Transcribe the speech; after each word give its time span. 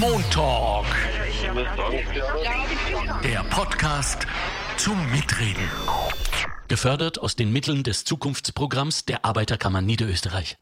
Montalk. 0.00 0.86
Der 3.22 3.42
Podcast 3.44 4.26
zum 4.76 5.10
Mitreden. 5.10 5.68
Gefördert 6.68 7.20
aus 7.20 7.36
den 7.36 7.52
Mitteln 7.52 7.82
des 7.82 8.04
Zukunftsprogramms 8.04 9.04
der 9.04 9.24
Arbeiterkammer 9.24 9.82
Niederösterreich. 9.82 10.56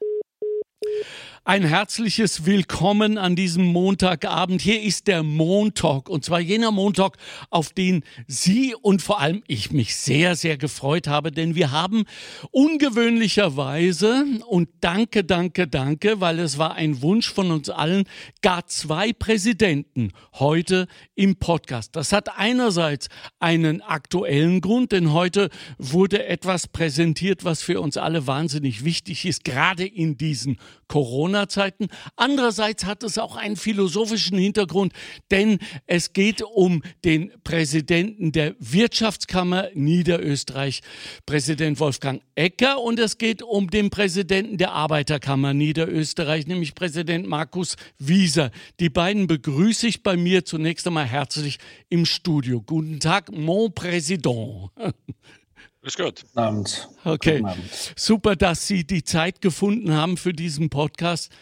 Ein 1.42 1.64
herzliches 1.64 2.44
Willkommen 2.44 3.16
an 3.16 3.34
diesem 3.34 3.64
Montagabend. 3.64 4.60
Hier 4.60 4.82
ist 4.82 5.06
der 5.06 5.22
Montalk 5.22 6.10
und 6.10 6.22
zwar 6.22 6.38
jener 6.38 6.70
Montalk, 6.70 7.16
auf 7.48 7.72
den 7.72 8.04
Sie 8.26 8.74
und 8.74 9.00
vor 9.00 9.20
allem 9.20 9.42
ich 9.46 9.70
mich 9.70 9.96
sehr, 9.96 10.36
sehr 10.36 10.58
gefreut 10.58 11.08
habe, 11.08 11.32
denn 11.32 11.54
wir 11.54 11.70
haben 11.70 12.04
ungewöhnlicherweise 12.50 14.26
und 14.48 14.68
danke, 14.82 15.24
danke, 15.24 15.66
danke, 15.66 16.20
weil 16.20 16.40
es 16.40 16.58
war 16.58 16.74
ein 16.74 17.00
Wunsch 17.00 17.32
von 17.32 17.50
uns 17.50 17.70
allen, 17.70 18.04
gar 18.42 18.66
zwei 18.66 19.14
Präsidenten 19.14 20.12
heute 20.34 20.88
im 21.14 21.36
Podcast. 21.36 21.96
Das 21.96 22.12
hat 22.12 22.36
einerseits 22.36 23.08
einen 23.38 23.80
aktuellen 23.80 24.60
Grund, 24.60 24.92
denn 24.92 25.14
heute 25.14 25.48
wurde 25.78 26.26
etwas 26.26 26.68
präsentiert, 26.68 27.46
was 27.46 27.62
für 27.62 27.80
uns 27.80 27.96
alle 27.96 28.26
wahnsinnig 28.26 28.84
wichtig 28.84 29.24
ist, 29.24 29.44
gerade 29.44 29.86
in 29.86 30.18
diesen 30.18 30.58
Corona-Zeiten. 31.30 31.88
Andererseits 32.16 32.84
hat 32.84 33.02
es 33.02 33.18
auch 33.18 33.36
einen 33.36 33.56
philosophischen 33.56 34.38
Hintergrund, 34.38 34.92
denn 35.30 35.58
es 35.86 36.12
geht 36.12 36.42
um 36.42 36.82
den 37.04 37.32
Präsidenten 37.44 38.32
der 38.32 38.54
Wirtschaftskammer 38.58 39.68
Niederösterreich, 39.74 40.80
Präsident 41.26 41.78
Wolfgang 41.80 42.22
Ecker, 42.34 42.80
und 42.80 42.98
es 42.98 43.18
geht 43.18 43.42
um 43.42 43.70
den 43.70 43.90
Präsidenten 43.90 44.58
der 44.58 44.72
Arbeiterkammer 44.72 45.54
Niederösterreich, 45.54 46.46
nämlich 46.46 46.74
Präsident 46.74 47.26
Markus 47.26 47.76
Wieser. 47.98 48.50
Die 48.80 48.90
beiden 48.90 49.26
begrüße 49.26 49.86
ich 49.86 50.02
bei 50.02 50.16
mir 50.16 50.44
zunächst 50.44 50.86
einmal 50.86 51.06
herzlich 51.06 51.58
im 51.88 52.06
Studio. 52.06 52.60
Guten 52.60 53.00
Tag, 53.00 53.30
mon 53.32 53.72
Président. 53.72 54.70
Ist 55.82 55.96
gut. 55.96 56.22
Guten 56.22 56.38
Abend. 56.38 56.88
Okay. 57.04 57.38
Guten 57.38 57.46
Abend. 57.46 57.94
Super, 57.96 58.36
dass 58.36 58.66
Sie 58.66 58.86
die 58.86 59.02
Zeit 59.02 59.40
gefunden 59.40 59.92
haben 59.92 60.18
für 60.18 60.32
diesen 60.32 60.68
Podcast. 60.68 61.32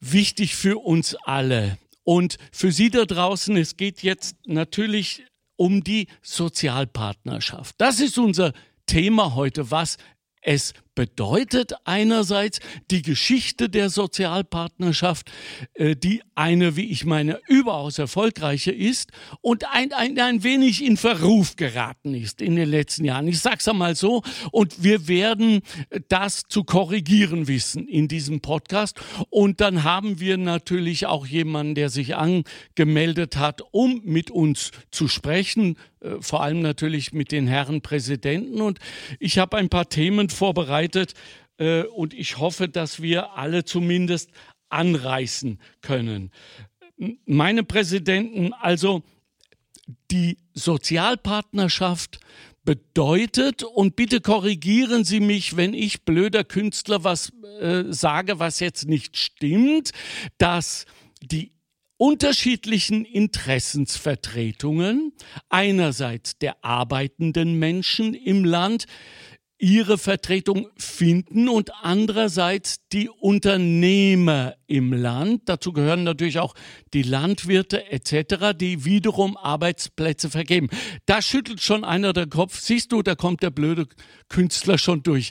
Wichtig 0.00 0.56
für 0.56 0.84
uns 0.84 1.14
alle. 1.24 1.78
Und 2.02 2.36
für 2.50 2.72
Sie 2.72 2.90
da 2.90 3.04
draußen, 3.04 3.56
es 3.56 3.76
geht 3.76 4.02
jetzt 4.02 4.36
natürlich 4.44 5.24
um 5.56 5.84
die 5.84 6.08
Sozialpartnerschaft. 6.22 7.76
Das 7.78 8.00
ist 8.00 8.18
unser 8.18 8.52
Thema 8.86 9.34
heute, 9.34 9.70
was 9.70 9.98
es 10.42 10.74
bedeutet 10.96 11.74
einerseits 11.84 12.58
die 12.90 13.02
Geschichte 13.02 13.68
der 13.68 13.90
Sozialpartnerschaft, 13.90 15.30
äh, 15.74 15.94
die 15.94 16.22
eine, 16.34 16.74
wie 16.74 16.90
ich 16.90 17.04
meine, 17.04 17.38
überaus 17.46 17.98
erfolgreiche 17.98 18.72
ist 18.72 19.12
und 19.40 19.64
ein, 19.72 19.92
ein, 19.92 20.18
ein 20.18 20.42
wenig 20.42 20.84
in 20.84 20.96
Verruf 20.96 21.54
geraten 21.54 22.14
ist 22.14 22.42
in 22.42 22.56
den 22.56 22.68
letzten 22.68 23.04
Jahren. 23.04 23.28
Ich 23.28 23.38
sage 23.38 23.58
es 23.60 23.68
einmal 23.68 23.94
so 23.94 24.22
und 24.50 24.82
wir 24.82 25.06
werden 25.06 25.62
das 26.08 26.42
zu 26.48 26.64
korrigieren 26.64 27.46
wissen 27.46 27.86
in 27.86 28.08
diesem 28.08 28.40
Podcast. 28.40 28.98
Und 29.30 29.60
dann 29.60 29.84
haben 29.84 30.18
wir 30.18 30.38
natürlich 30.38 31.06
auch 31.06 31.26
jemanden, 31.26 31.74
der 31.74 31.90
sich 31.90 32.16
angemeldet 32.16 33.36
hat, 33.36 33.62
um 33.70 34.00
mit 34.04 34.30
uns 34.30 34.70
zu 34.90 35.08
sprechen, 35.08 35.76
äh, 36.00 36.16
vor 36.20 36.42
allem 36.42 36.60
natürlich 36.60 37.12
mit 37.12 37.32
den 37.32 37.46
Herren 37.46 37.82
Präsidenten. 37.82 38.62
Und 38.62 38.78
ich 39.20 39.38
habe 39.38 39.58
ein 39.58 39.68
paar 39.68 39.88
Themen 39.88 40.30
vorbereitet 40.30 40.85
äh, 41.58 41.82
und 41.82 42.14
ich 42.14 42.38
hoffe, 42.38 42.68
dass 42.68 43.02
wir 43.02 43.32
alle 43.32 43.64
zumindest 43.64 44.30
anreißen 44.68 45.58
können. 45.80 46.30
Meine 47.24 47.64
Präsidenten, 47.64 48.52
also 48.52 49.02
die 50.10 50.38
Sozialpartnerschaft 50.54 52.18
bedeutet, 52.64 53.62
und 53.62 53.94
bitte 53.96 54.20
korrigieren 54.20 55.04
Sie 55.04 55.20
mich, 55.20 55.56
wenn 55.56 55.72
ich 55.72 56.04
blöder 56.04 56.44
Künstler 56.44 57.04
was 57.04 57.32
äh, 57.60 57.84
sage, 57.88 58.38
was 58.38 58.60
jetzt 58.60 58.86
nicht 58.88 59.16
stimmt, 59.16 59.92
dass 60.38 60.84
die 61.22 61.52
unterschiedlichen 61.96 63.06
Interessensvertretungen 63.06 65.12
einerseits 65.48 66.38
der 66.38 66.62
arbeitenden 66.62 67.58
Menschen 67.58 68.12
im 68.14 68.44
Land 68.44 68.84
ihre 69.58 69.96
Vertretung 69.98 70.68
finden 70.76 71.48
und 71.48 71.70
andererseits 71.82 72.76
die 72.92 73.08
Unternehmer 73.08 74.54
im 74.66 74.92
Land. 74.92 75.42
Dazu 75.46 75.72
gehören 75.72 76.04
natürlich 76.04 76.38
auch 76.38 76.54
die 76.92 77.02
Landwirte 77.02 77.90
etc., 77.90 78.54
die 78.54 78.84
wiederum 78.84 79.36
Arbeitsplätze 79.36 80.28
vergeben. 80.30 80.68
Da 81.06 81.22
schüttelt 81.22 81.62
schon 81.62 81.84
einer 81.84 82.12
den 82.12 82.28
Kopf. 82.30 82.58
Siehst 82.60 82.92
du, 82.92 83.02
da 83.02 83.14
kommt 83.14 83.42
der 83.42 83.50
blöde 83.50 83.86
Künstler 84.28 84.76
schon 84.78 85.02
durch. 85.02 85.30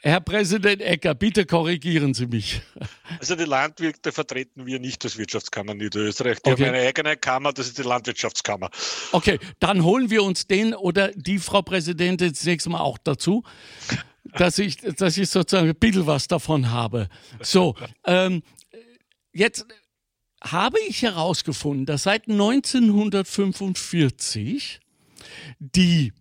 Herr 0.00 0.20
Präsident 0.20 0.80
Ecker, 0.82 1.14
bitte 1.14 1.46
korrigieren 1.46 2.14
Sie 2.14 2.26
mich. 2.26 2.60
Also 3.20 3.36
die 3.36 3.44
Landwirte 3.44 4.12
vertreten 4.12 4.64
wir 4.66 4.80
nicht 4.80 5.04
als 5.04 5.18
Wirtschaftskammer 5.18 5.74
Niederösterreich. 5.74 6.40
Die 6.40 6.50
Okay. 6.52 6.64
haben 6.66 6.74
eine 6.74 6.86
eigene 6.88 7.16
Kammer, 7.18 7.52
das 7.52 7.66
ist 7.66 7.76
die 7.78 7.82
Landwirtschaftskammer. 7.82 8.70
Okay, 9.12 9.38
dann 9.60 9.84
holen 9.84 10.08
wir 10.10 10.22
uns 10.22 10.46
den 10.46 10.74
oder 10.74 11.08
die 11.14 11.38
Frau 11.38 11.60
Präsidentin 11.62 12.30
das 12.30 12.44
nächste 12.44 12.70
Mal 12.70 12.80
auch 12.80 12.96
dazu, 12.96 13.43
dass 14.36 14.58
ich, 14.58 14.78
dass 14.78 15.16
ich 15.16 15.30
sozusagen 15.30 15.68
ein 15.68 15.76
bisschen 15.76 16.06
was 16.06 16.26
davon 16.28 16.70
habe. 16.70 17.08
So, 17.40 17.74
ähm, 18.04 18.42
jetzt 19.32 19.64
habe 20.42 20.76
ich 20.88 21.02
herausgefunden, 21.02 21.86
dass 21.86 22.02
seit 22.04 22.28
1945 22.28 24.80
die 25.58 26.12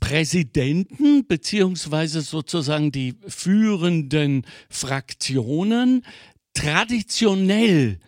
Präsidenten 0.00 1.26
beziehungsweise 1.26 2.20
sozusagen 2.20 2.92
die 2.92 3.14
führenden 3.26 4.46
Fraktionen 4.68 6.04
traditionell 6.52 7.98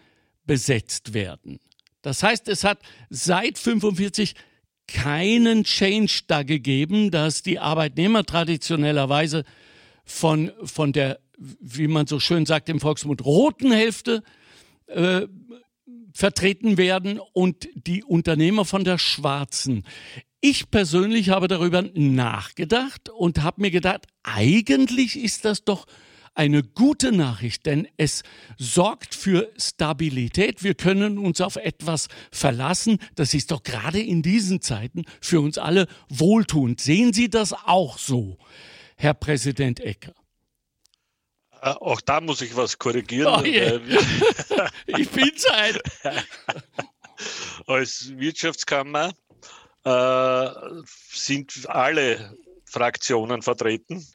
besetzt 0.45 1.15
werden. 1.15 1.59
Das 2.03 2.23
heißt, 2.23 2.49
es 2.49 2.65
hat 2.65 2.81
seit 3.11 3.59
45 3.59 4.35
keinen 4.89 5.65
Change 5.65 6.23
da 6.27 6.43
gegeben, 6.43 7.11
dass 7.11 7.43
die 7.43 7.61
Arbeitnehmer 7.61 8.25
traditionellerweise 8.25 9.45
von, 10.05 10.51
von 10.65 10.93
der, 10.93 11.21
wie 11.37 11.87
man 11.87 12.07
so 12.07 12.19
schön 12.19 12.47
sagt 12.47 12.69
im 12.69 12.81
Volksmund, 12.81 13.25
roten 13.25 13.71
Hälfte 13.71 14.23
äh, 14.87 15.27
vertreten 16.13 16.79
werden 16.79 17.21
und 17.33 17.69
die 17.75 18.03
Unternehmer 18.03 18.65
von 18.65 18.83
der 18.83 18.99
schwarzen. 18.99 19.85
Ich 20.41 20.71
persönlich 20.71 21.31
habe 21.31 21.49
darüber 21.49 21.83
nachgedacht 21.95 23.09
und 23.09 23.43
habe 23.43 23.61
mir 23.61 23.71
gedacht, 23.71 24.07
eigentlich 24.23 25.19
ist 25.19 25.45
das 25.45 25.65
doch 25.65 25.87
eine 26.39 26.63
gute 26.63 27.11
Nachricht, 27.11 27.67
denn 27.67 27.89
es 27.97 28.23
sorgt 28.57 29.17
für 29.17 29.51
Stabilität. 29.59 30.63
Wir 30.63 30.75
können 30.75 31.19
uns 31.19 31.41
auf 31.41 31.57
etwas 31.57 32.07
verlassen. 32.31 32.99
Das 33.17 33.35
ist 33.35 33.51
doch 33.51 33.65
gerade 33.65 34.01
in 34.01 34.23
diesen 34.23 34.61
Zeiten 34.63 35.05
für 35.21 35.41
uns 35.41 35.59
alle 35.59 35.89
wohltuend. 36.09 36.81
Sehen 36.81 37.13
Sie 37.13 37.29
das 37.29 37.53
auch 37.53 37.99
so, 37.99 38.39
Herr 38.97 39.15
Präsident 39.15 39.81
Ecker? 39.81 40.15
Äh, 41.61 41.71
auch 41.71 42.01
da 42.01 42.21
muss 42.21 42.41
ich 42.41 42.55
was 42.55 42.79
korrigieren. 42.79 43.35
Oh 43.35 43.43
weil 43.43 43.89
wir 43.89 44.71
Ich 44.87 45.11
bin's 45.11 45.45
ein. 45.53 45.77
als 47.67 48.13
Wirtschaftskammer 48.17 49.13
äh, 49.83 50.51
sind 51.13 51.69
alle 51.69 52.33
Fraktionen 52.65 53.43
vertreten. 53.43 54.07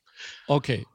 Okay. 0.48 0.86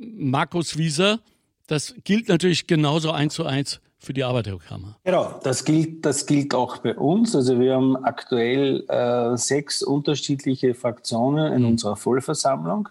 Markus 0.00 0.78
Wieser, 0.78 1.20
das 1.66 1.94
gilt 2.04 2.28
natürlich 2.28 2.66
genauso 2.66 3.10
eins 3.10 3.34
zu 3.34 3.44
eins 3.44 3.80
für 3.98 4.14
die 4.14 4.24
Arbeiterkammer. 4.24 4.96
Genau, 5.04 5.38
das 5.42 5.64
gilt, 5.64 6.04
das 6.06 6.24
gilt 6.24 6.54
auch 6.54 6.78
bei 6.78 6.96
uns. 6.96 7.36
Also 7.36 7.60
wir 7.60 7.74
haben 7.74 7.96
aktuell 7.96 8.84
äh, 8.88 9.36
sechs 9.36 9.82
unterschiedliche 9.82 10.74
Fraktionen 10.74 11.52
in 11.52 11.64
unserer 11.66 11.96
Vollversammlung, 11.96 12.88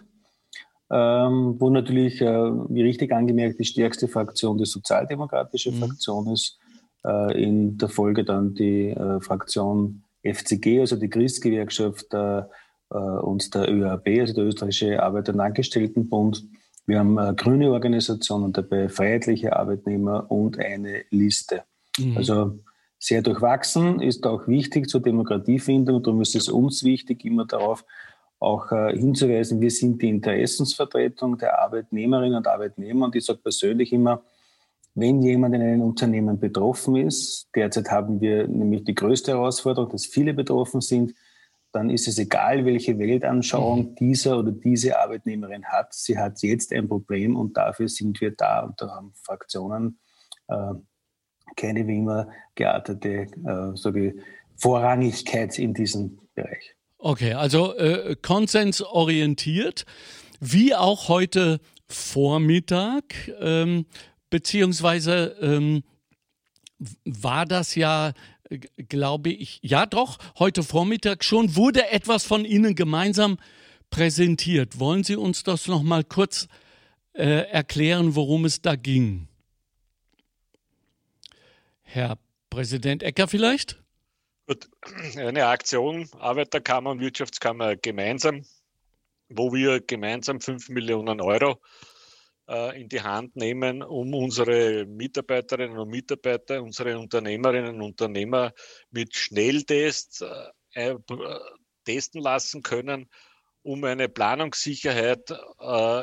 ähm, 0.90 1.56
wo 1.58 1.68
natürlich, 1.68 2.20
äh, 2.20 2.26
wie 2.26 2.82
richtig 2.82 3.12
angemerkt, 3.12 3.58
die 3.58 3.64
stärkste 3.64 4.06
Fraktion 4.06 4.56
die 4.56 4.66
sozialdemokratische 4.66 5.72
Fraktion 5.72 6.28
ist, 6.28 6.58
äh, 7.04 7.42
in 7.42 7.76
der 7.76 7.88
Folge 7.88 8.24
dann 8.24 8.54
die 8.54 8.90
äh, 8.90 9.20
Fraktion 9.20 10.04
FCG, 10.22 10.80
also 10.80 10.94
die 10.94 11.10
Christgewerkschaft 11.10 12.14
äh, 12.14 12.42
äh, 12.90 12.94
und 12.94 13.52
der 13.54 13.68
ÖAB, 13.68 14.20
also 14.20 14.34
der 14.34 14.44
Österreichische 14.44 15.02
Arbeiter- 15.02 15.32
und 15.32 15.40
Angestelltenbund. 15.40 16.44
Wir 16.90 16.98
haben 16.98 17.18
äh, 17.18 17.34
grüne 17.34 17.70
Organisationen 17.70 18.52
dabei, 18.52 18.88
freiheitliche 18.88 19.54
Arbeitnehmer 19.54 20.28
und 20.28 20.58
eine 20.58 21.04
Liste. 21.10 21.62
Also 22.16 22.58
sehr 22.98 23.22
durchwachsen, 23.22 24.00
ist 24.00 24.26
auch 24.26 24.48
wichtig 24.48 24.88
zur 24.88 25.00
Demokratiefindung. 25.00 26.02
Darum 26.02 26.20
ist 26.20 26.34
es 26.34 26.48
uns 26.48 26.82
wichtig, 26.82 27.24
immer 27.24 27.46
darauf 27.46 27.84
auch 28.40 28.72
äh, 28.72 28.96
hinzuweisen, 28.96 29.60
wir 29.60 29.70
sind 29.70 30.02
die 30.02 30.08
Interessensvertretung 30.08 31.38
der 31.38 31.60
Arbeitnehmerinnen 31.60 32.38
und 32.38 32.48
Arbeitnehmer. 32.48 33.04
Und 33.04 33.14
ich 33.14 33.24
sage 33.24 33.38
persönlich 33.38 33.92
immer, 33.92 34.22
wenn 34.94 35.22
jemand 35.22 35.54
in 35.54 35.62
einem 35.62 35.82
Unternehmen 35.82 36.40
betroffen 36.40 36.96
ist, 36.96 37.50
derzeit 37.54 37.88
haben 37.92 38.20
wir 38.20 38.48
nämlich 38.48 38.82
die 38.82 38.96
größte 38.96 39.32
Herausforderung, 39.32 39.90
dass 39.90 40.06
viele 40.06 40.34
betroffen 40.34 40.80
sind, 40.80 41.14
dann 41.72 41.90
ist 41.90 42.08
es 42.08 42.18
egal, 42.18 42.64
welche 42.64 42.98
Weltanschauung 42.98 43.90
mhm. 43.90 43.94
dieser 43.96 44.38
oder 44.38 44.52
diese 44.52 44.98
Arbeitnehmerin 44.98 45.64
hat. 45.64 45.94
Sie 45.94 46.18
hat 46.18 46.42
jetzt 46.42 46.72
ein 46.72 46.88
Problem 46.88 47.36
und 47.36 47.56
dafür 47.56 47.88
sind 47.88 48.20
wir 48.20 48.32
da. 48.32 48.60
Und 48.60 48.80
da 48.80 48.88
haben 48.88 49.12
Fraktionen 49.14 49.98
äh, 50.48 50.74
keine 51.56 51.86
wie 51.86 51.98
immer 51.98 52.28
geartete 52.54 53.26
äh, 53.44 53.74
so 53.74 53.92
Vorrangigkeit 54.56 55.58
in 55.58 55.74
diesem 55.74 56.18
Bereich. 56.34 56.74
Okay, 56.98 57.32
also 57.32 57.74
äh, 57.76 58.16
konsensorientiert, 58.20 59.86
wie 60.40 60.74
auch 60.74 61.08
heute 61.08 61.60
Vormittag, 61.88 63.30
ähm, 63.40 63.86
beziehungsweise 64.28 65.36
ähm, 65.40 65.82
war 67.04 67.46
das 67.46 67.74
ja 67.74 68.12
glaube 68.88 69.30
ich, 69.30 69.60
ja 69.62 69.86
doch, 69.86 70.18
heute 70.38 70.62
Vormittag 70.62 71.24
schon, 71.24 71.56
wurde 71.56 71.90
etwas 71.90 72.24
von 72.24 72.44
Ihnen 72.44 72.74
gemeinsam 72.74 73.38
präsentiert. 73.90 74.78
Wollen 74.78 75.04
Sie 75.04 75.16
uns 75.16 75.42
das 75.42 75.66
noch 75.68 75.82
mal 75.82 76.04
kurz 76.04 76.48
äh, 77.12 77.48
erklären, 77.50 78.14
worum 78.14 78.44
es 78.44 78.62
da 78.62 78.76
ging? 78.76 79.28
Herr 81.82 82.18
Präsident 82.50 83.02
Ecker 83.02 83.28
vielleicht? 83.28 83.80
Gut, 84.46 84.68
eine 85.16 85.46
Aktion 85.46 86.08
Arbeiterkammer 86.18 86.90
und 86.90 87.00
Wirtschaftskammer 87.00 87.76
gemeinsam, 87.76 88.44
wo 89.28 89.52
wir 89.52 89.80
gemeinsam 89.80 90.40
5 90.40 90.70
Millionen 90.70 91.20
Euro 91.20 91.60
in 92.74 92.88
die 92.88 93.00
Hand 93.00 93.36
nehmen, 93.36 93.82
um 93.82 94.12
unsere 94.14 94.84
Mitarbeiterinnen 94.84 95.78
und 95.78 95.88
Mitarbeiter, 95.88 96.62
unsere 96.62 96.98
Unternehmerinnen 96.98 97.76
und 97.76 97.82
Unternehmer 97.82 98.52
mit 98.90 99.14
Schnelltests 99.14 100.22
äh, 100.74 100.90
äh, 100.90 100.96
testen 101.84 102.20
lassen 102.20 102.62
können, 102.62 103.08
um 103.62 103.84
eine 103.84 104.08
Planungssicherheit 104.08 105.30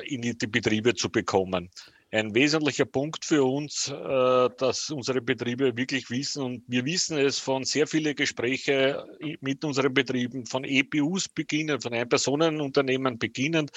in 0.04 0.22
die 0.22 0.34
Betriebe 0.34 0.94
zu 0.94 1.10
bekommen 1.10 1.72
ein 2.12 2.34
wesentlicher 2.34 2.86
Punkt 2.86 3.26
für 3.26 3.44
uns, 3.44 3.90
äh, 3.90 4.50
dass 4.58 4.90
unsere 4.90 5.22
Betriebe 5.22 5.76
wirklich 5.76 6.10
wissen 6.10 6.42
und 6.42 6.64
wir 6.68 6.86
wissen 6.86 7.18
es 7.18 7.40
von 7.40 7.66
sehr 7.66 7.86
vielen 7.86 8.16
Gesprächen 8.16 8.96
mit 9.42 9.64
unseren 9.66 9.94
Betrieben, 9.94 10.46
von 10.46 10.64
EPUs 10.64 11.28
beginnen, 11.28 11.82
von 11.82 11.94
Ein-Personen-Unternehmen 11.94 13.20
beginnend 13.20 13.72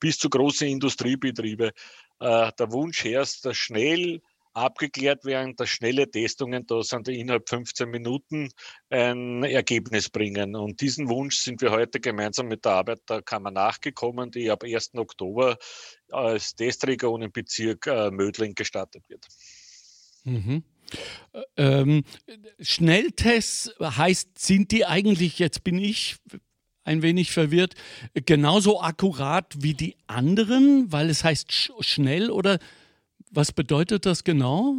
bis 0.00 0.18
zu 0.18 0.28
großen 0.28 0.66
Industriebetriebe. 0.66 1.72
Äh, 2.20 2.50
der 2.58 2.72
Wunsch 2.72 3.04
herrscht, 3.04 3.44
dass 3.44 3.56
schnell 3.56 4.20
abgeklärt 4.54 5.24
werden, 5.24 5.54
dass 5.56 5.68
schnelle 5.68 6.10
Testungen 6.10 6.66
da 6.66 6.82
sind, 6.82 7.06
die 7.06 7.20
innerhalb 7.20 7.48
15 7.48 7.88
Minuten 7.88 8.50
ein 8.90 9.44
Ergebnis 9.44 10.08
bringen. 10.10 10.56
Und 10.56 10.80
diesen 10.80 11.08
Wunsch 11.08 11.36
sind 11.36 11.60
wir 11.60 11.70
heute 11.70 12.00
gemeinsam 12.00 12.48
mit 12.48 12.64
der 12.64 12.72
Arbeiterkammer 12.72 13.50
nachgekommen, 13.50 14.30
die 14.30 14.50
ab 14.50 14.64
1. 14.64 14.94
Oktober 14.94 15.56
als 16.10 16.54
Testregion 16.54 17.22
im 17.22 17.32
Bezirk 17.32 17.86
äh, 17.86 18.10
Mödling 18.10 18.54
gestartet 18.54 19.04
wird. 19.08 19.26
Mhm. 20.24 20.62
Ähm, 21.56 22.04
Schnelltests 22.60 23.72
heißt, 23.80 24.38
sind 24.38 24.70
die 24.72 24.86
eigentlich, 24.86 25.38
jetzt 25.38 25.64
bin 25.64 25.78
ich 25.78 26.16
ein 26.84 27.02
wenig 27.02 27.30
verwirrt, 27.30 27.74
genauso 28.14 28.80
akkurat 28.80 29.54
wie 29.58 29.74
die 29.74 29.96
anderen, 30.06 30.90
weil 30.90 31.10
es 31.10 31.22
heißt 31.22 31.52
sch 31.52 31.70
schnell 31.80 32.30
oder 32.30 32.58
was 33.30 33.52
bedeutet 33.52 34.06
das 34.06 34.24
genau? 34.24 34.74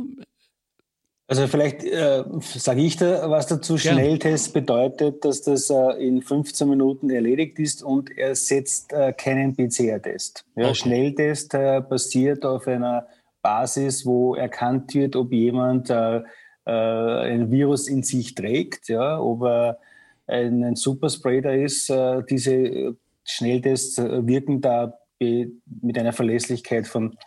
Also 1.29 1.45
vielleicht 1.45 1.83
äh, 1.83 2.23
sage 2.41 2.81
ich 2.81 2.97
da 2.97 3.29
was 3.29 3.45
dazu. 3.45 3.77
Schnelltest 3.77 4.51
bedeutet, 4.51 5.23
dass 5.23 5.43
das 5.43 5.69
äh, 5.69 5.75
in 5.99 6.23
15 6.23 6.67
Minuten 6.67 7.11
erledigt 7.11 7.59
ist 7.59 7.83
und 7.83 8.09
er 8.17 8.33
setzt 8.33 8.91
äh, 8.93 9.13
keinen 9.13 9.55
PCR-Test. 9.55 10.43
Ja, 10.55 10.65
okay. 10.65 10.73
Schnelltest 10.73 11.53
äh, 11.53 11.83
basiert 11.87 12.43
auf 12.45 12.65
einer 12.67 13.05
Basis, 13.43 14.07
wo 14.07 14.33
erkannt 14.33 14.95
wird, 14.95 15.15
ob 15.15 15.31
jemand 15.31 15.91
äh, 15.91 16.23
äh, 16.65 16.71
ein 16.71 17.51
Virus 17.51 17.87
in 17.87 18.01
sich 18.01 18.33
trägt, 18.33 18.89
ja, 18.89 19.19
ob 19.19 19.43
er 19.43 19.77
ein, 20.25 20.63
ein 20.63 20.75
Superspreader 20.75 21.55
ist. 21.55 21.91
diese 22.29 22.95
Schnelltests 23.23 23.97
wirken 23.97 24.61
da 24.61 24.93
mit 25.19 25.97
einer 25.97 26.13
Verlässlichkeit 26.13 26.85
von 26.85 27.17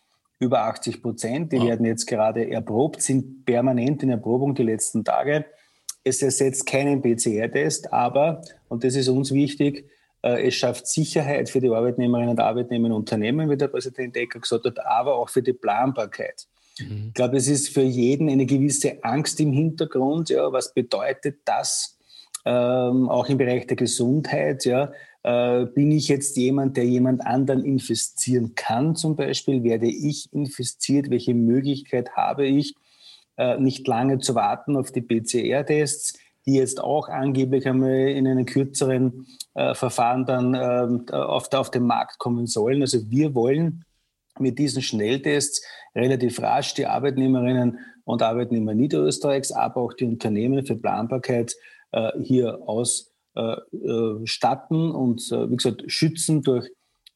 über 0.42 0.64
80 0.64 1.00
Prozent. 1.00 1.52
Die 1.52 1.58
wow. 1.58 1.68
werden 1.68 1.86
jetzt 1.86 2.06
gerade 2.06 2.50
erprobt, 2.50 3.00
sind 3.00 3.44
permanent 3.44 4.02
in 4.02 4.10
Erprobung 4.10 4.54
die 4.54 4.64
letzten 4.64 5.04
Tage. 5.04 5.44
Es 6.04 6.20
ersetzt 6.20 6.66
keinen 6.66 7.00
PCR-Test, 7.00 7.92
aber, 7.92 8.42
und 8.68 8.82
das 8.82 8.96
ist 8.96 9.08
uns 9.08 9.32
wichtig, 9.32 9.88
äh, 10.22 10.48
es 10.48 10.56
schafft 10.56 10.88
Sicherheit 10.88 11.48
für 11.48 11.60
die 11.60 11.68
Arbeitnehmerinnen 11.68 12.30
und 12.30 12.40
Arbeitnehmer 12.40 12.88
in 12.88 12.92
Unternehmen, 12.92 13.48
wie 13.48 13.56
der 13.56 13.68
Präsident 13.68 14.16
Ecker 14.16 14.40
gesagt 14.40 14.64
hat, 14.64 14.84
aber 14.84 15.14
auch 15.14 15.28
für 15.28 15.42
die 15.42 15.52
Planbarkeit. 15.52 16.48
Mhm. 16.80 17.04
Ich 17.08 17.14
glaube, 17.14 17.36
es 17.36 17.46
ist 17.46 17.68
für 17.68 17.82
jeden 17.82 18.28
eine 18.28 18.44
gewisse 18.44 19.02
Angst 19.04 19.38
im 19.38 19.52
Hintergrund. 19.52 20.28
Ja, 20.28 20.52
was 20.52 20.74
bedeutet 20.74 21.36
das 21.44 21.96
ähm, 22.44 23.08
auch 23.08 23.28
im 23.28 23.38
Bereich 23.38 23.68
der 23.68 23.76
Gesundheit? 23.76 24.64
Ja, 24.64 24.90
äh, 25.24 25.66
bin 25.66 25.92
ich 25.92 26.08
jetzt 26.08 26.36
jemand, 26.36 26.76
der 26.76 26.84
jemand 26.84 27.24
anderen 27.24 27.64
infizieren 27.64 28.54
kann 28.54 28.96
zum 28.96 29.16
Beispiel? 29.16 29.62
Werde 29.62 29.88
ich 29.88 30.32
infiziert? 30.32 31.10
Welche 31.10 31.34
Möglichkeit 31.34 32.10
habe 32.16 32.46
ich, 32.46 32.74
äh, 33.36 33.58
nicht 33.58 33.86
lange 33.86 34.18
zu 34.18 34.34
warten 34.34 34.76
auf 34.76 34.90
die 34.90 35.02
PCR-Tests, 35.02 36.18
die 36.44 36.54
jetzt 36.54 36.80
auch 36.80 37.08
angeblich 37.08 37.68
einmal 37.68 38.08
in 38.08 38.26
einem 38.26 38.46
kürzeren 38.46 39.26
äh, 39.54 39.74
Verfahren 39.74 40.26
dann 40.26 40.54
ähm, 40.54 41.08
auf, 41.10 41.52
auf 41.52 41.70
den 41.70 41.86
Markt 41.86 42.18
kommen 42.18 42.46
sollen? 42.46 42.82
Also 42.82 43.08
wir 43.10 43.34
wollen 43.34 43.84
mit 44.40 44.58
diesen 44.58 44.82
Schnelltests 44.82 45.64
relativ 45.94 46.40
rasch 46.40 46.74
die 46.74 46.86
Arbeitnehmerinnen 46.86 47.78
und 48.04 48.22
Arbeitnehmer 48.22 48.74
Niederösterreichs, 48.74 49.52
aber 49.52 49.82
auch 49.82 49.92
die 49.92 50.06
Unternehmen 50.06 50.66
für 50.66 50.74
Planbarkeit 50.74 51.54
äh, 51.92 52.10
hier 52.22 52.58
aus 52.66 53.11
statten 54.24 54.90
und, 54.90 55.32
äh, 55.32 55.50
wie 55.50 55.56
gesagt, 55.56 55.84
schützen 55.86 56.42
durch 56.42 56.70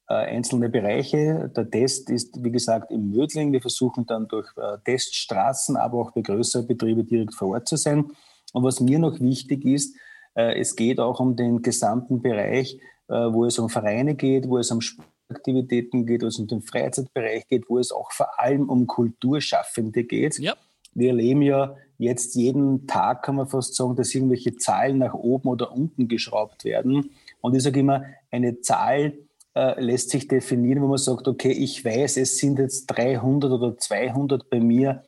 einzelne 0.08 0.68
Bereiche. 0.68 1.50
Der 1.56 1.68
Test 1.68 2.10
ist, 2.10 2.42
wie 2.44 2.52
gesagt, 2.52 2.92
im 2.92 3.10
Mödling. 3.10 3.52
Wir 3.52 3.60
versuchen 3.60 4.06
dann 4.06 4.28
durch 4.28 4.48
Teststraßen, 4.84 5.76
aber 5.76 5.98
auch 5.98 6.12
bei 6.12 6.20
größeren 6.20 6.66
Betrieben 6.66 7.04
direkt 7.06 7.34
vor 7.34 7.48
Ort 7.48 7.66
zu 7.66 7.76
sein. 7.76 8.04
Und 8.52 8.62
was 8.62 8.80
mir 8.80 9.00
noch 9.00 9.18
wichtig 9.18 9.64
ist, 9.64 9.96
es 10.34 10.76
geht 10.76 11.00
auch 11.00 11.18
um 11.18 11.34
den 11.34 11.60
gesamten 11.60 12.22
Bereich, 12.22 12.78
wo 13.08 13.46
es 13.46 13.58
um 13.58 13.68
Vereine 13.68 14.14
geht, 14.14 14.48
wo 14.48 14.58
es 14.58 14.70
um 14.70 14.80
Sportaktivitäten 14.80 16.06
geht, 16.06 16.22
wo 16.22 16.26
es 16.26 16.38
um 16.38 16.46
den 16.46 16.62
Freizeitbereich 16.62 17.48
geht, 17.48 17.68
wo 17.68 17.80
es 17.80 17.90
auch 17.90 18.12
vor 18.12 18.38
allem 18.38 18.68
um 18.68 18.86
Kulturschaffende 18.86 20.04
geht. 20.04 20.38
Ja. 20.38 20.54
Wir 20.96 21.10
erleben 21.10 21.42
ja 21.42 21.76
jetzt 21.98 22.34
jeden 22.34 22.86
Tag, 22.86 23.22
kann 23.22 23.36
man 23.36 23.46
fast 23.46 23.74
sagen, 23.74 23.96
dass 23.96 24.14
irgendwelche 24.14 24.56
Zahlen 24.56 24.98
nach 24.98 25.14
oben 25.14 25.48
oder 25.48 25.72
unten 25.72 26.08
geschraubt 26.08 26.64
werden. 26.64 27.10
Und 27.40 27.54
ich 27.54 27.62
sage 27.62 27.80
immer, 27.80 28.04
eine 28.30 28.60
Zahl 28.60 29.14
äh, 29.54 29.80
lässt 29.80 30.10
sich 30.10 30.28
definieren, 30.28 30.82
wo 30.82 30.88
man 30.88 30.98
sagt, 30.98 31.28
okay, 31.28 31.52
ich 31.52 31.84
weiß, 31.84 32.18
es 32.18 32.38
sind 32.38 32.58
jetzt 32.58 32.86
300 32.86 33.50
oder 33.50 33.78
200 33.78 34.50
bei 34.50 34.60
mir 34.60 35.02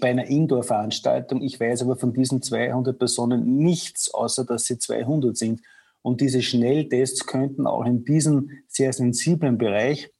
bei 0.00 0.10
einer 0.10 0.26
Indoor-Veranstaltung. 0.26 1.42
Ich 1.42 1.60
weiß 1.60 1.82
aber 1.82 1.96
von 1.96 2.12
diesen 2.12 2.42
200 2.42 2.98
Personen 2.98 3.58
nichts, 3.58 4.12
außer 4.12 4.44
dass 4.44 4.64
sie 4.64 4.78
200 4.78 5.36
sind. 5.36 5.60
Und 6.02 6.20
diese 6.20 6.42
Schnelltests 6.42 7.26
könnten 7.26 7.66
auch 7.66 7.84
in 7.84 8.04
diesem 8.04 8.50
sehr 8.68 8.92
sensiblen 8.92 9.56
Bereich, 9.56 10.10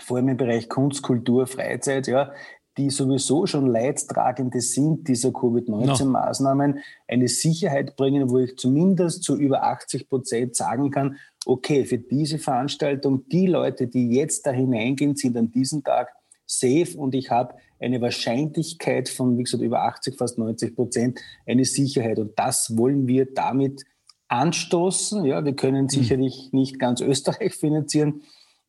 vor 0.00 0.16
allem 0.16 0.28
im 0.28 0.36
Bereich 0.36 0.68
Kunst, 0.68 1.02
Kultur, 1.02 1.46
Freizeit, 1.46 2.08
ja, 2.08 2.32
die 2.76 2.90
sowieso 2.90 3.46
schon 3.46 3.66
Leidtragende 3.66 4.60
sind 4.60 5.06
dieser 5.06 5.30
Covid-19-Maßnahmen, 5.30 6.80
eine 7.06 7.28
Sicherheit 7.28 7.96
bringen, 7.96 8.30
wo 8.30 8.38
ich 8.38 8.56
zumindest 8.56 9.22
zu 9.22 9.36
über 9.36 9.62
80 9.62 10.08
Prozent 10.08 10.56
sagen 10.56 10.90
kann, 10.90 11.16
okay, 11.46 11.84
für 11.84 11.98
diese 11.98 12.38
Veranstaltung, 12.38 13.28
die 13.28 13.46
Leute, 13.46 13.86
die 13.86 14.10
jetzt 14.10 14.46
da 14.46 14.50
hineingehen, 14.50 15.14
sind 15.14 15.36
an 15.36 15.50
diesem 15.50 15.84
Tag 15.84 16.12
safe 16.46 16.96
und 16.96 17.14
ich 17.14 17.30
habe 17.30 17.54
eine 17.78 18.00
Wahrscheinlichkeit 18.00 19.08
von, 19.08 19.38
wie 19.38 19.44
gesagt, 19.44 19.62
über 19.62 19.82
80, 19.82 20.16
fast 20.16 20.38
90 20.38 20.74
Prozent, 20.74 21.20
eine 21.46 21.64
Sicherheit. 21.64 22.18
Und 22.18 22.38
das 22.38 22.76
wollen 22.76 23.06
wir 23.06 23.32
damit 23.32 23.84
anstoßen. 24.28 25.24
Ja, 25.24 25.44
wir 25.44 25.54
können 25.54 25.82
hm. 25.82 25.88
sicherlich 25.88 26.50
nicht 26.52 26.78
ganz 26.78 27.00
Österreich 27.00 27.54
finanzieren. 27.60 28.22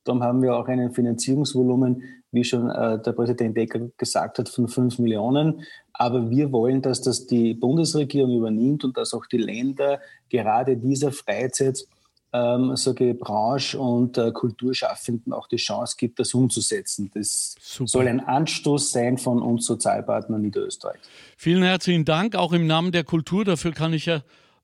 Darum 0.04 0.22
haben 0.22 0.42
wir 0.42 0.56
auch 0.56 0.68
einen 0.68 0.92
Finanzierungsvolumen 0.92 2.04
wie 2.36 2.44
schon 2.44 2.70
äh, 2.70 3.02
der 3.02 3.14
Präsident 3.14 3.58
Ecker 3.58 3.90
gesagt 3.98 4.38
hat, 4.38 4.50
von 4.50 4.68
5 4.68 5.00
Millionen. 5.00 5.64
Aber 5.94 6.30
wir 6.30 6.52
wollen, 6.52 6.82
dass 6.82 7.02
das 7.02 7.26
die 7.26 7.56
Bundesregierung 7.56 8.36
übernimmt 8.36 8.84
und 8.84 8.98
dass 8.98 9.14
auch 9.14 9.26
die 9.26 9.38
Länder 9.38 10.00
gerade 10.30 10.78
dieser 10.78 11.12
Freizeit 11.12 11.88
ähm, 12.36 12.76
sage 12.76 13.14
Branche 13.14 13.80
und 13.80 14.18
äh, 14.18 14.32
Kulturschaffenden 14.32 15.32
auch 15.32 15.48
die 15.48 15.56
Chance 15.56 15.96
gibt, 15.98 16.20
das 16.20 16.34
umzusetzen. 16.34 17.10
Das 17.14 17.56
Super. 17.62 17.88
soll 17.88 18.08
ein 18.08 18.20
Anstoß 18.20 18.92
sein 18.92 19.18
von 19.18 19.42
uns 19.42 19.66
Sozialpartnern 19.66 20.42
Niederösterreich. 20.42 21.00
Vielen 21.38 21.64
herzlichen 21.64 22.04
Dank, 22.04 22.36
auch 22.36 22.52
im 22.52 22.68
Namen 22.68 22.92
der 22.92 23.06
Kultur. 23.06 23.46
Dafür 23.46 23.72
kann 23.72 23.94
ich 23.94 24.08
ja 24.08 24.22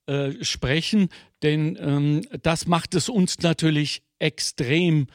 äh, 0.08 0.32
sprechen, 0.44 1.10
denn 1.44 1.78
ähm, 1.80 2.22
das 2.42 2.68
macht 2.68 2.94
es 2.96 3.08
uns 3.08 3.40
natürlich 3.40 4.04
extrem 4.20 5.08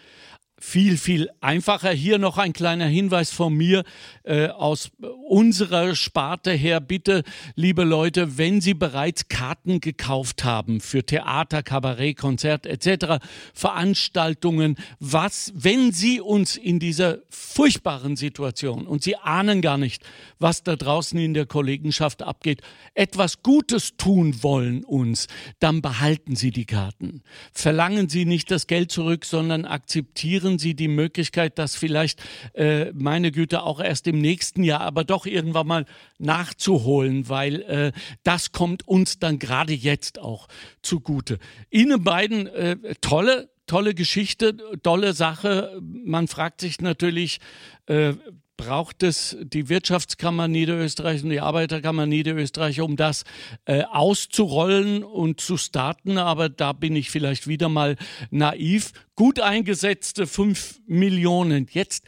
viel, 0.58 0.96
viel 0.96 1.28
einfacher. 1.40 1.90
Hier 1.90 2.18
noch 2.18 2.38
ein 2.38 2.54
kleiner 2.54 2.86
Hinweis 2.86 3.30
von 3.30 3.54
mir 3.54 3.84
äh, 4.22 4.48
aus 4.48 4.90
unserer 5.28 5.94
Sparte 5.94 6.52
her. 6.52 6.80
Bitte, 6.80 7.24
liebe 7.56 7.84
Leute, 7.84 8.38
wenn 8.38 8.62
Sie 8.62 8.72
bereits 8.72 9.28
Karten 9.28 9.80
gekauft 9.80 10.44
haben 10.44 10.80
für 10.80 11.04
Theater, 11.04 11.62
Kabarett, 11.62 12.16
Konzert 12.16 12.64
etc., 12.66 13.22
Veranstaltungen, 13.52 14.76
was, 14.98 15.52
wenn 15.54 15.92
Sie 15.92 16.20
uns 16.20 16.56
in 16.56 16.78
dieser 16.78 17.18
furchtbaren 17.28 18.16
Situation 18.16 18.86
und 18.86 19.02
Sie 19.02 19.16
ahnen 19.16 19.60
gar 19.60 19.76
nicht, 19.76 20.04
was 20.38 20.62
da 20.62 20.74
draußen 20.74 21.18
in 21.18 21.34
der 21.34 21.46
Kollegenschaft 21.46 22.22
abgeht, 22.22 22.62
etwas 22.94 23.42
Gutes 23.42 23.96
tun 23.98 24.42
wollen 24.42 24.84
uns, 24.84 25.26
dann 25.60 25.82
behalten 25.82 26.34
Sie 26.34 26.50
die 26.50 26.64
Karten. 26.64 27.22
Verlangen 27.52 28.08
Sie 28.08 28.24
nicht 28.24 28.50
das 28.50 28.66
Geld 28.66 28.90
zurück, 28.90 29.26
sondern 29.26 29.66
akzeptieren 29.66 30.45
akzeptieren 30.46 30.58
Sie 30.58 30.74
die 30.74 30.88
Möglichkeit, 30.88 31.58
das 31.58 31.74
vielleicht, 31.74 32.22
äh, 32.54 32.92
meine 32.92 33.32
Güte, 33.32 33.62
auch 33.62 33.80
erst 33.80 34.06
im 34.06 34.20
nächsten 34.20 34.62
Jahr, 34.62 34.80
aber 34.82 35.04
doch 35.04 35.26
irgendwann 35.26 35.66
mal 35.66 35.86
nachzuholen, 36.18 37.28
weil 37.28 37.62
äh, 37.62 37.92
das 38.22 38.52
kommt 38.52 38.86
uns 38.86 39.18
dann 39.18 39.38
gerade 39.38 39.72
jetzt 39.72 40.18
auch 40.18 40.46
zugute. 40.82 41.38
Ihnen 41.70 42.04
beiden 42.04 42.46
äh, 42.46 42.76
tolle, 43.00 43.48
tolle 43.66 43.94
Geschichte, 43.94 44.56
tolle 44.82 45.14
Sache. 45.14 45.80
Man 45.82 46.28
fragt 46.28 46.60
sich 46.60 46.80
natürlich, 46.80 47.40
äh, 47.86 48.14
braucht 48.56 49.02
es 49.02 49.36
die 49.40 49.68
Wirtschaftskammer 49.68 50.48
Niederösterreich 50.48 51.22
und 51.22 51.30
die 51.30 51.40
Arbeiterkammer 51.40 52.06
Niederösterreich, 52.06 52.80
um 52.80 52.96
das 52.96 53.24
äh, 53.64 53.82
auszurollen 53.82 55.02
und 55.04 55.40
zu 55.40 55.56
starten. 55.56 56.18
Aber 56.18 56.48
da 56.48 56.72
bin 56.72 56.96
ich 56.96 57.10
vielleicht 57.10 57.46
wieder 57.46 57.68
mal 57.68 57.96
naiv. 58.30 58.92
Gut 59.14 59.40
eingesetzte 59.40 60.26
5 60.26 60.80
Millionen. 60.86 61.66
Jetzt 61.70 62.04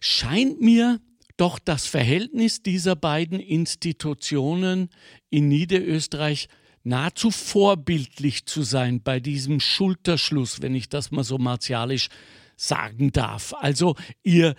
scheint 0.00 0.60
mir 0.60 1.00
doch 1.36 1.58
das 1.58 1.86
Verhältnis 1.86 2.62
dieser 2.62 2.96
beiden 2.96 3.40
Institutionen 3.40 4.90
in 5.30 5.48
Niederösterreich 5.48 6.48
nahezu 6.84 7.30
vorbildlich 7.30 8.46
zu 8.46 8.62
sein 8.62 9.02
bei 9.02 9.18
diesem 9.18 9.58
Schulterschluss, 9.58 10.62
wenn 10.62 10.74
ich 10.74 10.88
das 10.88 11.10
mal 11.10 11.24
so 11.24 11.38
martialisch 11.38 12.08
sagen 12.56 13.10
darf. 13.10 13.54
Also 13.54 13.96
ihr 14.22 14.54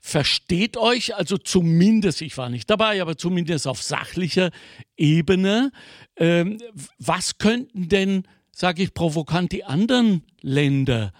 versteht 0.00 0.76
euch, 0.76 1.14
also 1.14 1.36
zumindest, 1.36 2.22
ich 2.22 2.36
war 2.38 2.48
nicht 2.48 2.68
dabei, 2.70 3.00
aber 3.00 3.16
zumindest 3.16 3.66
auf 3.66 3.82
sachlicher 3.82 4.50
Ebene. 4.96 5.72
Ähm, 6.16 6.58
was 6.98 7.38
könnten 7.38 7.88
denn, 7.88 8.26
sage 8.50 8.82
ich 8.82 8.94
provokant, 8.94 9.52
die 9.52 9.64
anderen 9.64 10.26
Länder 10.40 11.12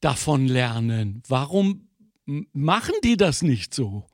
davon 0.00 0.46
lernen? 0.46 1.22
Warum 1.28 1.88
machen 2.52 2.94
die 3.04 3.16
das 3.16 3.42
nicht 3.42 3.74
so? 3.74 4.06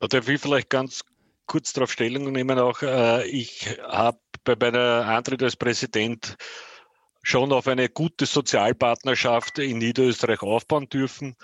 Da 0.00 0.08
darf 0.08 0.28
ich 0.28 0.40
vielleicht 0.40 0.68
ganz 0.68 1.02
kurz 1.46 1.72
darauf 1.72 1.92
Stellung 1.92 2.30
nehmen. 2.32 2.58
Auch 2.58 2.82
äh, 2.82 3.26
ich 3.28 3.78
habe 3.82 4.18
bei 4.44 4.56
meiner 4.58 5.06
Antritt 5.06 5.42
als 5.42 5.56
Präsident 5.56 6.36
schon 7.22 7.52
auf 7.52 7.66
eine 7.66 7.88
gute 7.88 8.26
Sozialpartnerschaft 8.26 9.58
in 9.58 9.78
Niederösterreich 9.78 10.42
aufbauen 10.42 10.88
dürfen. 10.88 11.36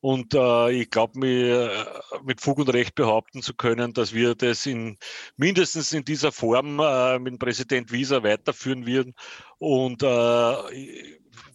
Und 0.00 0.34
äh, 0.34 0.70
ich 0.70 0.90
glaube, 0.90 1.18
mir 1.18 1.70
äh, 1.70 2.18
mit 2.24 2.40
Fug 2.40 2.58
und 2.58 2.72
Recht 2.72 2.94
behaupten 2.94 3.42
zu 3.42 3.54
können, 3.54 3.92
dass 3.92 4.14
wir 4.14 4.34
das 4.34 4.64
in 4.64 4.96
mindestens 5.36 5.92
in 5.92 6.04
dieser 6.04 6.32
Form 6.32 6.80
äh, 6.80 7.18
mit 7.18 7.38
Präsident 7.38 7.92
Wieser 7.92 8.22
weiterführen 8.22 8.86
werden. 8.86 9.14
Und 9.58 10.02
äh, 10.02 10.06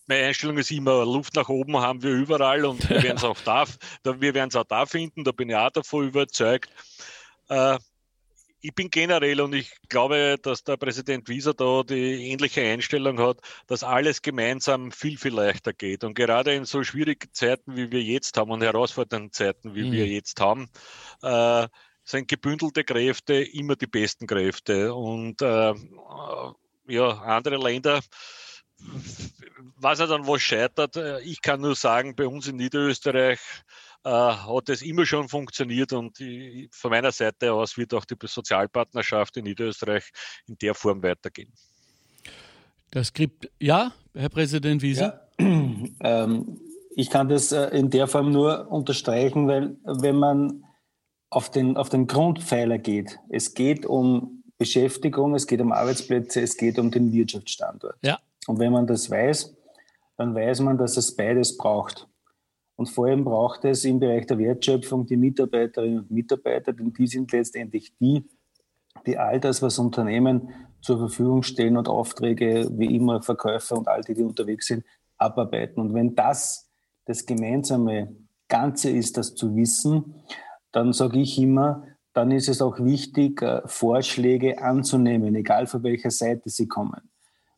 meine 0.08 0.28
Einstellung 0.28 0.58
ist 0.58 0.70
immer, 0.70 1.06
Luft 1.06 1.36
nach 1.36 1.50
oben 1.50 1.78
haben 1.78 2.04
wir 2.04 2.12
überall 2.12 2.66
und 2.66 2.88
wir 2.88 3.02
werden 3.04 3.18
es 3.18 3.24
auch 3.24 3.40
da, 3.42 3.66
wir 4.04 4.34
werden 4.36 4.50
es 4.50 4.56
auch 4.56 4.66
da 4.66 4.86
finden, 4.86 5.24
da 5.24 5.32
bin 5.32 5.50
ich 5.50 5.56
auch 5.56 5.72
davon 5.72 6.08
überzeugt. 6.08 6.70
Äh, 7.50 7.78
ich 8.66 8.74
bin 8.74 8.90
generell 8.90 9.42
und 9.42 9.54
ich 9.54 9.72
glaube, 9.90 10.38
dass 10.42 10.64
der 10.64 10.78
Präsident 10.78 11.30
Wieser 11.30 11.54
da 11.54 11.84
die 11.84 12.32
ähnliche 12.32 12.62
Einstellung 12.62 13.20
hat, 13.20 13.38
dass 13.68 13.84
alles 13.84 14.24
gemeinsam 14.24 14.92
viel, 14.92 15.20
viel 15.20 15.36
leichter 15.36 15.72
geht. 15.72 16.04
Und 16.04 16.16
gerade 16.16 16.56
in 16.56 16.66
so 16.66 16.84
schwierigen 16.84 17.32
Zeiten, 17.32 17.76
wie 17.76 17.92
wir 17.92 18.02
jetzt 18.02 18.38
haben 18.38 18.50
und 18.50 18.64
herausfordernden 18.64 19.32
Zeiten, 19.32 19.76
wie 19.76 19.84
mhm. 19.84 19.92
wir 19.92 20.08
jetzt 20.08 20.42
haben, 20.42 20.68
äh, 21.22 21.68
sind 22.04 22.28
gebündelte 22.28 22.84
Kräfte 22.84 23.36
immer 23.36 23.76
die 23.76 23.88
besten 23.88 24.26
Kräfte. 24.26 24.96
Und 24.96 25.44
äh, 25.44 25.74
ja, 26.88 27.08
andere 27.22 27.58
Länder, 27.58 28.02
was 29.78 30.00
er 30.00 30.08
dann 30.08 30.26
was 30.26 30.42
scheitert, 30.42 30.98
ich 31.24 31.42
kann 31.42 31.62
nur 31.62 31.76
sagen, 31.76 32.16
bei 32.16 32.26
uns 32.26 32.48
in 32.48 32.56
Niederösterreich 32.56 33.40
äh, 34.06 34.10
hat 34.10 34.70
es 34.70 34.84
immer 34.84 35.06
schon 35.06 35.28
funktioniert 35.28 35.92
und 35.92 36.18
von 36.72 36.92
meiner 36.92 37.12
Seite 37.12 37.52
aus 37.52 37.76
wird 37.76 37.94
auch 37.94 38.06
die 38.06 38.16
Sozialpartnerschaft 38.24 39.36
in 39.38 39.46
Niederösterreich 39.46 40.12
in 40.48 40.58
der 40.60 40.76
Form 40.76 41.02
weitergehen. 41.02 41.52
Das 42.92 43.12
gibt, 43.12 43.50
ja, 43.60 43.92
Herr 44.14 44.30
Präsident 44.30 44.82
Wiese? 44.82 45.20
Ja, 45.40 45.46
ähm, 46.02 46.60
ich 46.96 47.10
kann 47.10 47.28
das 47.28 47.52
äh, 47.52 47.68
in 47.78 47.90
der 47.90 48.08
Form 48.08 48.32
nur 48.32 48.72
unterstreichen, 48.72 49.48
weil 49.48 49.76
wenn 49.84 50.16
man 50.16 50.64
auf 51.30 51.50
den, 51.50 51.76
auf 51.76 51.90
den 51.90 52.08
Grundpfeiler 52.08 52.78
geht, 52.78 53.20
es 53.30 53.54
geht 53.56 53.86
um 53.86 54.44
Beschäftigung, 54.58 55.36
es 55.36 55.48
geht 55.48 55.60
um 55.60 55.72
Arbeitsplätze, 55.72 56.42
es 56.42 56.56
geht 56.56 56.80
um 56.80 56.92
den 56.92 57.12
Wirtschaftsstandort. 57.12 57.98
Ja. 58.04 58.20
Und 58.48 58.60
wenn 58.60 58.72
man 58.72 58.88
das 58.88 59.10
weiß, 59.10 59.54
dann 60.18 60.36
weiß 60.36 60.62
man, 60.62 60.78
dass 60.78 60.96
es 60.96 61.16
beides 61.16 61.58
braucht. 61.58 62.08
Und 62.76 62.88
vor 62.88 63.08
allem 63.08 63.24
braucht 63.24 63.64
es 63.66 63.86
im 63.86 64.00
Bereich 64.00 64.26
der 64.28 64.38
Wertschöpfung 64.38 65.06
die 65.06 65.18
Mitarbeiterinnen 65.18 66.00
und 66.00 66.12
Mitarbeiter, 66.12 66.74
denn 66.74 66.92
die 66.94 67.08
sind 67.08 67.32
letztendlich 67.32 67.96
die, 67.98 68.26
die 69.06 69.18
all 69.18 69.40
das, 69.40 69.62
was 69.62 69.80
Unternehmen 69.80 70.50
zur 70.82 70.98
Verfügung 70.98 71.44
stellen 71.44 71.78
und 71.78 71.88
Aufträge, 71.88 72.70
wie 72.72 72.96
immer 72.96 73.22
Verkäufer 73.22 73.78
und 73.78 73.88
all 73.88 74.02
die, 74.02 74.14
die 74.14 74.24
unterwegs 74.24 74.68
sind, 74.68 74.84
abarbeiten. 75.18 75.82
Und 75.82 75.94
wenn 75.94 76.16
das 76.16 76.70
das 77.06 77.26
gemeinsame 77.26 78.16
Ganze 78.48 78.90
ist, 78.90 79.18
das 79.18 79.36
zu 79.36 79.56
wissen, 79.56 80.16
dann 80.72 80.92
sage 80.92 81.20
ich 81.20 81.40
immer, 81.40 81.88
dann 82.14 82.32
ist 82.32 82.50
es 82.50 82.62
auch 82.62 82.80
wichtig, 82.80 83.42
äh, 83.42 83.62
Vorschläge 83.66 84.62
anzunehmen, 84.62 85.36
egal 85.36 85.68
von 85.68 85.84
welcher 85.84 86.12
Seite 86.12 86.50
sie 86.50 86.68
kommen. 86.68 87.10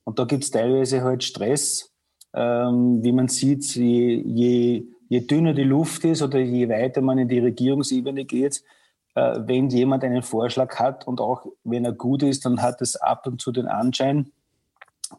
Und 0.04 0.20
da 0.20 0.26
gibt 0.26 0.44
es 0.44 0.52
teilweise 0.52 1.04
halt 1.04 1.24
Stress, 1.24 1.94
ähm, 2.34 3.04
wie 3.04 3.12
man 3.12 3.28
sieht, 3.28 3.64
je, 3.76 4.22
je 4.26 4.86
je 5.10 5.22
dünner 5.22 5.54
die 5.54 5.64
Luft 5.64 6.04
ist 6.06 6.22
oder 6.22 6.40
je 6.40 6.70
weiter 6.70 7.02
man 7.02 7.18
in 7.18 7.28
die 7.28 7.40
Regierungsebene 7.40 8.26
geht, 8.26 8.64
äh, 9.16 9.40
wenn 9.46 9.70
jemand 9.70 10.04
einen 10.04 10.24
Vorschlag 10.24 10.76
hat 10.76 11.08
und 11.08 11.20
auch 11.22 11.46
wenn 11.64 11.86
er 11.86 11.94
gut 11.94 12.24
ist, 12.24 12.46
dann 12.46 12.62
hat 12.62 12.82
es 12.82 12.96
ab 12.96 13.26
und 13.28 13.42
zu 13.42 13.52
den 13.52 13.68
Anschein, 13.68 14.32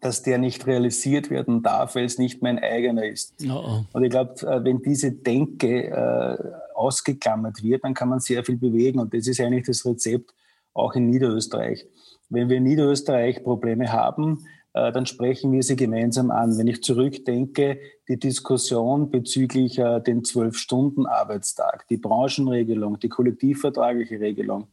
dass 0.01 0.23
der 0.23 0.39
nicht 0.39 0.67
realisiert 0.67 1.31
werden 1.31 1.63
darf, 1.63 1.95
weil 1.95 2.05
es 2.05 2.19
nicht 2.19 2.43
mein 2.43 2.59
eigener 2.59 3.05
ist. 3.05 3.35
Oh 3.49 3.63
oh. 3.65 3.85
Und 3.93 4.05
ich 4.05 4.11
glaube, 4.11 4.35
äh, 4.47 4.63
wenn 4.63 4.83
diese 4.83 5.13
Denke 5.13 5.89
äh, 5.89 6.75
ausgeklammert 6.75 7.63
wird, 7.63 7.85
dann 7.85 7.95
kann 7.95 8.09
man 8.09 8.21
sehr 8.21 8.45
viel 8.45 8.57
bewegen. 8.57 9.01
Und 9.01 9.15
das 9.15 9.27
ist 9.27 9.41
eigentlich 9.41 9.67
das 9.67 9.85
Rezept 9.85 10.35
auch 10.75 10.95
in 10.95 11.09
Niederösterreich. 11.09 11.87
Wenn 12.29 12.49
wir 12.49 12.59
in 12.59 12.65
Niederösterreich 12.65 13.43
Probleme 13.43 13.91
haben, 13.91 14.45
dann 14.93 15.07
sprechen 15.07 15.53
wir 15.53 15.63
sie 15.63 15.77
gemeinsam 15.77 16.31
an. 16.31 16.57
Wenn 16.59 16.67
ich 16.67 16.83
zurückdenke, 16.83 17.79
die 18.09 18.19
Diskussion 18.19 19.11
bezüglich 19.11 19.79
äh, 19.79 20.01
den 20.01 20.25
Zwölf-Stunden-Arbeitstag, 20.25 21.87
die 21.89 21.97
Branchenregelung, 21.97 22.99
die 22.99 23.09
kollektivvertragliche 23.09 24.21
Regelung, 24.21 24.69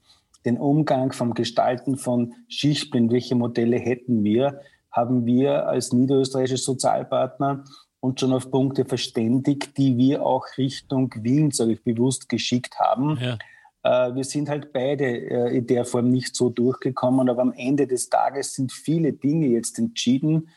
den 0.45 0.57
Umgang 0.57 1.11
vom 1.11 1.33
Gestalten 1.33 1.97
von 1.97 2.33
Schichtplänen, 2.47 3.11
welche 3.11 3.35
Modelle 3.35 3.77
hätten 3.77 4.23
wir, 4.23 4.61
haben 4.91 5.25
wir 5.25 5.67
als 5.67 5.91
niederösterreichische 5.91 6.57
Sozialpartner 6.57 7.63
uns 7.99 8.19
schon 8.19 8.33
auf 8.33 8.51
Punkte 8.51 8.85
verständigt, 8.85 9.77
die 9.77 9.97
wir 9.97 10.25
auch 10.25 10.45
Richtung 10.57 11.13
Wien, 11.21 11.51
sage 11.51 11.73
ich 11.73 11.83
bewusst, 11.83 12.29
geschickt 12.29 12.79
haben. 12.79 13.17
Ja 13.19 13.33
äh, 13.33 13.37
wir 13.87 14.23
sind 14.23 14.49
halt 14.49 14.73
beide 14.73 15.05
äh, 15.05 15.57
in 15.57 15.67
der 15.67 15.85
Form 15.85 16.09
nicht 16.09 16.35
so 16.35 16.49
durchgekommen, 16.49 17.29
aber 17.29 17.43
am 17.43 17.53
Ende 17.53 17.85
des 17.85 18.09
Tages 18.09 18.53
sind 18.53 18.71
viele 18.71 19.13
Dinge 19.13 19.47
jetzt 19.47 19.77
entschieden, 19.77 20.49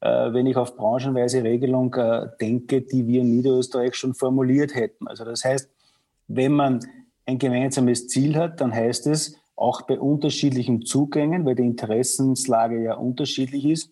äh, 0.00 0.32
wenn 0.32 0.46
ich 0.46 0.56
auf 0.56 0.76
branchenweise 0.76 1.42
Regelung 1.42 1.94
denke, 2.40 2.82
die 2.82 3.06
wir 3.06 3.22
in 3.22 3.36
Niederösterreich 3.36 3.94
schon 3.94 4.14
formuliert 4.14 4.74
hätten. 4.74 5.08
Also 5.08 5.24
das 5.24 5.44
heißt, 5.44 5.68
wenn 6.28 6.52
man 6.52 6.80
ein 7.24 7.38
gemeinsames 7.38 8.08
Ziel 8.08 8.36
hat, 8.36 8.60
dann 8.60 8.72
heißt 8.72 9.06
es, 9.08 9.36
auch 9.56 9.82
bei 9.82 9.98
unterschiedlichen 9.98 10.84
Zugängen, 10.84 11.44
weil 11.44 11.54
die 11.54 11.64
Interessenslage 11.64 12.82
ja 12.82 12.94
unterschiedlich 12.94 13.64
ist, 13.64 13.90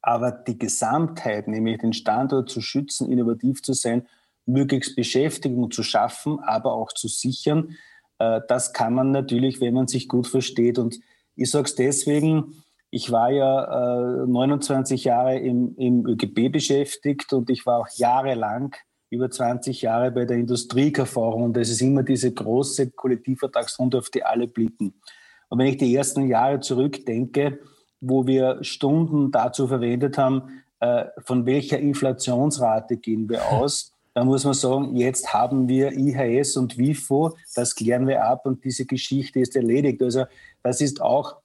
Aber 0.00 0.32
die 0.32 0.58
Gesamtheit, 0.58 1.48
nämlich 1.48 1.78
den 1.78 1.92
Standort 1.92 2.48
zu 2.48 2.60
schützen, 2.60 3.10
innovativ 3.10 3.62
zu 3.62 3.74
sein, 3.74 4.06
möglichst 4.46 4.96
Beschäftigung 4.96 5.70
zu 5.70 5.82
schaffen, 5.82 6.40
aber 6.40 6.72
auch 6.72 6.92
zu 6.92 7.08
sichern, 7.08 7.70
äh, 7.70 7.74
das 8.18 8.72
kann 8.72 8.94
man 8.94 9.12
natürlich, 9.12 9.60
wenn 9.60 9.74
man 9.74 9.86
sich 9.86 10.08
gut 10.08 10.26
versteht. 10.26 10.78
Und 10.78 10.98
ich 11.36 11.50
sage 11.50 11.66
es 11.66 11.74
deswegen, 11.74 12.62
ich 12.90 13.12
war 13.12 13.30
ja 13.30 14.24
29 14.26 15.04
äh, 15.04 15.08
Jahre 15.08 15.38
im, 15.38 15.74
im 15.76 16.06
ÖGB 16.06 16.50
beschäftigt 16.50 17.32
und 17.32 17.50
ich 17.50 17.66
war 17.66 17.80
auch 17.80 17.88
jahrelang, 17.96 18.74
über 19.10 19.30
20 19.30 19.82
Jahre 19.82 20.10
bei 20.10 20.24
der 20.24 20.36
Industrie 20.36 20.92
und 20.94 21.56
das 21.56 21.70
ist 21.70 21.80
immer 21.80 22.02
diese 22.02 22.32
große 22.32 22.90
Kollektivvertragsrunde, 22.90 23.98
auf 23.98 24.10
die 24.10 24.22
alle 24.22 24.48
blicken. 24.48 25.00
Und 25.48 25.58
wenn 25.58 25.66
ich 25.66 25.78
die 25.78 25.94
ersten 25.94 26.28
Jahre 26.28 26.60
zurückdenke, 26.60 27.58
wo 28.00 28.26
wir 28.26 28.62
Stunden 28.62 29.30
dazu 29.30 29.66
verwendet 29.66 30.18
haben, 30.18 30.62
äh, 30.80 31.06
von 31.24 31.46
welcher 31.46 31.78
Inflationsrate 31.78 32.98
gehen 32.98 33.28
wir 33.28 33.50
aus, 33.50 33.92
dann 34.18 34.26
muss 34.26 34.44
man 34.44 34.52
sagen, 34.52 34.96
jetzt 34.96 35.32
haben 35.32 35.68
wir 35.68 35.92
IHS 35.92 36.56
und 36.56 36.76
WIFO, 36.76 37.36
das 37.54 37.76
klären 37.76 38.08
wir 38.08 38.24
ab 38.24 38.46
und 38.46 38.64
diese 38.64 38.84
Geschichte 38.84 39.38
ist 39.38 39.54
erledigt. 39.54 40.02
Also 40.02 40.24
das 40.64 40.80
ist 40.80 41.00
auch 41.00 41.36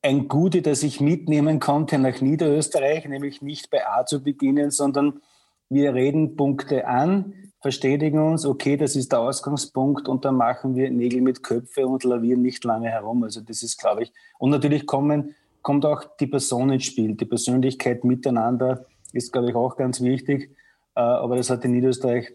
ein 0.00 0.28
Gute, 0.28 0.62
das 0.62 0.84
ich 0.84 1.00
mitnehmen 1.00 1.58
konnte 1.58 1.98
nach 1.98 2.20
Niederösterreich, 2.20 3.08
nämlich 3.08 3.42
nicht 3.42 3.70
bei 3.70 3.84
A 3.84 4.06
zu 4.06 4.22
beginnen, 4.22 4.70
sondern 4.70 5.20
wir 5.68 5.92
reden 5.92 6.36
Punkte 6.36 6.86
an, 6.86 7.34
verständigen 7.60 8.20
uns, 8.20 8.46
okay, 8.46 8.76
das 8.76 8.94
ist 8.94 9.10
der 9.10 9.18
Ausgangspunkt 9.18 10.06
und 10.06 10.24
dann 10.24 10.36
machen 10.36 10.76
wir 10.76 10.92
Nägel 10.92 11.22
mit 11.22 11.42
Köpfe 11.42 11.88
und 11.88 12.04
lavieren 12.04 12.42
nicht 12.42 12.62
lange 12.62 12.88
herum. 12.88 13.24
Also 13.24 13.40
das 13.40 13.64
ist, 13.64 13.80
glaube 13.80 14.04
ich, 14.04 14.12
und 14.38 14.50
natürlich 14.50 14.86
kommen, 14.86 15.34
kommt 15.60 15.84
auch 15.84 16.04
die 16.20 16.28
Person 16.28 16.70
ins 16.70 16.84
Spiel, 16.84 17.16
die 17.16 17.24
Persönlichkeit 17.24 18.04
miteinander 18.04 18.86
ist, 19.12 19.32
glaube 19.32 19.50
ich, 19.50 19.56
auch 19.56 19.76
ganz 19.76 20.00
wichtig. 20.00 20.54
Äh, 21.00 21.02
aber 21.02 21.36
das 21.36 21.48
hat 21.48 21.64
in 21.64 21.72
Niederösterreich 21.72 22.30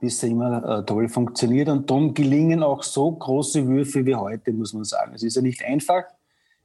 bisher 0.00 0.28
immer 0.28 0.80
äh, 0.80 0.84
toll 0.84 1.08
funktioniert 1.08 1.68
und 1.68 1.88
darum 1.88 2.14
gelingen 2.14 2.64
auch 2.64 2.82
so 2.82 3.12
große 3.12 3.68
Würfe 3.68 4.04
wie 4.04 4.16
heute, 4.16 4.52
muss 4.52 4.72
man 4.72 4.82
sagen. 4.82 5.14
Es 5.14 5.22
ist 5.22 5.36
ja 5.36 5.42
nicht 5.42 5.64
einfach 5.64 6.02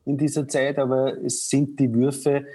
in 0.06 0.18
dieser 0.18 0.48
Zeit, 0.48 0.80
aber 0.80 1.24
es 1.24 1.48
sind 1.48 1.80
die 1.80 1.94
Würfe, 1.94 2.46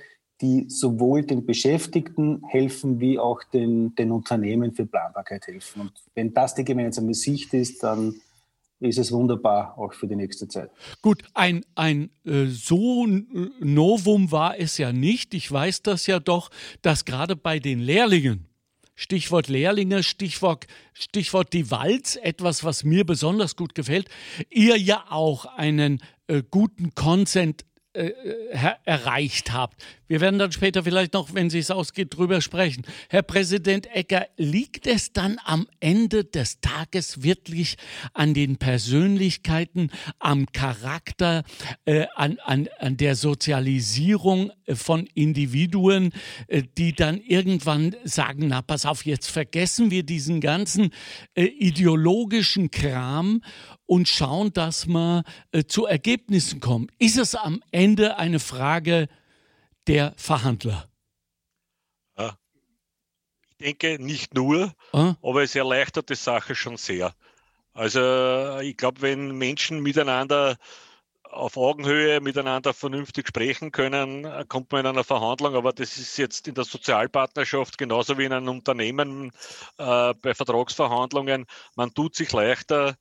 die 0.41 0.67
sowohl 0.69 1.23
den 1.23 1.47
Beschäftigten 1.47 2.43
helfen, 2.49 2.99
wie 2.99 3.19
auch 3.19 3.43
den, 3.45 3.95
den 3.95 4.11
Unternehmen 4.11 4.75
für 4.75 4.85
Planbarkeit 4.85 5.47
helfen. 5.47 5.83
Und 5.83 5.93
wenn 6.15 6.35
das 6.35 6.55
die 6.57 6.65
gemeinsame 6.65 7.15
Sicht 7.15 7.55
ist, 7.55 7.85
dann 7.85 8.17
ist 8.81 8.99
es 8.99 9.13
wunderbar, 9.13 9.79
auch 9.79 9.95
für 9.95 10.07
die 10.09 10.17
nächste 10.17 10.49
Zeit. 10.49 10.71
Gut, 11.01 11.23
ein, 11.33 11.65
ein 11.77 12.11
äh, 12.25 12.47
so 12.47 13.07
Novum 13.61 14.33
war 14.33 14.59
es 14.59 14.77
ja 14.77 14.93
nicht. 14.93 15.33
Ich 15.33 15.51
weiß 15.51 15.83
das 15.83 16.07
ja 16.07 16.19
doch, 16.19 16.51
dass 16.83 17.05
gerade 17.05 17.37
bei 17.37 17.59
den 17.59 17.79
Lehrlingen, 17.79 18.47
Stichwort 18.97 19.49
Lehrlinge, 19.49 20.03
Stichwort, 20.03 20.67
Stichwort 20.95 21.53
die 21.53 21.71
Walz, 21.71 22.17
etwas, 22.17 22.65
was 22.65 22.83
mir 22.83 23.05
besonders 23.05 23.55
gut 23.55 23.75
gefällt, 23.75 24.09
ihr 24.51 24.77
ja 24.77 25.05
auch 25.11 25.45
einen 25.45 26.03
äh, 26.27 26.43
guten 26.51 26.95
Consent 26.95 27.65
äh, 27.93 28.13
erreicht 28.85 29.53
habt. 29.53 29.85
Wir 30.09 30.21
werden 30.21 30.39
dann 30.39 30.53
später 30.53 30.85
vielleicht 30.85 31.15
noch, 31.15 31.35
wenn 31.35 31.49
es 31.49 31.71
ausgeht, 31.71 32.17
drüber 32.17 32.41
sprechen. 32.41 32.85
Herr 33.09 33.23
Präsident 33.23 33.89
Ecker, 33.89 34.27
liegt 34.37 34.87
es 34.87 35.13
dann 35.13 35.39
am 35.45 35.67
Ende 35.81 36.25
des 36.25 36.61
Tages 36.61 37.25
wirklich 37.25 37.77
an 38.13 38.33
den 38.33 38.57
Persönlichkeiten, 38.57 39.91
am 40.21 40.47
Charakter, 40.53 41.43
äh, 41.87 42.07
an, 42.15 42.39
an, 42.45 42.69
an 42.79 42.97
der 42.97 43.17
Sozialisierung 43.17 44.53
äh, 44.67 44.77
von 44.77 45.09
Individuen, 45.15 46.13
äh, 46.47 46.63
die 46.79 46.93
dann 46.93 47.21
irgendwann 47.21 47.97
sagen, 48.05 48.47
na 48.47 48.63
pass 48.63 48.87
auf, 48.87 49.05
jetzt 49.07 49.29
vergessen 49.29 49.91
wir 49.91 50.05
diesen 50.05 50.41
ganzen 50.41 50.91
äh, 51.35 51.45
ideologischen 51.45 52.71
Kram 52.71 53.43
und 53.87 54.09
schauen, 54.09 54.53
dass 54.53 54.87
wir 54.87 55.25
äh, 55.51 55.65
zu 55.65 55.87
Ergebnissen 55.87 56.61
kommen. 56.61 56.87
Ist 56.99 57.19
es 57.19 57.35
am 57.35 57.61
Ende 57.73 58.19
eine 58.19 58.39
Frage 58.39 59.09
der 59.87 60.15
Verhandler? 60.17 60.89
Ich 63.59 63.65
denke 63.65 63.97
nicht 63.99 64.35
nur, 64.35 64.75
ah? 64.93 65.15
aber 65.23 65.43
es 65.43 65.55
erleichtert 65.55 66.11
die 66.11 66.15
Sache 66.15 66.55
schon 66.55 66.77
sehr. 66.77 67.15
Also 67.73 68.59
ich 68.61 68.77
glaube, 68.77 69.01
wenn 69.01 69.37
Menschen 69.39 69.81
miteinander 69.83 70.59
auf 71.23 71.57
Augenhöhe 71.57 72.21
miteinander 72.21 72.75
vernünftig 72.75 73.29
sprechen 73.29 73.73
können, 73.73 74.27
kommt 74.49 74.73
man 74.73 74.81
in 74.81 74.87
einer 74.87 75.05
Verhandlung. 75.05 75.55
Aber 75.55 75.73
das 75.73 75.97
ist 75.97 76.19
jetzt 76.19 76.49
in 76.49 76.55
der 76.55 76.65
Sozialpartnerschaft 76.65 77.79
genauso 77.79 78.19
wie 78.19 78.25
in 78.25 78.33
einem 78.33 78.49
Unternehmen 78.49 79.33
äh, 79.79 80.15
bei 80.15 80.35
Vertragsverhandlungen. 80.35 81.47
Man 81.75 81.95
tut 81.95 82.15
sich 82.15 82.33
leichter, 82.33 82.97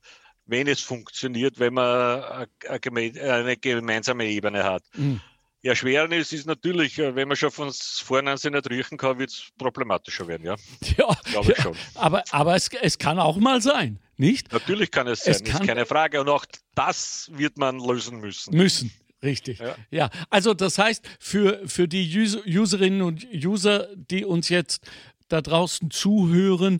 wenn 0.46 0.68
es 0.68 0.80
funktioniert, 0.80 1.60
wenn 1.60 1.74
man 1.74 2.48
eine 2.70 3.58
gemeinsame 3.58 4.26
Ebene 4.26 4.64
hat. 4.64 4.84
Mhm. 4.94 5.22
Erschwernis 5.66 6.32
ist 6.32 6.46
natürlich, 6.46 7.00
äh, 7.00 7.16
wenn 7.16 7.28
man 7.28 7.38
schon 7.38 7.52
von 7.52 7.72
vornherein 7.74 8.38
sich 8.38 8.52
nicht 8.52 8.70
riechen 8.70 8.98
kann, 8.98 9.18
wird 9.18 9.32
es 9.32 9.48
problematischer 9.58 10.28
werden, 10.28 10.46
ja. 10.46 10.56
Ja, 10.98 11.16
glaube 11.24 11.52
ich 11.52 11.58
ja, 11.58 11.64
schon. 11.64 11.76
Aber, 11.96 12.24
aber 12.32 12.56
es, 12.56 12.70
es 12.82 12.98
kann 12.98 13.20
auch 13.20 13.38
mal 13.38 13.62
sein, 13.62 14.00
nicht? 14.18 14.52
Natürlich 14.52 14.92
kann 14.92 15.08
es 15.08 15.24
sein, 15.24 15.34
es 15.34 15.44
kann, 15.44 15.62
ist 15.62 15.68
keine 15.68 15.86
Frage. 15.86 16.22
Und 16.22 16.30
auch 16.30 16.46
das 16.76 17.30
wird 17.34 17.58
man 17.58 17.80
lösen 17.80 18.20
müssen. 18.20 18.56
Müssen. 18.56 18.92
Richtig. 19.24 19.60
Ja. 19.60 19.76
ja. 19.90 20.10
also 20.30 20.54
das 20.54 20.78
heißt, 20.78 21.04
für, 21.20 21.68
für 21.68 21.88
die 21.88 22.30
Userinnen 22.46 23.02
und 23.02 23.26
User, 23.34 23.88
die 23.96 24.24
uns 24.24 24.50
jetzt 24.50 24.88
da 25.30 25.42
draußen 25.42 25.90
zuhören, 25.90 26.80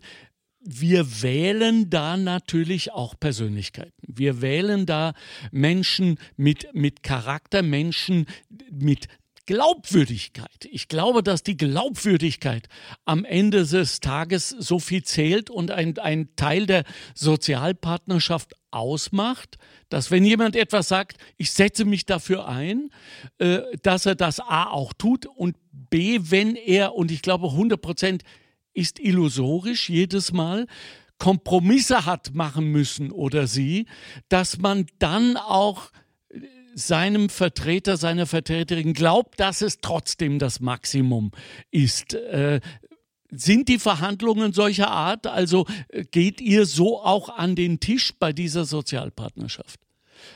wir 0.66 1.22
wählen 1.22 1.88
da 1.90 2.16
natürlich 2.16 2.92
auch 2.92 3.14
Persönlichkeiten. 3.18 3.92
Wir 4.02 4.42
wählen 4.42 4.84
da 4.84 5.14
Menschen 5.52 6.18
mit, 6.36 6.68
mit 6.74 7.02
Charakter, 7.02 7.62
Menschen 7.62 8.26
mit 8.70 9.08
Glaubwürdigkeit. 9.46 10.68
Ich 10.70 10.88
glaube, 10.88 11.22
dass 11.22 11.44
die 11.44 11.56
Glaubwürdigkeit 11.56 12.68
am 13.04 13.24
Ende 13.24 13.64
des 13.64 14.00
Tages 14.00 14.48
so 14.48 14.80
viel 14.80 15.04
zählt 15.04 15.50
und 15.50 15.70
ein, 15.70 15.96
ein 15.98 16.30
Teil 16.34 16.66
der 16.66 16.82
Sozialpartnerschaft 17.14 18.54
ausmacht, 18.72 19.56
dass 19.88 20.10
wenn 20.10 20.24
jemand 20.24 20.56
etwas 20.56 20.88
sagt, 20.88 21.18
ich 21.36 21.52
setze 21.52 21.84
mich 21.84 22.06
dafür 22.06 22.48
ein, 22.48 22.90
äh, 23.38 23.60
dass 23.82 24.04
er 24.04 24.16
das 24.16 24.40
A 24.40 24.64
auch 24.64 24.92
tut 24.92 25.26
und 25.26 25.56
B, 25.70 26.18
wenn 26.22 26.56
er, 26.56 26.96
und 26.96 27.12
ich 27.12 27.22
glaube 27.22 27.46
100 27.46 27.80
Prozent, 27.80 28.24
ist 28.76 29.00
illusorisch 29.00 29.88
jedes 29.88 30.32
Mal, 30.32 30.66
Kompromisse 31.18 32.04
hat 32.04 32.34
machen 32.34 32.70
müssen 32.70 33.10
oder 33.10 33.46
sie, 33.46 33.86
dass 34.28 34.58
man 34.58 34.86
dann 34.98 35.36
auch 35.36 35.90
äh, 36.28 36.40
seinem 36.74 37.30
Vertreter, 37.30 37.96
seiner 37.96 38.26
Vertreterin 38.26 38.92
glaubt, 38.92 39.40
dass 39.40 39.62
es 39.62 39.80
trotzdem 39.80 40.38
das 40.38 40.60
Maximum 40.60 41.30
ist. 41.70 42.14
Äh, 42.14 42.60
sind 43.30 43.68
die 43.68 43.78
Verhandlungen 43.78 44.52
solcher 44.52 44.90
Art? 44.90 45.26
Also 45.26 45.66
äh, 45.88 46.04
geht 46.04 46.40
ihr 46.40 46.66
so 46.66 47.02
auch 47.02 47.30
an 47.30 47.56
den 47.56 47.80
Tisch 47.80 48.12
bei 48.18 48.32
dieser 48.32 48.66
Sozialpartnerschaft, 48.66 49.80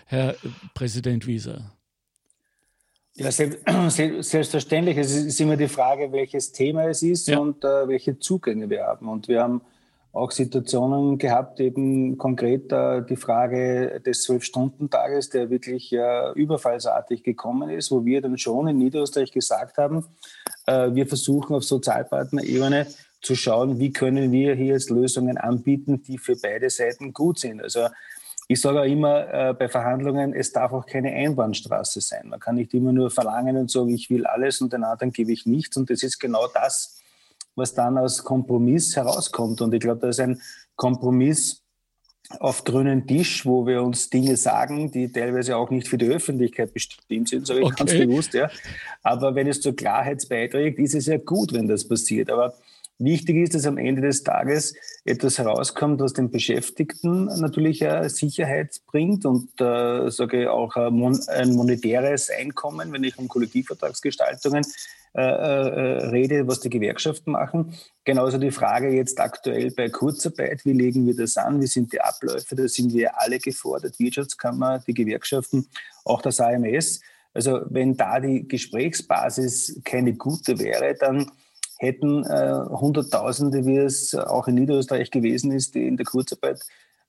Herr 0.07 0.35
Präsident 0.72 1.26
Wieser? 1.26 1.76
Ja, 3.14 3.31
selbstverständlich. 3.90 4.96
Es 4.96 5.14
ist 5.14 5.40
immer 5.40 5.57
die 5.57 5.68
Frage, 5.68 6.12
welches 6.12 6.53
Thema 6.53 6.88
es 6.88 7.03
ist 7.03 7.29
ja. 7.29 7.38
und 7.38 7.64
äh, 7.64 7.88
welche 7.88 8.18
Zugänge 8.18 8.70
wir 8.70 8.85
haben. 8.85 9.09
Und 9.09 9.29
wir 9.29 9.42
haben 9.42 9.62
auch 10.12 10.31
Situationen 10.33 11.18
gehabt, 11.18 11.61
eben 11.61 12.18
konkret 12.18 12.73
äh, 12.73 13.03
die 13.03 13.16
Frage 13.16 14.01
des 14.05 14.23
Zwölf-Stunden-Tages, 14.23 15.31
der 15.31 15.51
wirklich 15.51 15.92
äh, 15.92 16.33
überfallsartig 16.35 17.23
gekommen 17.23 17.70
ist, 17.70 17.90
wo 17.90 18.05
wir 18.05 18.20
dann 18.20 18.37
schon 18.37 18.66
in 18.68 18.79
Niederösterreich 18.79 19.31
gesagt 19.31 19.79
haben, 19.79 20.05
äh, 20.66 20.92
wir 20.92 21.07
versuchen 21.07 21.55
auf 21.55 21.64
Sozialpartnerebene 21.64 22.88
zu 23.23 23.37
schauen, 23.37 23.79
wie 23.79 23.92
können 23.92 24.33
wir 24.33 24.55
hier 24.55 24.75
jetzt 24.75 24.90
Lösungen 24.90 25.38
anbieten, 25.38 26.03
die 26.03 26.18
für 26.18 26.37
beide 26.37 26.70
Seiten 26.70 27.12
gut 27.12 27.38
sind. 27.38 27.62
Also 27.62 27.87
ich 28.51 28.61
sage 28.61 28.81
auch 28.81 28.85
immer 28.85 29.33
äh, 29.33 29.55
bei 29.55 29.69
Verhandlungen, 29.69 30.35
es 30.35 30.51
darf 30.51 30.73
auch 30.73 30.85
keine 30.85 31.13
Einbahnstraße 31.13 32.01
sein. 32.01 32.31
Man 32.31 32.41
kann 32.41 32.57
nicht 32.57 32.75
immer 32.75 32.93
nur 32.93 33.09
verlangen 33.09 33.57
und 33.57 33.71
sagen, 33.71 33.91
ich 33.91 34.11
will 34.11 34.27
alles 34.27 34.61
und 34.61 34.73
den 34.73 34.83
anderen 34.83 35.13
gebe 35.13 35.31
ich 35.31 35.47
nichts. 35.47 35.77
Und 35.77 35.89
das 35.89 36.03
ist 36.03 36.19
genau 36.19 36.49
das, 36.53 36.99
was 37.55 37.75
dann 37.75 37.97
aus 37.97 38.25
Kompromiss 38.25 38.97
herauskommt. 38.97 39.61
Und 39.61 39.73
ich 39.73 39.79
glaube, 39.79 40.01
da 40.01 40.09
ist 40.09 40.19
ein 40.19 40.43
Kompromiss 40.75 41.63
auf 42.41 42.65
grünen 42.65 43.07
Tisch, 43.07 43.47
wo 43.47 43.69
wir 43.69 43.85
uns 43.85 44.11
Dinge 44.11 44.37
sagen, 44.37 44.91
die 44.91 45.13
teilweise 45.13 45.57
auch 45.57 45.71
nicht 45.71 45.87
für 45.87 45.99
die 45.99 46.09
Öffentlichkeit 46.09 46.75
bestimmt 46.75 47.29
sind, 47.29 47.47
sage 47.47 47.61
ich 47.61 47.67
okay. 47.67 47.75
ganz 47.77 47.93
bewusst. 47.93 48.35
Ja. 48.35 48.51
Aber 49.05 49.37
wenn 49.37 49.47
es 49.47 49.61
zur 49.61 49.77
Klarheit 49.77 50.29
beiträgt, 50.29 50.81
ist 50.81 50.97
es 50.97 51.07
ja 51.07 51.19
gut, 51.19 51.53
wenn 51.53 51.69
das 51.69 51.87
passiert. 51.87 52.29
Aber 52.31 52.55
Wichtig 53.01 53.37
ist, 53.37 53.55
dass 53.55 53.67
am 53.67 53.79
Ende 53.79 54.03
des 54.03 54.23
Tages 54.25 54.75
etwas 55.07 55.39
herauskommt, 55.39 56.01
was 56.01 56.13
den 56.13 56.31
Beschäftigten 56.31 57.25
natürlich 57.41 57.83
Sicherheit 58.09 58.79
bringt 58.87 59.25
und 59.25 59.49
äh, 59.59 60.11
sage 60.11 60.53
auch 60.53 60.77
ein 60.77 61.53
monetäres 61.55 62.29
Einkommen, 62.29 62.93
wenn 62.93 63.03
ich 63.03 63.19
um 63.19 63.27
Kollektivvertragsgestaltungen 63.27 64.65
äh, 65.13 65.23
äh, 65.23 66.07
rede, 66.11 66.47
was 66.47 66.61
die 66.61 66.71
Gewerkschaften 66.71 67.33
machen. 67.33 67.75
Genauso 68.05 68.39
die 68.39 68.53
Frage 68.53 68.91
jetzt 68.91 69.19
aktuell 69.19 69.73
bei 69.73 69.89
Kurzarbeit, 69.89 70.65
wie 70.65 70.73
legen 70.73 71.05
wir 71.05 71.17
das 71.17 71.37
an, 71.37 71.61
wie 71.61 71.67
sind 71.67 71.93
die 71.93 72.01
Abläufe, 72.01 72.55
da 72.55 72.69
sind 72.69 72.93
wir 72.93 73.19
alle 73.21 73.41
gefordert, 73.41 73.99
Wirtschaftskammer, 73.99 74.79
die 74.87 74.95
Gewerkschaften, 74.95 75.67
auch 76.05 76.23
das 76.23 76.39
AMS. 76.39 77.01
Also 77.35 77.63
wenn 77.71 77.97
da 77.97 78.21
die 78.21 78.47
Gesprächsbasis 78.47 79.81
keine 79.85 80.15
gute 80.15 80.61
wäre, 80.61 80.95
dann 80.95 81.31
hätten 81.81 82.25
äh, 82.25 82.55
Hunderttausende, 82.69 83.64
wie 83.64 83.79
es 83.79 84.14
auch 84.14 84.47
in 84.49 84.57
Niederösterreich 84.57 85.11
gewesen 85.11 85.51
ist, 85.51 85.75
die 85.75 85.87
in 85.87 85.97
der 85.97 86.05
Kurzarbeit 86.05 86.61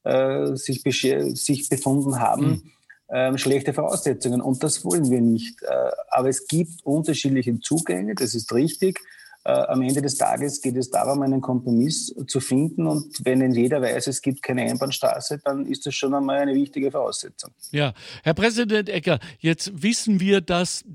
äh, 0.03 0.55
sich, 0.55 0.81
sich 0.81 1.69
befunden 1.69 2.19
haben, 2.19 2.47
mhm. 2.47 2.71
ähm, 3.09 3.37
schlechte 3.37 3.73
Voraussetzungen. 3.73 4.41
Und 4.41 4.63
das 4.63 4.85
wollen 4.85 5.11
wir 5.11 5.19
nicht. 5.19 5.61
Äh, 5.63 5.91
aber 6.09 6.29
es 6.29 6.47
gibt 6.47 6.85
unterschiedliche 6.85 7.59
Zugänge, 7.59 8.15
das 8.15 8.33
ist 8.33 8.53
richtig. 8.53 9.01
Äh, 9.43 9.51
am 9.51 9.81
Ende 9.81 10.01
des 10.01 10.15
Tages 10.15 10.61
geht 10.61 10.77
es 10.77 10.89
darum, 10.89 11.21
einen 11.21 11.41
Kompromiss 11.41 12.15
zu 12.27 12.39
finden. 12.39 12.87
Und 12.87 13.25
wenn 13.25 13.41
in 13.41 13.51
jeder 13.51 13.81
weiß, 13.81 14.07
es 14.07 14.21
gibt 14.21 14.41
keine 14.41 14.61
Einbahnstraße, 14.61 15.41
dann 15.43 15.65
ist 15.65 15.85
das 15.85 15.95
schon 15.95 16.13
einmal 16.13 16.37
eine 16.37 16.53
wichtige 16.53 16.91
Voraussetzung. 16.91 17.51
Ja, 17.71 17.93
Herr 18.23 18.35
Präsident 18.35 18.87
Ecker, 18.87 19.19
jetzt 19.39 19.83
wissen 19.83 20.21
wir, 20.21 20.39
dass 20.39 20.85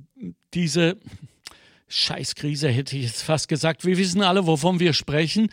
diese 0.54 0.96
Scheißkrise, 1.88 2.68
hätte 2.68 2.96
ich 2.96 3.04
jetzt 3.04 3.22
fast 3.22 3.48
gesagt, 3.48 3.84
wir 3.84 3.96
wissen 3.96 4.22
alle, 4.22 4.46
wovon 4.46 4.80
wir 4.80 4.92
sprechen, 4.92 5.50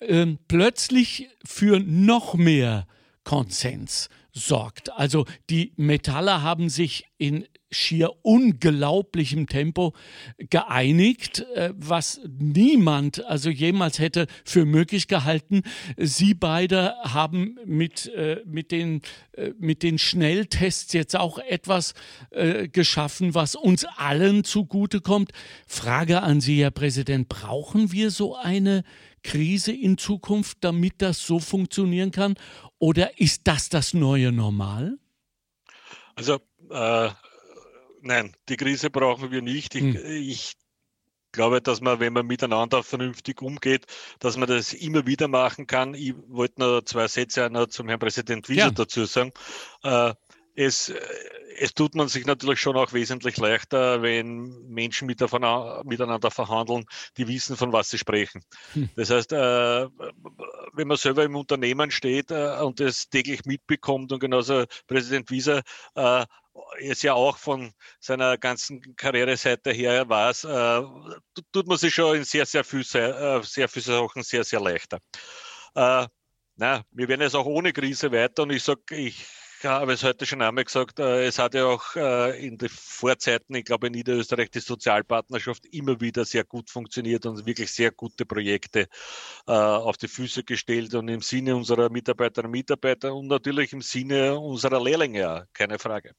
ähm, 0.00 0.38
plötzlich 0.48 1.28
für 1.44 1.80
noch 1.80 2.34
mehr 2.34 2.86
Konsens 3.24 4.08
sorgt. 4.32 4.92
Also 4.92 5.26
die 5.48 5.72
Metaller 5.76 6.42
haben 6.42 6.68
sich 6.68 7.06
in 7.18 7.46
schier 7.70 8.10
unglaublichem 8.22 9.46
Tempo 9.46 9.94
geeinigt, 10.38 11.46
äh, 11.54 11.72
was 11.76 12.20
niemand 12.38 13.24
also 13.24 13.50
jemals 13.50 13.98
hätte 13.98 14.26
für 14.44 14.64
möglich 14.64 15.08
gehalten. 15.08 15.62
Sie 15.96 16.34
beide 16.34 16.94
haben 17.02 17.58
mit, 17.64 18.06
äh, 18.14 18.42
mit, 18.44 18.72
den, 18.72 19.02
äh, 19.32 19.52
mit 19.58 19.82
den 19.82 19.98
Schnelltests 19.98 20.92
jetzt 20.92 21.16
auch 21.16 21.38
etwas 21.38 21.94
geschaffen, 22.72 23.34
was 23.34 23.54
uns 23.54 23.84
allen 23.96 24.44
zugutekommt. 24.44 25.32
Frage 25.66 26.22
an 26.22 26.40
Sie, 26.40 26.62
Herr 26.62 26.70
Präsident, 26.70 27.28
brauchen 27.28 27.92
wir 27.92 28.10
so 28.10 28.36
eine 28.36 28.84
Krise 29.22 29.72
in 29.72 29.98
Zukunft, 29.98 30.58
damit 30.60 31.02
das 31.02 31.26
so 31.26 31.38
funktionieren 31.38 32.10
kann? 32.10 32.34
Oder 32.78 33.18
ist 33.18 33.42
das 33.44 33.68
das 33.68 33.94
neue 33.94 34.32
Normal? 34.32 34.98
Also 36.14 36.38
äh, 36.70 37.10
nein, 38.02 38.36
die 38.48 38.56
Krise 38.56 38.90
brauchen 38.90 39.30
wir 39.30 39.42
nicht. 39.42 39.74
Ich, 39.74 39.82
hm. 39.82 39.96
ich 40.04 40.54
glaube, 41.32 41.60
dass 41.60 41.80
man, 41.80 42.00
wenn 42.00 42.12
man 42.12 42.26
miteinander 42.26 42.82
vernünftig 42.82 43.42
umgeht, 43.42 43.86
dass 44.18 44.36
man 44.36 44.48
das 44.48 44.72
immer 44.72 45.06
wieder 45.06 45.28
machen 45.28 45.66
kann. 45.66 45.94
Ich 45.94 46.14
wollte 46.28 46.60
noch 46.60 46.82
zwei 46.82 47.08
Sätze 47.08 47.48
noch 47.50 47.66
zum 47.66 47.88
Herrn 47.88 48.00
Präsident 48.00 48.48
Wieser 48.48 48.60
ja. 48.60 48.70
dazu 48.70 49.04
sagen. 49.04 49.32
Äh, 49.82 50.14
es, 50.56 50.92
es 51.58 51.74
tut 51.74 51.94
man 51.94 52.08
sich 52.08 52.26
natürlich 52.26 52.60
schon 52.60 52.76
auch 52.76 52.92
wesentlich 52.92 53.36
leichter, 53.36 54.02
wenn 54.02 54.66
Menschen 54.68 55.06
miteinander 55.06 56.30
verhandeln, 56.30 56.84
die 57.16 57.28
wissen, 57.28 57.56
von 57.56 57.72
was 57.72 57.90
sie 57.90 57.98
sprechen. 57.98 58.42
Hm. 58.72 58.90
Das 58.96 59.10
heißt, 59.10 59.32
äh, 59.32 59.86
wenn 60.72 60.88
man 60.88 60.96
selber 60.96 61.24
im 61.24 61.36
Unternehmen 61.36 61.90
steht 61.90 62.30
äh, 62.30 62.58
und 62.60 62.80
das 62.80 63.08
täglich 63.08 63.44
mitbekommt 63.44 64.12
und 64.12 64.18
genauso 64.20 64.64
Präsident 64.86 65.30
Wieser 65.30 65.62
äh, 65.94 66.24
es 66.80 67.02
ja 67.02 67.14
auch 67.14 67.36
von 67.36 67.72
seiner 68.00 68.38
ganzen 68.38 68.96
Karriereseite 68.96 69.70
her 69.72 70.08
weiß, 70.08 70.44
äh, 70.44 70.82
tut 71.52 71.66
man 71.66 71.78
sich 71.78 71.94
schon 71.94 72.16
in 72.16 72.24
sehr, 72.24 72.46
sehr 72.46 72.64
viel, 72.64 72.80
äh, 72.80 73.42
sehr 73.42 73.68
viele 73.68 73.84
Sachen 73.84 74.22
sehr, 74.22 74.44
sehr 74.44 74.60
leichter. 74.60 74.98
Äh, 75.74 76.06
na, 76.56 76.82
wir 76.90 77.08
werden 77.08 77.22
jetzt 77.22 77.36
auch 77.36 77.46
ohne 77.46 77.72
Krise 77.72 78.12
weiter 78.12 78.42
und 78.42 78.50
ich 78.50 78.62
sage, 78.62 78.96
ich 78.96 79.24
habe 79.62 79.92
es 79.92 80.02
heute 80.02 80.24
schon 80.24 80.40
einmal 80.40 80.64
gesagt, 80.64 80.98
äh, 81.00 81.26
es 81.26 81.38
hat 81.38 81.54
ja 81.54 81.66
auch 81.66 81.94
äh, 81.94 82.46
in 82.46 82.56
den 82.56 82.70
Vorzeiten, 82.70 83.54
ich 83.54 83.64
glaube 83.64 83.88
in 83.88 83.92
Niederösterreich, 83.92 84.50
die 84.50 84.60
Sozialpartnerschaft 84.60 85.66
immer 85.66 86.00
wieder 86.00 86.24
sehr 86.24 86.44
gut 86.44 86.70
funktioniert 86.70 87.26
und 87.26 87.44
wirklich 87.46 87.70
sehr 87.70 87.90
gute 87.90 88.24
Projekte 88.24 88.88
auf 89.46 89.96
die 89.96 90.08
Füße 90.08 90.44
gestellt 90.44 90.94
und 90.94 91.08
im 91.08 91.22
Sinne 91.22 91.56
unserer 91.56 91.90
Mitarbeiterinnen 91.90 92.50
und 92.50 92.58
Mitarbeiter 92.58 93.14
und 93.14 93.26
natürlich 93.26 93.72
im 93.72 93.82
Sinne 93.82 94.38
unserer 94.38 94.82
Lehrlinge, 94.82 95.48
keine 95.52 95.78
Frage. 95.78 96.14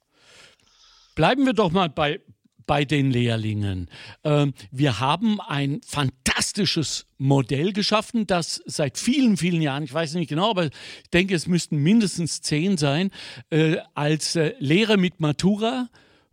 Bleiben 1.22 1.46
wir 1.46 1.54
doch 1.54 1.70
mal 1.70 1.88
bei, 1.88 2.20
bei 2.66 2.84
den 2.84 3.12
Lehrlingen. 3.12 3.92
Ähm, 4.24 4.56
wir 4.72 5.00
haben 5.00 5.40
ein 5.40 5.80
fantastisches 5.86 7.06
Modell 7.20 7.74
geschaffen, 7.74 8.26
das 8.26 8.64
seit 8.66 8.98
vielen, 8.98 9.38
vielen 9.38 9.62
Jahren, 9.62 9.84
ich 9.84 9.94
weiß 9.94 10.16
nicht 10.16 10.30
genau, 10.30 10.50
aber 10.50 10.66
ich 10.66 11.10
denke, 11.14 11.36
es 11.36 11.46
müssten 11.46 11.78
mindestens 11.78 12.42
zehn 12.42 12.76
sein, 12.76 13.12
äh, 13.52 13.78
als 13.94 14.36
äh, 14.36 14.56
Lehre 14.58 14.98
mit 14.98 15.20
Matura 15.20 15.90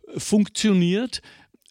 äh, 0.07 0.19
funktioniert. 0.19 1.21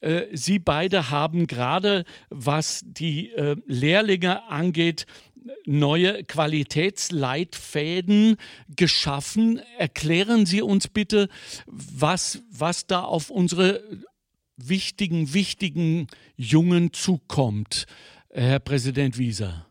Äh, 0.01 0.27
Sie 0.33 0.61
beide 0.61 1.11
haben 1.11 1.49
gerade, 1.49 2.05
was 2.31 2.83
die 2.85 3.31
äh, 3.31 3.57
Lehrlinge 3.67 4.49
angeht, 4.49 5.07
neue 5.67 6.25
Qualitätsleitfäden 6.25 8.37
geschaffen. 8.75 9.61
Erklären 9.79 10.47
Sie 10.47 10.63
uns 10.63 10.89
bitte, 10.89 11.29
was, 11.67 12.41
was 12.51 12.87
da 12.87 13.03
auf 13.03 13.31
unsere 13.31 13.83
wichtigen, 14.57 15.35
wichtigen 15.35 16.09
Jungen 16.37 16.93
zukommt, 16.93 17.87
Herr 18.31 18.59
Präsident 18.59 19.19
Wieser. 19.19 19.68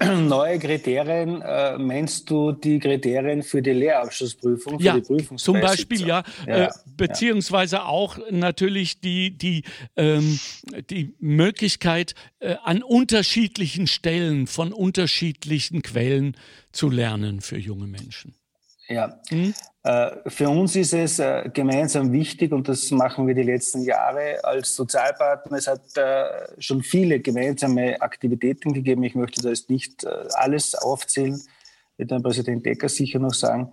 Neue 0.28 0.58
Kriterien, 0.58 1.42
äh, 1.42 1.78
meinst 1.78 2.28
du 2.30 2.52
die 2.52 2.78
Kriterien 2.78 3.42
für 3.42 3.62
die 3.62 3.72
Lehrabschlussprüfung, 3.72 4.78
für 4.78 4.84
ja, 4.84 5.00
die? 5.00 5.36
Zum 5.36 5.60
Beispiel, 5.60 6.06
ja. 6.06 6.22
ja, 6.46 6.66
äh, 6.66 6.68
beziehungsweise 6.96 7.76
ja. 7.76 7.84
auch 7.84 8.18
natürlich 8.30 9.00
die, 9.00 9.36
die, 9.36 9.64
ähm, 9.96 10.38
die 10.90 11.14
Möglichkeit, 11.18 12.14
äh, 12.40 12.56
an 12.64 12.82
unterschiedlichen 12.82 13.86
Stellen 13.86 14.46
von 14.46 14.72
unterschiedlichen 14.72 15.82
Quellen 15.82 16.36
zu 16.72 16.90
lernen 16.90 17.40
für 17.40 17.58
junge 17.58 17.86
Menschen. 17.86 18.34
Ja, 18.88 19.18
mhm. 19.30 19.54
Äh, 19.86 20.28
für 20.28 20.48
uns 20.48 20.74
ist 20.74 20.92
es 20.94 21.20
äh, 21.20 21.48
gemeinsam 21.54 22.12
wichtig 22.12 22.50
und 22.50 22.66
das 22.68 22.90
machen 22.90 23.28
wir 23.28 23.36
die 23.36 23.44
letzten 23.44 23.82
Jahre 23.82 24.42
als 24.42 24.74
Sozialpartner. 24.74 25.58
Es 25.58 25.68
hat 25.68 25.96
äh, 25.96 26.24
schon 26.58 26.82
viele 26.82 27.20
gemeinsame 27.20 28.02
Aktivitäten 28.02 28.72
gegeben. 28.72 29.04
Ich 29.04 29.14
möchte 29.14 29.40
da 29.42 29.50
jetzt 29.50 29.70
nicht 29.70 30.04
alles 30.34 30.74
aufzählen, 30.74 31.40
wird 31.98 32.10
dann 32.10 32.20
Präsident 32.20 32.66
Decker 32.66 32.88
sicher 32.88 33.20
noch 33.20 33.32
sagen. 33.32 33.70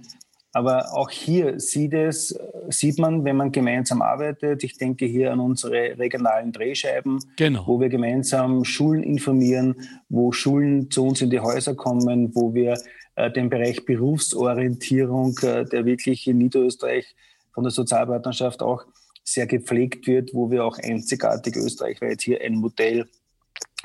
Aber 0.55 0.93
auch 0.93 1.09
hier 1.09 1.59
sieht, 1.59 1.93
es, 1.93 2.39
sieht 2.69 2.99
man, 2.99 3.25
wenn 3.25 3.37
man 3.37 3.51
gemeinsam 3.51 4.03
arbeitet, 4.03 4.63
ich 4.63 4.77
denke 4.77 5.05
hier 5.05 5.31
an 5.31 5.39
unsere 5.39 5.97
regionalen 5.97 6.51
Drehscheiben, 6.51 7.19
genau. 7.37 7.65
wo 7.65 7.79
wir 7.79 7.89
gemeinsam 7.89 8.63
Schulen 8.63 9.01
informieren, 9.01 9.75
wo 10.09 10.31
Schulen 10.31 10.91
zu 10.91 11.07
uns 11.07 11.21
in 11.21 11.31
die 11.31 11.39
Häuser 11.39 11.73
kommen, 11.73 12.35
wo 12.35 12.53
wir 12.53 12.77
äh, 13.15 13.31
den 13.31 13.49
Bereich 13.49 13.83
Berufsorientierung, 13.83 15.35
äh, 15.41 15.65
der 15.65 15.85
wirklich 15.85 16.27
in 16.27 16.37
Niederösterreich 16.37 17.15
von 17.51 17.63
der 17.63 17.71
Sozialpartnerschaft 17.71 18.61
auch 18.61 18.85
sehr 19.23 19.47
gepflegt 19.47 20.05
wird, 20.05 20.35
wo 20.35 20.51
wir 20.51 20.65
auch 20.65 20.77
einzigartig 20.77 21.55
österreichweit 21.55 22.21
hier 22.21 22.41
ein 22.41 22.55
Modell 22.55 23.07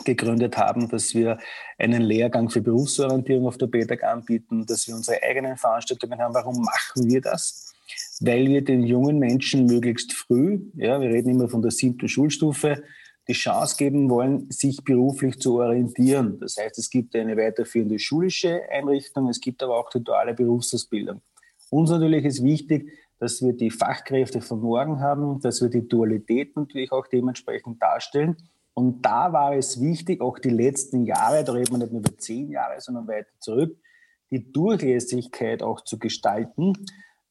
gegründet 0.05 0.57
haben, 0.57 0.88
dass 0.88 1.14
wir 1.14 1.38
einen 1.79 2.03
Lehrgang 2.03 2.51
für 2.51 2.61
Berufsorientierung 2.61 3.47
auf 3.47 3.59
der 3.59 3.67
BETAG 3.67 4.05
anbieten, 4.05 4.64
dass 4.67 4.87
wir 4.87 4.95
unsere 4.95 5.23
eigenen 5.23 5.57
Veranstaltungen 5.57 6.19
haben. 6.19 6.35
Warum 6.35 6.62
machen 6.62 7.11
wir 7.11 7.21
das? 7.21 7.75
Weil 8.21 8.49
wir 8.49 8.62
den 8.64 8.83
jungen 8.85 9.19
Menschen 9.19 9.67
möglichst 9.67 10.12
früh, 10.12 10.61
ja, 10.75 11.01
wir 11.01 11.09
reden 11.09 11.31
immer 11.31 11.49
von 11.49 11.62
der 11.62 11.71
siebten 11.71 12.09
Schulstufe, 12.09 12.83
die 13.29 13.35
Chance 13.35 13.77
geben 13.77 14.09
wollen, 14.09 14.51
sich 14.51 14.83
beruflich 14.85 15.38
zu 15.38 15.59
orientieren. 15.59 16.38
Das 16.41 16.57
heißt, 16.57 16.79
es 16.79 16.88
gibt 16.88 17.14
eine 17.14 17.37
weiterführende 17.37 17.99
schulische 17.99 18.62
Einrichtung, 18.71 19.29
es 19.29 19.41
gibt 19.41 19.62
aber 19.62 19.79
auch 19.79 19.91
die 19.91 20.03
duale 20.03 20.35
Berufsausbildung. 20.35 21.21
Uns 21.71 21.91
natürlich 21.91 22.25
ist 22.25 22.43
wichtig, 22.43 22.91
dass 23.19 23.43
wir 23.43 23.53
die 23.53 23.71
Fachkräfte 23.71 24.41
von 24.41 24.61
morgen 24.61 25.01
haben, 25.01 25.41
dass 25.41 25.61
wir 25.61 25.69
die 25.69 25.87
Dualität 25.87 26.57
natürlich 26.57 26.93
auch 26.93 27.07
dementsprechend 27.07 27.83
darstellen. 27.83 28.37
Und 28.79 29.03
da 29.03 29.33
war 29.33 29.57
es 29.57 29.81
wichtig, 29.81 30.21
auch 30.21 30.38
die 30.38 30.51
letzten 30.51 31.05
Jahre, 31.05 31.43
da 31.43 31.51
reden 31.51 31.73
wir 31.73 31.79
nicht 31.79 31.91
nur 31.91 32.01
über 32.01 32.17
zehn 32.17 32.49
Jahre, 32.49 32.81
sondern 32.81 33.09
weiter 33.09 33.33
zurück, 33.41 33.77
die 34.31 34.53
Durchlässigkeit 34.53 35.64
auch 35.64 35.81
zu 35.81 35.99
gestalten, 35.99 36.75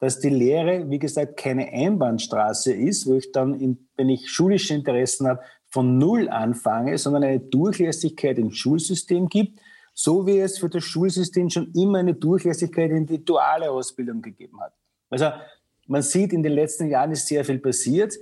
dass 0.02 0.20
die 0.20 0.28
Lehre, 0.28 0.90
wie 0.90 1.00
gesagt, 1.00 1.38
keine 1.38 1.72
Einbahnstraße 1.72 2.74
ist, 2.74 3.08
wo 3.08 3.14
ich 3.14 3.32
dann, 3.32 3.54
in, 3.62 3.88
wenn 3.96 4.10
ich 4.10 4.30
schulische 4.30 4.74
Interessen 4.74 5.26
habe, 5.26 5.40
von 5.70 5.98
Null 5.98 6.28
anfange, 6.28 6.98
sondern 6.98 7.24
eine 7.24 7.40
Durchlässigkeit 7.40 8.38
im 8.40 8.52
Schulsystem 8.52 9.30
gibt, 9.30 9.58
so 9.94 10.28
wie 10.28 10.40
es 10.40 10.58
für 10.58 10.68
das 10.68 10.84
Schulsystem 10.84 11.50
schon 11.50 11.72
immer 11.72 12.00
eine 12.00 12.14
Durchlässigkeit 12.14 12.92
in 12.92 13.06
die 13.06 13.24
duale 13.24 13.72
Ausbildung 13.72 14.22
gegeben 14.22 14.60
hat. 14.60 14.74
Also 15.10 15.32
man 15.88 16.02
sieht, 16.02 16.34
in 16.34 16.44
den 16.44 16.52
letzten 16.52 16.90
Jahren 16.90 17.14
ist 17.14 17.26
sehr 17.26 17.46
viel 17.46 17.60
passiert. 17.60 18.16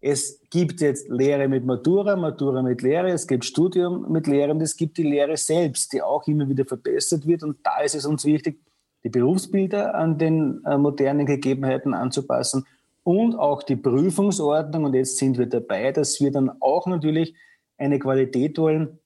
Es 0.00 0.40
gibt 0.48 0.80
jetzt 0.80 1.08
Lehre 1.08 1.46
mit 1.46 1.66
Matura, 1.66 2.16
Matura 2.16 2.62
mit 2.62 2.80
Lehre, 2.80 3.10
es 3.10 3.26
gibt 3.26 3.44
Studium 3.44 4.10
mit 4.10 4.26
Lehre 4.26 4.52
und 4.52 4.62
es 4.62 4.76
gibt 4.76 4.96
die 4.96 5.02
Lehre 5.02 5.36
selbst, 5.36 5.92
die 5.92 6.00
auch 6.00 6.26
immer 6.26 6.48
wieder 6.48 6.64
verbessert 6.64 7.26
wird. 7.26 7.42
Und 7.42 7.58
da 7.62 7.80
ist 7.82 7.94
es 7.94 8.06
uns 8.06 8.24
wichtig, 8.24 8.60
die 9.04 9.10
Berufsbilder 9.10 9.94
an 9.94 10.16
den 10.16 10.62
äh, 10.64 10.78
modernen 10.78 11.26
Gegebenheiten 11.26 11.92
anzupassen 11.92 12.66
und 13.02 13.34
auch 13.34 13.62
die 13.62 13.76
Prüfungsordnung. 13.76 14.84
Und 14.84 14.94
jetzt 14.94 15.18
sind 15.18 15.36
wir 15.36 15.46
dabei, 15.46 15.92
dass 15.92 16.20
wir 16.20 16.30
dann 16.30 16.50
auch 16.60 16.86
natürlich 16.86 17.34
eine 17.76 17.98
Qualität 17.98 18.56
wollen, 18.58 18.98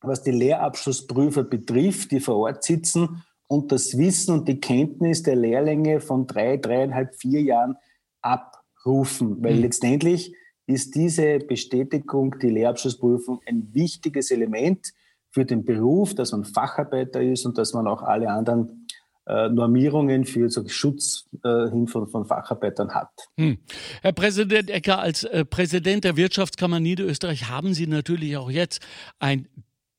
was 0.00 0.22
die 0.22 0.30
Lehrabschlussprüfer 0.30 1.44
betrifft, 1.44 2.10
die 2.10 2.20
vor 2.20 2.36
Ort 2.36 2.64
sitzen 2.64 3.22
und 3.48 3.72
das 3.72 3.98
Wissen 3.98 4.32
und 4.32 4.48
die 4.48 4.60
Kenntnis 4.60 5.22
der 5.22 5.36
Lehrlänge 5.36 6.00
von 6.00 6.26
drei, 6.26 6.56
dreieinhalb, 6.56 7.14
vier 7.16 7.42
Jahren 7.42 7.76
abrufen. 8.22 9.42
Weil 9.42 9.56
mhm. 9.56 9.62
letztendlich 9.62 10.34
ist 10.68 10.94
diese 10.94 11.38
Bestätigung, 11.38 12.38
die 12.40 12.50
Lehrabschlussprüfung, 12.50 13.40
ein 13.46 13.68
wichtiges 13.72 14.30
Element 14.30 14.92
für 15.30 15.46
den 15.46 15.64
Beruf, 15.64 16.14
dass 16.14 16.32
man 16.32 16.44
Facharbeiter 16.44 17.22
ist 17.22 17.46
und 17.46 17.56
dass 17.56 17.72
man 17.72 17.86
auch 17.86 18.02
alle 18.02 18.28
anderen 18.28 18.86
äh, 19.26 19.48
Normierungen 19.48 20.24
für 20.24 20.50
so 20.50 20.66
Schutz 20.68 21.26
äh, 21.42 21.70
hin 21.70 21.86
von, 21.86 22.06
von, 22.08 22.26
Facharbeitern 22.26 22.94
hat. 22.94 23.08
Hm. 23.38 23.58
Herr 24.02 24.12
Präsident 24.12 24.68
Ecker, 24.70 24.98
als 24.98 25.24
äh, 25.24 25.46
Präsident 25.46 26.04
der 26.04 26.18
Wirtschaftskammer 26.18 26.80
Niederösterreich 26.80 27.48
haben 27.48 27.72
Sie 27.72 27.86
natürlich 27.86 28.36
auch 28.36 28.50
jetzt 28.50 28.86
ein 29.18 29.48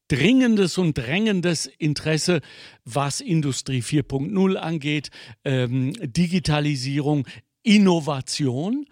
dringendes 0.07 0.77
und 0.77 0.95
drängendes 0.95 1.65
Interesse, 1.65 2.41
was 2.85 3.21
Industrie 3.21 3.81
4.0 3.81 4.55
angeht, 4.55 5.09
ähm, 5.43 5.93
Digitalisierung, 6.01 7.25
Innovation. 7.63 8.85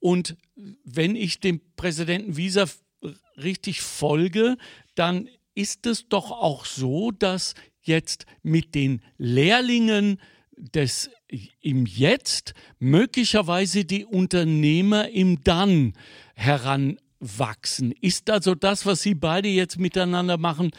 Und 0.00 0.36
wenn 0.84 1.16
ich 1.16 1.40
dem 1.40 1.60
Präsidenten 1.76 2.36
Wieser 2.36 2.68
richtig 3.36 3.80
folge, 3.82 4.56
dann 4.94 5.28
ist 5.54 5.86
es 5.86 6.08
doch 6.08 6.30
auch 6.30 6.64
so, 6.64 7.10
dass 7.10 7.54
jetzt 7.82 8.26
mit 8.42 8.74
den 8.74 9.02
Lehrlingen 9.18 10.20
des 10.56 11.10
im 11.60 11.86
Jetzt 11.86 12.54
möglicherweise 12.78 13.84
die 13.84 14.04
Unternehmer 14.04 15.08
im 15.08 15.42
Dann 15.42 15.94
heranwachsen. 16.34 17.92
Ist 18.00 18.30
also 18.30 18.54
das, 18.54 18.86
was 18.86 19.02
Sie 19.02 19.14
beide 19.14 19.48
jetzt 19.48 19.78
miteinander 19.78 20.38
machen, 20.38 20.70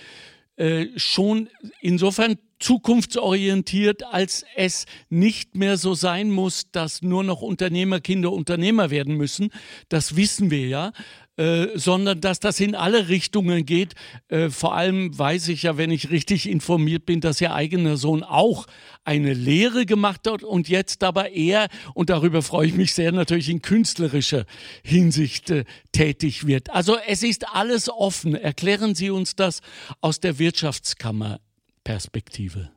äh, 0.57 0.87
schon 0.95 1.49
insofern 1.81 2.37
zukunftsorientiert, 2.59 4.03
als 4.03 4.45
es 4.55 4.85
nicht 5.09 5.55
mehr 5.55 5.77
so 5.77 5.93
sein 5.93 6.31
muss, 6.31 6.71
dass 6.71 7.01
nur 7.01 7.23
noch 7.23 7.41
Unternehmerkinder 7.41 8.31
Unternehmer 8.31 8.89
werden 8.89 9.17
müssen. 9.17 9.51
Das 9.89 10.15
wissen 10.15 10.51
wir 10.51 10.67
ja. 10.67 10.93
Äh, 11.37 11.77
sondern 11.77 12.21
dass 12.21 12.39
das 12.39 12.61
in 12.61 12.75
alle 12.75 13.09
Richtungen 13.09 13.65
geht. 13.65 13.93
Äh, 14.29 14.49
vor 14.49 14.73
allem 14.73 15.19
weiß 15.19 15.49
ich 15.49 15.63
ja, 15.63 15.75
wenn 15.75 15.91
ich 15.91 16.09
richtig 16.09 16.49
informiert 16.49 17.05
bin, 17.05 17.19
dass 17.19 17.41
Ihr 17.41 17.53
eigener 17.53 17.97
Sohn 17.97 18.23
auch 18.23 18.67
eine 19.03 19.33
Lehre 19.33 19.85
gemacht 19.85 20.29
hat 20.29 20.43
und 20.43 20.69
jetzt 20.69 21.03
aber 21.03 21.31
eher, 21.31 21.67
und 21.93 22.09
darüber 22.09 22.41
freue 22.41 22.67
ich 22.67 22.75
mich 22.75 22.93
sehr, 22.93 23.11
natürlich 23.11 23.49
in 23.49 23.61
künstlerischer 23.61 24.45
Hinsicht 24.81 25.49
äh, 25.49 25.65
tätig 25.91 26.47
wird. 26.47 26.69
Also 26.69 26.95
es 27.05 27.21
ist 27.21 27.53
alles 27.53 27.89
offen. 27.89 28.35
Erklären 28.35 28.95
Sie 28.95 29.09
uns 29.09 29.35
das 29.35 29.59
aus 29.99 30.21
der 30.21 30.39
Wirtschaftskammerperspektive. 30.39 32.74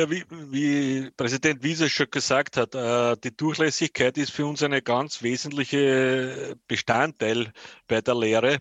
Ja, 0.00 0.10
wie, 0.10 0.24
wie 0.30 1.10
Präsident 1.14 1.62
Wieser 1.62 1.90
schon 1.90 2.10
gesagt 2.10 2.56
hat, 2.56 2.74
äh, 2.74 3.16
die 3.22 3.36
Durchlässigkeit 3.36 4.16
ist 4.16 4.30
für 4.30 4.46
uns 4.46 4.62
eine 4.62 4.80
ganz 4.80 5.22
wesentliche 5.22 6.56
Bestandteil 6.66 7.52
bei 7.86 8.00
der 8.00 8.14
Lehre. 8.14 8.60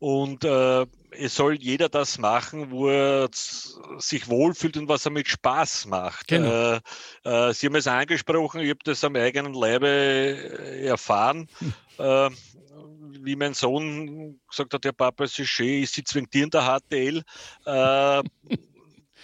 Und 0.00 0.42
äh, 0.42 0.86
es 1.12 1.36
soll 1.36 1.54
jeder 1.54 1.88
das 1.88 2.18
machen, 2.18 2.72
wo 2.72 2.88
er 2.88 3.28
sich 3.98 4.28
wohlfühlt 4.28 4.76
und 4.78 4.88
was 4.88 5.04
er 5.04 5.12
mit 5.12 5.28
Spaß 5.28 5.86
macht. 5.86 6.26
Genau. 6.26 6.48
Äh, 6.48 6.80
äh, 7.22 7.52
Sie 7.52 7.66
haben 7.68 7.76
es 7.76 7.86
angesprochen, 7.86 8.60
ich 8.62 8.70
habe 8.70 8.80
das 8.82 9.04
am 9.04 9.14
eigenen 9.14 9.54
Leibe 9.54 9.86
äh, 9.86 10.86
erfahren. 10.86 11.46
Hm. 11.60 11.72
Äh, 11.98 12.30
wie 13.22 13.36
mein 13.36 13.54
Sohn 13.54 14.40
gesagt 14.48 14.74
hat, 14.74 14.84
der 14.84 14.92
Papa 14.92 15.22
ist 15.22 15.36
schön, 15.36 15.84
ich 15.84 15.90
sitze 15.90 16.16
wegen 16.16 16.30
dir 16.30 16.44
in 16.44 16.50
der 16.50 16.62
HTL. 16.62 17.22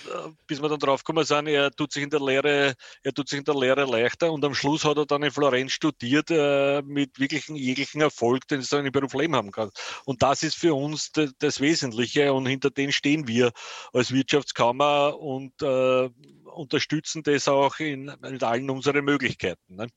Äh, 0.07 0.31
bis 0.47 0.63
wir 0.63 0.69
dann 0.69 0.79
drauf 0.79 1.05
gekommen 1.05 1.25
sind, 1.25 1.49
er 1.49 1.71
tut 1.71 1.93
sich 1.93 2.03
in 2.03 2.11
der 2.11 2.21
Lehre, 2.21 2.75
er 3.03 3.13
tut 3.13 3.29
sich 3.29 3.39
in 3.39 3.45
der 3.45 3.55
Lehre 3.55 3.85
leichter 3.85 4.33
und 4.33 4.45
am 4.45 4.55
Schluss 4.55 4.85
hat 4.85 4.97
er 4.97 5.07
dann 5.07 5.23
in 5.23 5.31
Florenz 5.31 5.73
studiert 5.73 6.31
äh, 6.31 6.83
mit 6.83 7.19
wirklichen 7.19 7.57
jeglichen 7.57 8.01
Erfolg, 8.01 8.47
den 8.49 8.61
es 8.61 8.69
dann 8.69 8.87
im 8.87 8.93
Berufsleben 8.93 9.35
haben 9.35 9.51
kann. 9.51 9.71
Und 10.05 10.23
das 10.23 10.43
ist 10.43 10.57
für 10.57 10.75
uns 10.75 11.11
das 11.39 11.61
Wesentliche 11.61 12.33
und 12.33 12.47
hinter 12.47 12.71
dem 12.71 12.93
stehen 12.93 13.27
wir 13.29 13.53
als 13.93 14.13
Wirtschaftskammer 14.13 15.19
und 15.19 15.53
äh, 15.63 16.09
unterstützen 16.45 17.23
das 17.23 17.49
auch 17.49 17.79
in, 17.81 18.09
in 18.09 18.43
allen 18.43 18.71
unseren 18.71 19.05
Möglichkeiten. 19.05 19.77
Ne? 19.77 19.89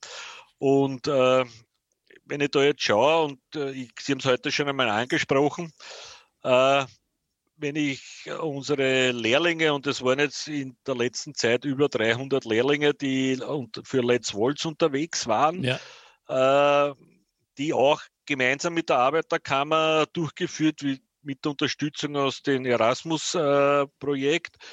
Und 0.57 1.07
äh, 1.07 1.45
wenn 2.25 2.41
ich 2.41 2.51
da 2.51 2.63
jetzt 2.63 2.83
schaue, 2.83 3.25
und 3.25 3.39
äh, 3.55 3.71
ich, 3.71 3.91
Sie 3.99 4.11
haben 4.11 4.19
es 4.19 4.25
heute 4.25 4.51
schon 4.51 4.69
einmal 4.69 4.89
angesprochen, 4.89 5.71
äh, 6.43 6.85
wenn 7.59 7.75
ich 7.75 8.29
unsere 8.41 9.11
Lehrlinge, 9.11 9.73
und 9.73 9.85
es 9.85 10.01
waren 10.01 10.19
jetzt 10.19 10.47
in 10.47 10.77
der 10.87 10.95
letzten 10.95 11.35
Zeit 11.35 11.65
über 11.65 11.89
300 11.89 12.45
Lehrlinge, 12.45 12.93
die 12.93 13.37
für 13.83 14.01
Let's 14.01 14.33
Waltz 14.33 14.65
unterwegs 14.65 15.27
waren, 15.27 15.63
ja. 15.63 15.79
äh, 16.89 16.93
die 17.57 17.73
auch 17.73 18.01
gemeinsam 18.25 18.73
mit 18.73 18.89
der 18.89 18.97
Arbeiterkammer 18.97 20.05
durchgeführt, 20.13 20.83
wie, 20.83 21.01
mit 21.21 21.45
Unterstützung 21.45 22.15
aus 22.15 22.41
dem 22.41 22.65
Erasmus-Projekt. 22.65 24.55
Äh, 24.55 24.65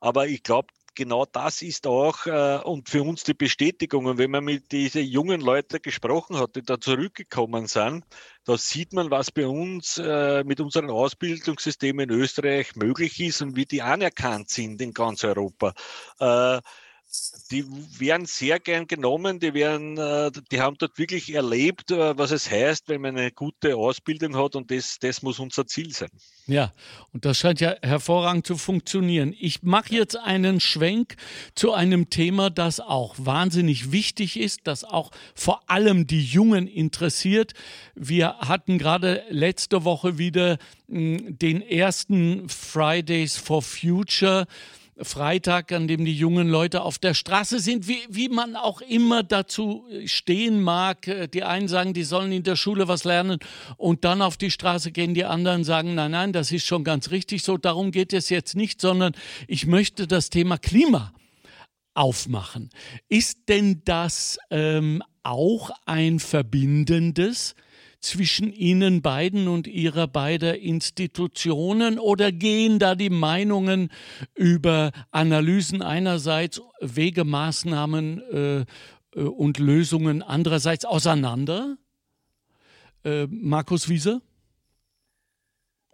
Aber 0.00 0.28
ich 0.28 0.42
glaube, 0.42 0.68
genau 0.94 1.24
das 1.24 1.62
ist 1.62 1.86
auch 1.86 2.26
äh, 2.26 2.58
und 2.64 2.88
für 2.88 3.02
uns 3.02 3.24
die 3.24 3.34
Bestätigung. 3.34 4.06
Und 4.06 4.18
wenn 4.18 4.30
man 4.30 4.44
mit 4.44 4.72
diesen 4.72 5.04
jungen 5.04 5.40
Leuten 5.40 5.80
gesprochen 5.82 6.38
hat, 6.38 6.56
die 6.56 6.62
da 6.62 6.80
zurückgekommen 6.80 7.66
sind, 7.66 8.04
da 8.44 8.56
sieht 8.56 8.92
man, 8.92 9.10
was 9.10 9.30
bei 9.30 9.46
uns 9.46 9.98
äh, 9.98 10.44
mit 10.44 10.60
unseren 10.60 10.90
Ausbildungssystemen 10.90 12.10
in 12.10 12.18
Österreich 12.18 12.76
möglich 12.76 13.20
ist 13.20 13.42
und 13.42 13.56
wie 13.56 13.66
die 13.66 13.82
anerkannt 13.82 14.50
sind 14.50 14.80
in 14.80 14.92
ganz 14.92 15.24
Europa. 15.24 15.74
Äh, 16.18 16.60
die 17.50 17.64
werden 17.98 18.26
sehr 18.26 18.58
gern 18.58 18.86
genommen, 18.86 19.38
die 19.38 19.54
werden, 19.54 19.98
äh, 19.98 20.30
die 20.50 20.60
haben 20.60 20.76
dort 20.78 20.98
wirklich 20.98 21.34
erlebt, 21.34 21.90
äh, 21.90 22.16
was 22.16 22.30
es 22.30 22.50
heißt, 22.50 22.88
wenn 22.88 23.00
man 23.00 23.16
eine 23.16 23.30
gute 23.30 23.76
Ausbildung 23.76 24.36
hat 24.36 24.56
und 24.56 24.70
das, 24.70 24.98
das 25.00 25.22
muss 25.22 25.38
unser 25.38 25.66
Ziel 25.66 25.92
sein. 25.92 26.10
Ja, 26.46 26.72
und 27.12 27.24
das 27.24 27.38
scheint 27.38 27.60
ja 27.60 27.74
hervorragend 27.82 28.46
zu 28.46 28.56
funktionieren. 28.56 29.34
Ich 29.38 29.62
mache 29.62 29.94
jetzt 29.94 30.16
einen 30.16 30.60
Schwenk 30.60 31.16
zu 31.54 31.72
einem 31.72 32.10
Thema, 32.10 32.50
das 32.50 32.80
auch 32.80 33.14
wahnsinnig 33.18 33.92
wichtig 33.92 34.38
ist, 34.38 34.60
das 34.64 34.84
auch 34.84 35.10
vor 35.34 35.70
allem 35.70 36.06
die 36.06 36.24
Jungen 36.24 36.66
interessiert. 36.66 37.52
Wir 37.94 38.38
hatten 38.38 38.78
gerade 38.78 39.22
letzte 39.30 39.84
Woche 39.84 40.18
wieder 40.18 40.58
hm, 40.88 41.38
den 41.38 41.62
ersten 41.62 42.48
Fridays 42.48 43.36
for 43.36 43.62
Future. 43.62 44.46
Freitag, 45.00 45.72
an 45.72 45.88
dem 45.88 46.04
die 46.04 46.16
jungen 46.16 46.48
Leute 46.48 46.82
auf 46.82 46.98
der 46.98 47.14
Straße 47.14 47.58
sind, 47.58 47.88
wie, 47.88 47.98
wie 48.08 48.28
man 48.28 48.54
auch 48.54 48.80
immer 48.80 49.22
dazu 49.22 49.84
stehen 50.06 50.62
mag. 50.62 51.30
Die 51.32 51.42
einen 51.42 51.68
sagen, 51.68 51.94
die 51.94 52.04
sollen 52.04 52.30
in 52.30 52.44
der 52.44 52.56
Schule 52.56 52.86
was 52.86 53.04
lernen 53.04 53.38
und 53.76 54.04
dann 54.04 54.22
auf 54.22 54.36
die 54.36 54.50
Straße 54.50 54.92
gehen. 54.92 55.14
Die 55.14 55.24
anderen 55.24 55.64
sagen, 55.64 55.94
nein, 55.94 56.12
nein, 56.12 56.32
das 56.32 56.52
ist 56.52 56.64
schon 56.64 56.84
ganz 56.84 57.10
richtig 57.10 57.42
so. 57.42 57.56
Darum 57.56 57.90
geht 57.90 58.12
es 58.12 58.28
jetzt 58.28 58.54
nicht, 58.54 58.80
sondern 58.80 59.12
ich 59.48 59.66
möchte 59.66 60.06
das 60.06 60.30
Thema 60.30 60.58
Klima 60.58 61.12
aufmachen. 61.94 62.70
Ist 63.08 63.48
denn 63.48 63.82
das 63.84 64.38
ähm, 64.50 65.02
auch 65.22 65.70
ein 65.86 66.20
verbindendes 66.20 67.54
zwischen 68.04 68.52
Ihnen 68.52 69.02
beiden 69.02 69.48
und 69.48 69.66
Ihrer 69.66 70.06
beider 70.06 70.58
Institutionen 70.58 71.98
oder 71.98 72.30
gehen 72.32 72.78
da 72.78 72.94
die 72.94 73.10
Meinungen 73.10 73.90
über 74.34 74.92
Analysen 75.10 75.82
einerseits, 75.82 76.60
Wegemaßnahmen 76.80 78.22
äh, 78.30 78.60
äh, 78.60 78.64
und 79.22 79.58
Lösungen 79.58 80.22
andererseits 80.22 80.84
auseinander? 80.84 81.76
Äh, 83.04 83.26
Markus 83.26 83.88
Wiese? 83.88 84.20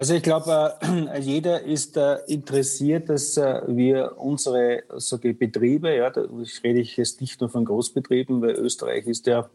Also 0.00 0.14
ich 0.14 0.22
glaube, 0.22 0.78
äh, 0.80 1.18
jeder 1.20 1.62
ist 1.62 1.96
äh, 1.96 2.16
interessiert, 2.26 3.10
dass 3.10 3.36
äh, 3.36 3.62
wir 3.66 4.16
unsere 4.16 4.84
so 4.96 5.18
Betriebe, 5.18 5.94
ja, 5.94 6.10
da 6.10 6.22
rede 6.64 6.80
ich 6.80 6.96
jetzt 6.96 7.20
nicht 7.20 7.40
nur 7.40 7.50
von 7.50 7.66
Großbetrieben, 7.66 8.40
weil 8.40 8.52
Österreich 8.52 9.06
ist 9.06 9.26
ja 9.26 9.50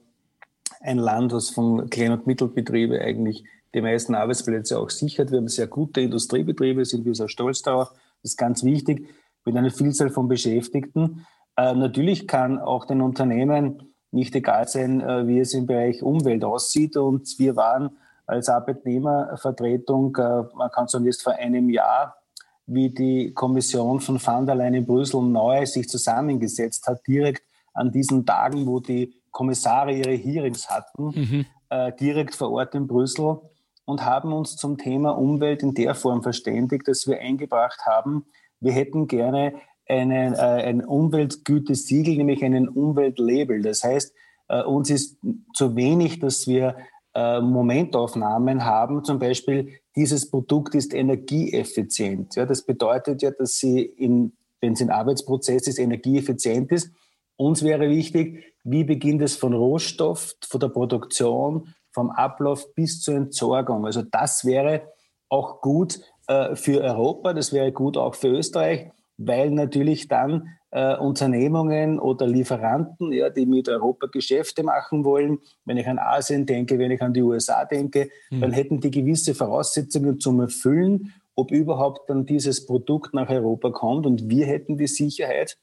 ein 0.86 0.98
Land, 0.98 1.34
was 1.34 1.50
von 1.50 1.89
Klein- 1.89 2.12
und 2.12 2.28
Mittelbetrieben 2.28 3.00
eigentlich 3.00 3.43
die 3.74 3.82
meisten 3.82 4.15
Arbeitsplätze 4.15 4.80
auch 4.80 4.89
sichert. 4.89 5.32
Wir 5.32 5.39
haben 5.39 5.48
sehr 5.48 5.67
gute 5.67 6.02
Industriebetriebe, 6.02 6.86
sind 6.86 7.06
wir 7.06 7.15
sehr 7.15 7.28
stolz 7.28 7.62
darauf. 7.62 7.89
Das 8.21 8.32
ist 8.32 8.38
ganz 8.38 8.63
wichtig, 8.63 9.08
mit 9.43 9.58
einer 9.58 9.71
Vielzahl 9.71 10.10
von 10.10 10.28
Beschäftigten. 10.28 11.26
Äh, 11.58 11.74
natürlich 11.74 12.28
kann 12.28 12.60
auch 12.60 12.86
den 12.86 13.02
Unternehmen 13.02 13.93
nicht 14.12 14.34
egal 14.36 14.67
sein, 14.67 15.02
äh, 15.02 15.28
wie 15.28 15.39
es 15.39 15.54
im 15.54 15.65
Bereich 15.65 16.04
Umwelt 16.04 16.43
aussieht. 16.43 16.95
Und 16.95 17.38
wir 17.38 17.56
waren 17.56 17.98
als 18.26 18.50
Arbeitnehmervertretung, 18.50 20.15
äh, 20.15 20.43
man 20.56 20.71
kann 20.71 20.88
sagen, 20.88 21.06
jetzt 21.06 21.24
vor 21.24 21.34
einem 21.34 21.69
Jahr, 21.69 22.15
wie 22.65 22.89
die 22.89 23.34
Kommission 23.34 24.00
von 24.00 24.26
van 24.26 24.45
der 24.45 24.56
Leyen 24.56 24.74
in 24.74 24.86
Brüssel 24.86 25.21
neu 25.21 25.65
sich 25.65 25.88
zusammengesetzt 25.89 26.88
hat, 26.88 27.06
direkt 27.06 27.43
an 27.74 27.91
diesen 27.91 28.26
Tagen, 28.26 28.65
wo 28.65 28.80
die 28.80 29.13
Kommissare 29.36 29.91
ihre 29.91 30.13
Hearings 30.13 30.69
hatten, 30.69 31.08
mhm. 31.08 31.45
äh, 31.69 31.91
direkt 32.00 32.36
vor 32.36 32.52
Ort 32.52 32.74
in 32.74 32.88
Brüssel 32.88 33.41
und 33.84 34.06
haben 34.06 34.32
uns 34.32 34.56
zum 34.56 34.78
Thema 34.78 35.10
Umwelt 35.10 35.62
in 35.62 35.74
der 35.74 35.93
Form 35.93 36.24
verständigt, 36.24 36.88
dass 36.88 37.06
wir 37.06 37.19
eingebracht 37.19 37.82
haben, 37.86 38.26
wir 38.62 38.71
hätten 38.71 39.08
gerne 39.08 39.56
einen, 39.89 40.36
äh, 40.36 40.38
ein 40.38 40.86
Umweltgütesiegel, 40.86 42.15
nämlich 42.15 42.45
einen 42.45 42.69
Umweltlabel. 42.69 43.62
Das 43.62 43.84
heißt, 43.84 44.15
äh, 44.48 44.63
uns 44.63 44.89
ist 44.89 45.17
zu 45.54 45.76
wenig, 45.76 46.19
dass 46.19 46.48
wir 46.48 46.78
äh, 47.13 47.41
Momentaufnahmen 47.41 48.63
haben. 48.63 49.04
Zum 49.04 49.19
Beispiel, 49.19 49.82
dieses 49.98 50.32
Produkt 50.32 50.76
ist 50.76 50.93
energieeffizient. 50.93 52.36
Ja, 52.36 52.45
das 52.45 52.65
bedeutet 52.65 53.21
ja, 53.21 53.32
dass 53.32 53.58
sie, 53.58 53.93
wenn 54.62 54.74
es 54.74 54.82
ein 54.82 54.91
Arbeitsprozess 54.91 55.67
ist, 55.67 55.78
energieeffizient 55.78 56.71
ist. 56.71 56.89
Uns 57.36 57.63
wäre 57.63 57.89
wichtig, 57.89 58.55
wie 58.65 58.84
beginnt 58.84 59.21
es 59.21 59.38
von 59.38 59.54
Rohstoff, 59.54 60.36
von 60.45 60.60
der 60.60 60.67
Produktion, 60.67 61.73
vom 61.91 62.10
Ablauf 62.10 62.73
bis 62.75 63.01
zur 63.01 63.15
Entsorgung. 63.15 63.86
Also 63.86 64.01
das 64.01 64.43
wäre 64.43 64.82
auch 65.30 65.62
gut 65.62 66.01
äh, 66.28 66.56
für 66.56 66.82
Europa, 66.82 67.34
das 67.34 67.54
wäre 67.54 67.71
gut 67.71 67.95
auch 67.95 68.15
für 68.15 68.28
Österreich 68.28 68.91
weil 69.17 69.51
natürlich 69.51 70.08
dann 70.08 70.49
äh, 70.71 70.95
Unternehmungen 70.97 71.99
oder 71.99 72.28
Lieferanten, 72.28 73.12
ja, 73.12 73.30
die 73.30 73.45
mit 73.45 73.69
Europa 73.69 74.08
Geschäfte 74.08 74.63
machen 74.63 75.06
wollen, 75.06 75.39
wenn 75.63 75.78
ich 75.78 75.88
an 75.88 75.99
Asien 75.99 76.45
denke, 76.45 76.80
wenn 76.80 76.91
ich 76.91 77.01
an 77.01 77.13
die 77.13 77.21
USA 77.21 77.65
denke, 77.65 78.10
mhm. 78.30 78.41
dann 78.41 78.51
hätten 78.51 78.80
die 78.82 78.91
gewisse 78.91 79.36
Voraussetzungen 79.36 80.19
zum 80.19 80.41
Erfüllen, 80.41 81.13
ob 81.36 81.51
überhaupt 81.51 82.10
dann 82.10 82.25
dieses 82.25 82.65
Produkt 82.65 83.13
nach 83.13 83.30
Europa 83.30 83.69
kommt. 83.71 84.06
Und 84.06 84.30
wir 84.30 84.45
hätten 84.45 84.78
die 84.78 84.88
Sicherheit, 84.88 85.58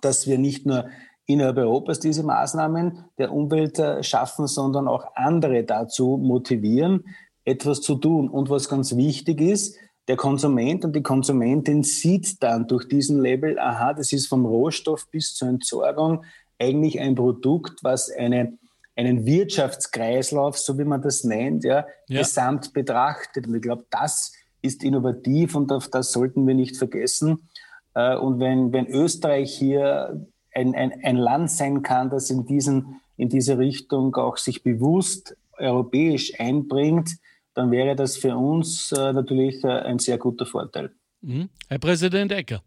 dass 0.00 0.26
wir 0.26 0.38
nicht 0.38 0.66
nur 0.66 0.86
innerhalb 1.32 1.58
Europas 1.58 2.00
diese 2.00 2.22
Maßnahmen 2.22 3.04
der 3.18 3.32
Umwelt 3.32 3.78
äh, 3.78 4.02
schaffen, 4.02 4.46
sondern 4.46 4.88
auch 4.88 5.04
andere 5.14 5.64
dazu 5.64 6.18
motivieren, 6.22 7.04
etwas 7.44 7.80
zu 7.80 7.96
tun. 7.96 8.28
Und 8.28 8.50
was 8.50 8.68
ganz 8.68 8.96
wichtig 8.96 9.40
ist, 9.40 9.76
der 10.08 10.16
Konsument 10.16 10.84
und 10.84 10.96
die 10.96 11.02
Konsumentin 11.02 11.82
sieht 11.82 12.42
dann 12.42 12.66
durch 12.66 12.88
diesen 12.88 13.20
Label, 13.20 13.58
aha, 13.58 13.94
das 13.94 14.12
ist 14.12 14.26
vom 14.26 14.44
Rohstoff 14.44 15.08
bis 15.10 15.34
zur 15.34 15.48
Entsorgung 15.48 16.24
eigentlich 16.58 17.00
ein 17.00 17.14
Produkt, 17.14 17.82
was 17.82 18.10
eine, 18.10 18.58
einen 18.96 19.26
Wirtschaftskreislauf, 19.26 20.58
so 20.58 20.78
wie 20.78 20.84
man 20.84 21.02
das 21.02 21.24
nennt, 21.24 21.64
ja, 21.64 21.86
ja. 22.08 22.18
gesamt 22.20 22.72
betrachtet. 22.72 23.46
Und 23.46 23.54
ich 23.56 23.62
glaube, 23.62 23.86
das 23.90 24.32
ist 24.60 24.82
innovativ 24.84 25.54
und 25.54 25.72
auf 25.72 25.88
das 25.88 26.12
sollten 26.12 26.46
wir 26.46 26.54
nicht 26.54 26.76
vergessen. 26.76 27.48
Äh, 27.94 28.16
und 28.16 28.40
wenn, 28.40 28.72
wenn 28.72 28.86
Österreich 28.86 29.54
hier 29.56 30.26
ein, 30.54 30.74
ein, 30.74 30.92
ein 31.02 31.16
Land 31.16 31.50
sein 31.50 31.82
kann, 31.82 32.10
das 32.10 32.30
in, 32.30 32.46
diesen, 32.46 33.00
in 33.16 33.28
diese 33.28 33.58
Richtung 33.58 34.14
auch 34.16 34.36
sich 34.36 34.62
bewusst 34.62 35.36
europäisch 35.58 36.38
einbringt, 36.38 37.18
dann 37.54 37.70
wäre 37.70 37.96
das 37.96 38.16
für 38.16 38.36
uns 38.36 38.92
äh, 38.92 39.12
natürlich 39.12 39.62
äh, 39.64 39.68
ein 39.68 39.98
sehr 39.98 40.18
guter 40.18 40.46
Vorteil. 40.46 40.90
Mhm. 41.20 41.48
Herr 41.68 41.78
Präsident 41.78 42.32
Ecker. 42.32 42.62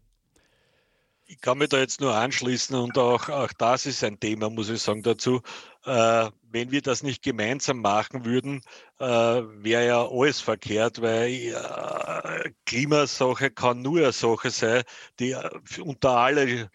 Ich 1.27 1.41
kann 1.41 1.57
mich 1.57 1.69
da 1.69 1.79
jetzt 1.79 2.01
nur 2.01 2.13
anschließen 2.13 2.75
und 2.75 2.99
auch, 2.99 3.29
auch 3.29 3.51
das 3.57 3.87
ist 3.87 4.03
ein 4.03 4.19
Thema, 4.19 4.51
muss 4.51 4.69
ich 4.69 4.79
sagen, 4.79 5.01
dazu. 5.01 5.41
Äh, 5.83 6.29
wenn 6.51 6.71
wir 6.71 6.83
das 6.83 7.01
nicht 7.01 7.23
gemeinsam 7.23 7.81
machen 7.81 8.25
würden, 8.25 8.61
äh, 8.99 9.05
wäre 9.05 9.87
ja 9.87 10.07
alles 10.07 10.39
verkehrt, 10.39 11.01
weil 11.01 11.31
äh, 11.31 12.51
Klimasache 12.65 13.49
kann 13.49 13.81
nur 13.81 13.99
eine 13.99 14.11
Sache 14.11 14.51
sein, 14.51 14.83
die 15.19 15.31
äh, 15.31 15.49
unter 15.81 16.11
alle 16.11 16.69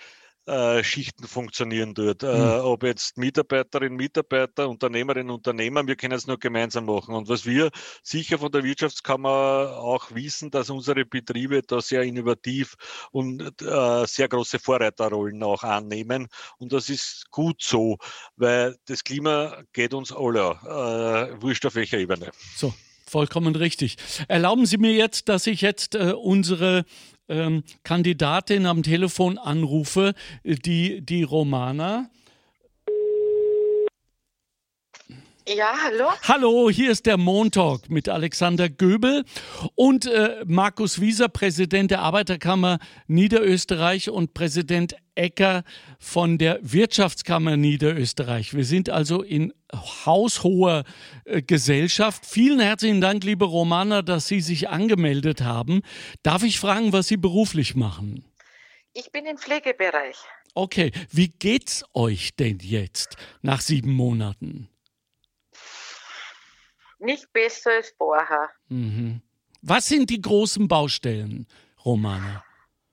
äh, 0.47 0.83
Schichten 0.83 1.27
funktionieren 1.27 1.95
dort. 1.95 2.23
Mhm. 2.23 2.29
Äh, 2.29 2.59
ob 2.61 2.83
jetzt 2.83 3.19
Mitarbeiterinnen, 3.19 3.97
Mitarbeiter, 3.97 4.69
Unternehmerinnen, 4.69 5.31
Unternehmer, 5.31 5.87
wir 5.87 5.97
können 5.97 6.15
es 6.15 6.27
nur 6.27 6.39
gemeinsam 6.39 6.87
machen. 6.87 7.15
Und 7.15 7.29
was 7.29 7.47
wir 7.47 7.71
sicher 8.03 8.39
von 8.39 8.51
der 8.51 8.65
Wirtschaftskammer 8.65 9.77
auch 9.79 10.15
wissen, 10.15 10.51
dass 10.51 10.71
unsere 10.71 11.05
Betriebe 11.05 11.63
da 11.63 11.81
sehr 11.81 12.03
innovativ 12.03 12.75
und 13.13 13.41
äh, 13.63 14.07
sehr 14.07 14.29
große 14.29 14.59
Vorreiterrollen 14.59 15.43
auch 15.43 15.63
annehmen. 15.63 16.29
Und 16.59 16.73
das 16.73 16.89
ist 16.89 17.31
gut 17.31 17.63
so, 17.63 17.99
weil 18.37 18.77
das 18.87 19.05
Klima 19.05 19.63
geht 19.73 19.95
uns 19.95 20.13
alle, 20.13 20.59
äh, 20.65 21.43
wurscht 21.43 21.67
auf 21.67 21.75
welcher 21.75 21.99
Ebene. 21.99 22.31
So, 22.57 22.73
vollkommen 23.07 23.57
richtig. 23.57 23.97
Erlauben 24.29 24.67
Sie 24.67 24.79
mir 24.79 24.93
jetzt, 24.93 25.29
dass 25.29 25.47
ich 25.47 25.61
jetzt 25.61 25.95
äh, 25.95 26.13
unsere 26.13 26.85
ähm, 27.31 27.63
Kandidatin 27.85 28.67
am 28.67 28.83
Telefon 28.83 29.39
anrufe, 29.39 30.15
die, 30.45 31.01
die 31.01 31.23
Romana. 31.23 32.11
Ja, 35.49 35.75
hallo. 35.85 36.09
Hallo, 36.23 36.71
hier 36.71 36.91
ist 36.91 37.07
der 37.07 37.17
Montalk 37.17 37.89
mit 37.89 38.09
Alexander 38.09 38.69
Göbel 38.69 39.25
und 39.75 40.07
äh, 40.07 40.45
Markus 40.47 41.01
Wieser, 41.01 41.29
Präsident 41.29 41.91
der 41.91 42.01
Arbeiterkammer 42.01 42.79
Niederösterreich 43.07 44.11
und 44.11 44.35
Präsident 44.35 44.97
Ecker 45.15 45.65
von 45.99 46.37
der 46.37 46.59
Wirtschaftskammer 46.63 47.57
Niederösterreich. 47.57 48.55
Wir 48.55 48.65
sind 48.65 48.91
also 48.91 49.23
in 49.23 49.53
haushoher 49.75 50.85
äh, 51.25 51.43
Gesellschaft. 51.43 52.27
Vielen 52.27 52.61
herzlichen 52.61 53.01
Dank, 53.01 53.25
liebe 53.25 53.47
Romana, 53.47 54.03
dass 54.03 54.29
Sie 54.29 54.41
sich 54.41 54.69
angemeldet 54.69 55.41
haben. 55.41 55.81
Darf 56.23 56.43
ich 56.43 56.61
fragen, 56.61 56.93
was 56.93 57.09
Sie 57.09 57.17
beruflich 57.17 57.75
machen? 57.75 58.25
Ich 58.93 59.11
bin 59.11 59.25
im 59.25 59.39
Pflegebereich. 59.39 60.17
Okay, 60.55 60.93
wie 61.11 61.29
geht's 61.29 61.85
euch 61.95 62.37
denn 62.37 62.59
jetzt 62.61 63.17
nach 63.41 63.63
sieben 63.63 63.93
Monaten? 63.93 64.69
Nicht 67.01 67.33
besser 67.33 67.73
als 67.73 67.95
vorher. 67.97 68.51
Mhm. 68.69 69.21
Was 69.63 69.89
sind 69.89 70.11
die 70.11 70.21
großen 70.21 70.69
Baustellen, 70.69 71.47
Romana? 71.85 72.45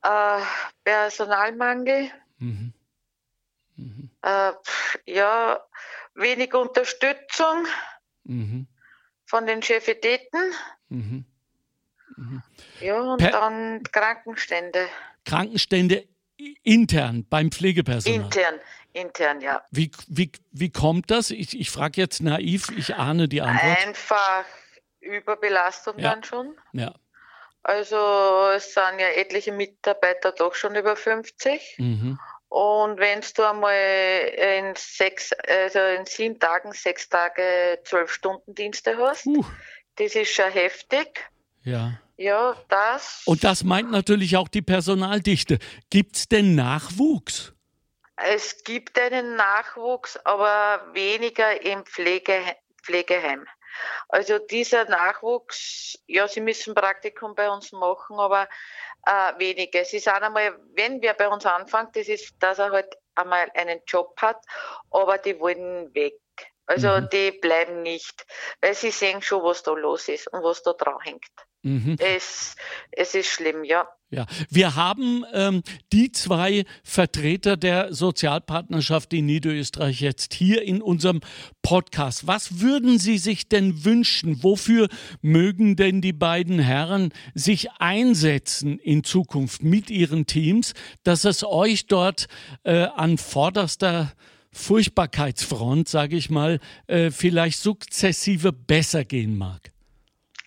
Äh, 0.03 0.41
Personalmangel. 0.83 2.11
Mhm. 2.39 2.73
Mhm. 3.75 4.09
Äh, 4.21 4.51
ja, 5.05 5.59
wenig 6.15 6.53
Unterstützung 6.53 7.65
mhm. 8.23 8.67
von 9.25 9.45
den 9.45 9.61
Chefitäten. 9.61 10.51
Mhm. 10.89 11.25
Mhm. 12.17 12.43
Ja, 12.81 12.99
und 12.99 13.19
per 13.19 13.31
dann 13.31 13.83
Krankenstände. 13.83 14.87
Krankenstände 15.25 16.07
intern 16.63 17.25
beim 17.29 17.51
Pflegepersonal. 17.51 18.21
Intern, 18.21 18.59
intern, 18.97 19.41
ja. 19.41 19.63
Wie, 19.71 19.91
wie, 20.07 20.31
wie 20.51 20.71
kommt 20.71 21.11
das? 21.11 21.31
Ich, 21.31 21.59
ich 21.59 21.69
frage 21.71 22.01
jetzt 22.01 22.21
naiv, 22.21 22.69
ich 22.75 22.95
ahne 22.95 23.27
die 23.27 23.41
Antwort. 23.41 23.77
Einfach 23.85 24.45
Überbelastung 24.99 25.99
ja. 25.99 26.11
dann 26.11 26.23
schon. 26.23 26.55
Ja. 26.73 26.93
Also 27.63 27.97
es 28.55 28.73
sind 28.73 28.99
ja 28.99 29.07
etliche 29.07 29.51
Mitarbeiter 29.51 30.31
doch 30.31 30.55
schon 30.55 30.75
über 30.75 30.95
50. 30.95 31.75
Mhm. 31.77 32.19
Und 32.49 32.97
wenn 32.97 33.21
du 33.35 33.43
einmal 33.43 33.73
in 33.73 34.73
sechs, 34.77 35.31
also 35.33 35.79
in 35.79 36.05
sieben 36.05 36.39
Tagen, 36.39 36.71
sechs 36.71 37.09
Tage, 37.09 37.79
zwölf 37.83 38.11
Stunden 38.11 38.55
Dienste 38.55 38.97
hast, 38.97 39.25
uh. 39.25 39.43
das 39.95 40.15
ist 40.15 40.33
schon 40.33 40.49
heftig. 40.51 41.29
Ja. 41.63 41.99
Ja, 42.15 42.55
das. 42.69 43.21
Und 43.25 43.43
das 43.43 43.63
meint 43.63 43.91
natürlich 43.91 44.37
auch 44.37 44.47
die 44.47 44.63
Personaldichte. 44.63 45.59
Gibt 45.89 46.15
es 46.15 46.27
denn 46.27 46.55
Nachwuchs? 46.55 47.53
Es 48.17 48.63
gibt 48.63 48.97
einen 48.99 49.35
Nachwuchs, 49.35 50.17
aber 50.25 50.93
weniger 50.93 51.61
im 51.61 51.85
Pflege, 51.85 52.41
Pflegeheim. 52.83 53.45
Also 54.09 54.39
dieser 54.39 54.85
Nachwuchs, 54.85 55.99
ja, 56.07 56.27
sie 56.27 56.41
müssen 56.41 56.73
Praktikum 56.73 57.35
bei 57.35 57.49
uns 57.49 57.71
machen, 57.71 58.19
aber 58.19 58.49
äh, 59.05 59.33
wenige. 59.37 59.85
Sie 59.85 59.99
sind 59.99 60.13
einmal, 60.13 60.59
wenn 60.73 61.01
wer 61.01 61.13
bei 61.13 61.27
uns 61.27 61.45
anfängt, 61.45 61.95
das 61.95 62.07
ist, 62.07 62.35
dass 62.39 62.57
er 62.59 62.71
halt 62.71 62.97
einmal 63.13 63.51
einen 63.53 63.81
Job 63.85 64.19
hat, 64.19 64.43
aber 64.89 65.19
die 65.19 65.39
wollen 65.39 65.93
weg. 65.93 66.15
Also 66.67 66.89
mhm. 66.89 67.07
die 67.11 67.31
bleiben 67.31 67.81
nicht, 67.81 68.25
weil 68.61 68.75
sie 68.75 68.91
sehen 68.91 69.21
schon, 69.21 69.41
was 69.43 69.63
da 69.63 69.71
los 69.71 70.09
ist 70.09 70.27
und 70.27 70.43
was 70.43 70.63
da 70.63 70.73
dran 70.73 70.99
hängt. 71.01 71.25
Mhm. 71.63 71.95
Es, 71.99 72.55
es 72.91 73.15
ist 73.15 73.27
schlimm, 73.27 73.63
ja. 73.63 73.87
Ja, 74.09 74.25
wir 74.49 74.75
haben 74.75 75.25
ähm, 75.33 75.63
die 75.91 76.13
zwei 76.13 76.63
Vertreter 76.81 77.57
der 77.57 77.93
Sozialpartnerschaft 77.93 79.11
in 79.11 79.25
Niederösterreich 79.25 79.99
jetzt 79.99 80.33
hier 80.33 80.61
in 80.61 80.81
unserem 80.81 81.19
Podcast. 81.61 82.25
Was 82.25 82.61
würden 82.61 82.99
Sie 82.99 83.17
sich 83.17 83.49
denn 83.49 83.83
wünschen? 83.83 84.43
Wofür 84.43 84.87
mögen 85.21 85.75
denn 85.75 85.99
die 85.99 86.13
beiden 86.13 86.59
Herren 86.59 87.11
sich 87.33 87.69
einsetzen 87.79 88.79
in 88.79 89.03
Zukunft 89.03 89.61
mit 89.61 89.89
ihren 89.89 90.25
Teams, 90.25 90.73
dass 91.03 91.25
es 91.25 91.43
euch 91.43 91.87
dort 91.87 92.27
äh, 92.63 92.83
an 92.83 93.17
vorderster 93.17 94.13
Furchtbarkeitsfront, 94.57 95.87
sage 95.87 96.17
ich 96.17 96.29
mal, 96.29 96.59
äh, 96.87 97.11
vielleicht 97.11 97.59
sukzessive 97.59 98.51
besser 98.51 99.05
gehen 99.05 99.37
mag? 99.37 99.71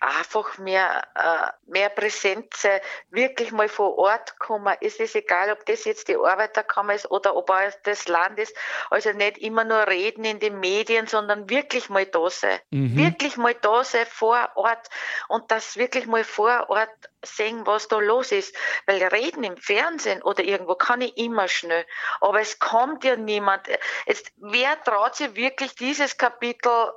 Einfach 0.00 0.58
mehr, 0.58 1.02
äh, 1.14 1.70
mehr 1.70 1.90
Präsenz, 1.90 2.66
wirklich 3.10 3.52
mal 3.52 3.68
vor 3.68 3.98
Ort 3.98 4.38
kommen. 4.38 4.74
Es 4.80 4.98
ist 4.98 5.14
egal, 5.14 5.52
ob 5.52 5.64
das 5.66 5.84
jetzt 5.84 6.08
die 6.08 6.16
Arbeiterkammer 6.16 6.94
ist 6.94 7.10
oder 7.10 7.36
ob 7.36 7.50
es 7.50 7.78
das 7.82 8.08
Land 8.08 8.38
ist. 8.38 8.56
Also 8.88 9.12
nicht 9.12 9.38
immer 9.38 9.64
nur 9.64 9.86
reden 9.86 10.24
in 10.24 10.40
den 10.40 10.58
Medien, 10.58 11.06
sondern 11.06 11.50
wirklich 11.50 11.90
mal 11.90 12.06
da 12.06 12.30
sein. 12.30 12.58
Mhm. 12.70 12.96
Wirklich 12.96 13.36
mal 13.36 13.54
da 13.54 13.84
sein 13.84 14.06
vor 14.06 14.50
Ort 14.54 14.88
und 15.28 15.50
das 15.50 15.76
wirklich 15.76 16.06
mal 16.06 16.24
vor 16.24 16.70
Ort 16.70 16.90
sehen, 17.22 17.66
was 17.66 17.88
da 17.88 17.98
los 17.98 18.32
ist. 18.32 18.54
Weil 18.86 19.02
reden 19.02 19.44
im 19.44 19.56
Fernsehen 19.58 20.22
oder 20.22 20.42
irgendwo 20.42 20.74
kann 20.74 21.02
ich 21.02 21.16
immer 21.18 21.48
schnell. 21.48 21.84
Aber 22.20 22.40
es 22.40 22.58
kommt 22.58 23.04
ja 23.04 23.16
niemand. 23.16 23.68
Es, 24.06 24.24
wer 24.36 24.82
traut 24.82 25.16
sich 25.16 25.34
wirklich 25.36 25.74
dieses 25.74 26.16
Kapitel 26.16 26.92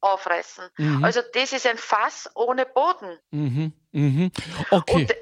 aufreißen. 0.00 0.64
Mhm. 0.76 1.04
Also 1.04 1.20
das 1.34 1.52
ist 1.52 1.66
ein 1.66 1.78
Fass 1.78 2.30
ohne 2.34 2.66
Boden. 2.66 3.18
Mhm. 3.30 3.72
Mhm. 3.92 4.30
Okay. 4.70 4.94
Und 4.94 5.14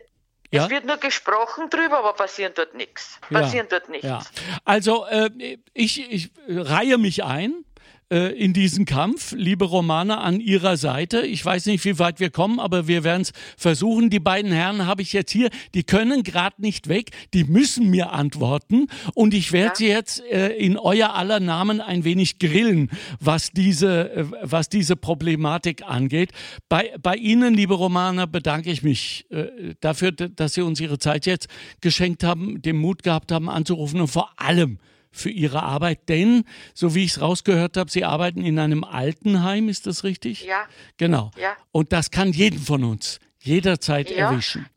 ja. 0.52 0.64
Es 0.64 0.70
wird 0.70 0.84
nur 0.84 0.96
gesprochen 0.98 1.68
drüber, 1.70 1.98
aber 1.98 2.12
passiert 2.12 2.56
dort 2.56 2.74
nichts. 2.74 3.18
Passiert 3.30 3.70
ja. 3.70 3.78
dort 3.78 3.88
nichts. 3.90 4.06
Ja. 4.06 4.22
Also 4.64 5.04
äh, 5.06 5.58
ich, 5.74 6.10
ich 6.10 6.30
reihe 6.48 6.98
mich 6.98 7.24
ein 7.24 7.65
äh, 8.10 8.32
in 8.38 8.52
diesen 8.52 8.84
Kampf. 8.84 9.32
Liebe 9.36 9.64
Romana, 9.64 10.20
an 10.20 10.40
Ihrer 10.40 10.76
Seite. 10.76 11.26
Ich 11.26 11.44
weiß 11.44 11.66
nicht, 11.66 11.84
wie 11.84 11.98
weit 11.98 12.20
wir 12.20 12.30
kommen, 12.30 12.60
aber 12.60 12.86
wir 12.86 13.02
werden 13.02 13.22
es 13.22 13.32
versuchen. 13.56 14.10
Die 14.10 14.20
beiden 14.20 14.52
Herren 14.52 14.86
habe 14.86 15.02
ich 15.02 15.12
jetzt 15.12 15.32
hier, 15.32 15.50
die 15.74 15.82
können 15.82 16.22
gerade 16.22 16.62
nicht 16.62 16.88
weg, 16.88 17.10
die 17.34 17.44
müssen 17.44 17.90
mir 17.90 18.12
antworten 18.12 18.86
und 19.14 19.34
ich 19.34 19.50
werde 19.50 19.70
ja. 19.70 19.74
sie 19.74 19.88
jetzt 19.88 20.22
äh, 20.30 20.50
in 20.50 20.76
euer 20.76 21.14
aller 21.14 21.40
Namen 21.40 21.80
ein 21.80 22.04
wenig 22.04 22.38
grillen, 22.38 22.90
was 23.18 23.50
diese, 23.50 24.12
äh, 24.12 24.24
was 24.42 24.68
diese 24.68 24.94
Problematik 24.94 25.82
angeht. 25.82 26.30
Bei, 26.68 26.92
bei 27.02 27.16
Ihnen, 27.16 27.54
liebe 27.54 27.74
Romana, 27.74 28.26
bedanke 28.26 28.70
ich 28.70 28.82
mich 28.82 29.26
äh, 29.30 29.74
dafür, 29.80 30.12
dass 30.12 30.54
Sie 30.54 30.62
uns 30.62 30.80
Ihre 30.80 30.98
Zeit 30.98 31.26
jetzt 31.26 31.48
geschenkt 31.80 32.22
haben, 32.22 32.62
den 32.62 32.76
Mut 32.76 33.02
gehabt 33.02 33.32
haben 33.32 33.48
anzurufen 33.48 34.00
und 34.00 34.08
vor 34.08 34.30
allem 34.36 34.78
für 35.16 35.30
Ihre 35.30 35.62
Arbeit, 35.62 36.08
denn, 36.08 36.44
so 36.74 36.94
wie 36.94 37.04
ich 37.04 37.12
es 37.12 37.20
rausgehört 37.20 37.76
habe, 37.76 37.90
Sie 37.90 38.04
arbeiten 38.04 38.44
in 38.44 38.58
einem 38.58 38.84
Altenheim, 38.84 39.68
ist 39.68 39.86
das 39.86 40.04
richtig? 40.04 40.44
Ja. 40.44 40.66
Genau. 40.96 41.30
Ja. 41.36 41.56
Und 41.72 41.92
das 41.92 42.10
kann 42.10 42.32
jeden 42.32 42.60
von 42.60 42.84
uns 42.84 43.18
jederzeit 43.40 44.10
ja. 44.10 44.30
erwischen. 44.30 44.68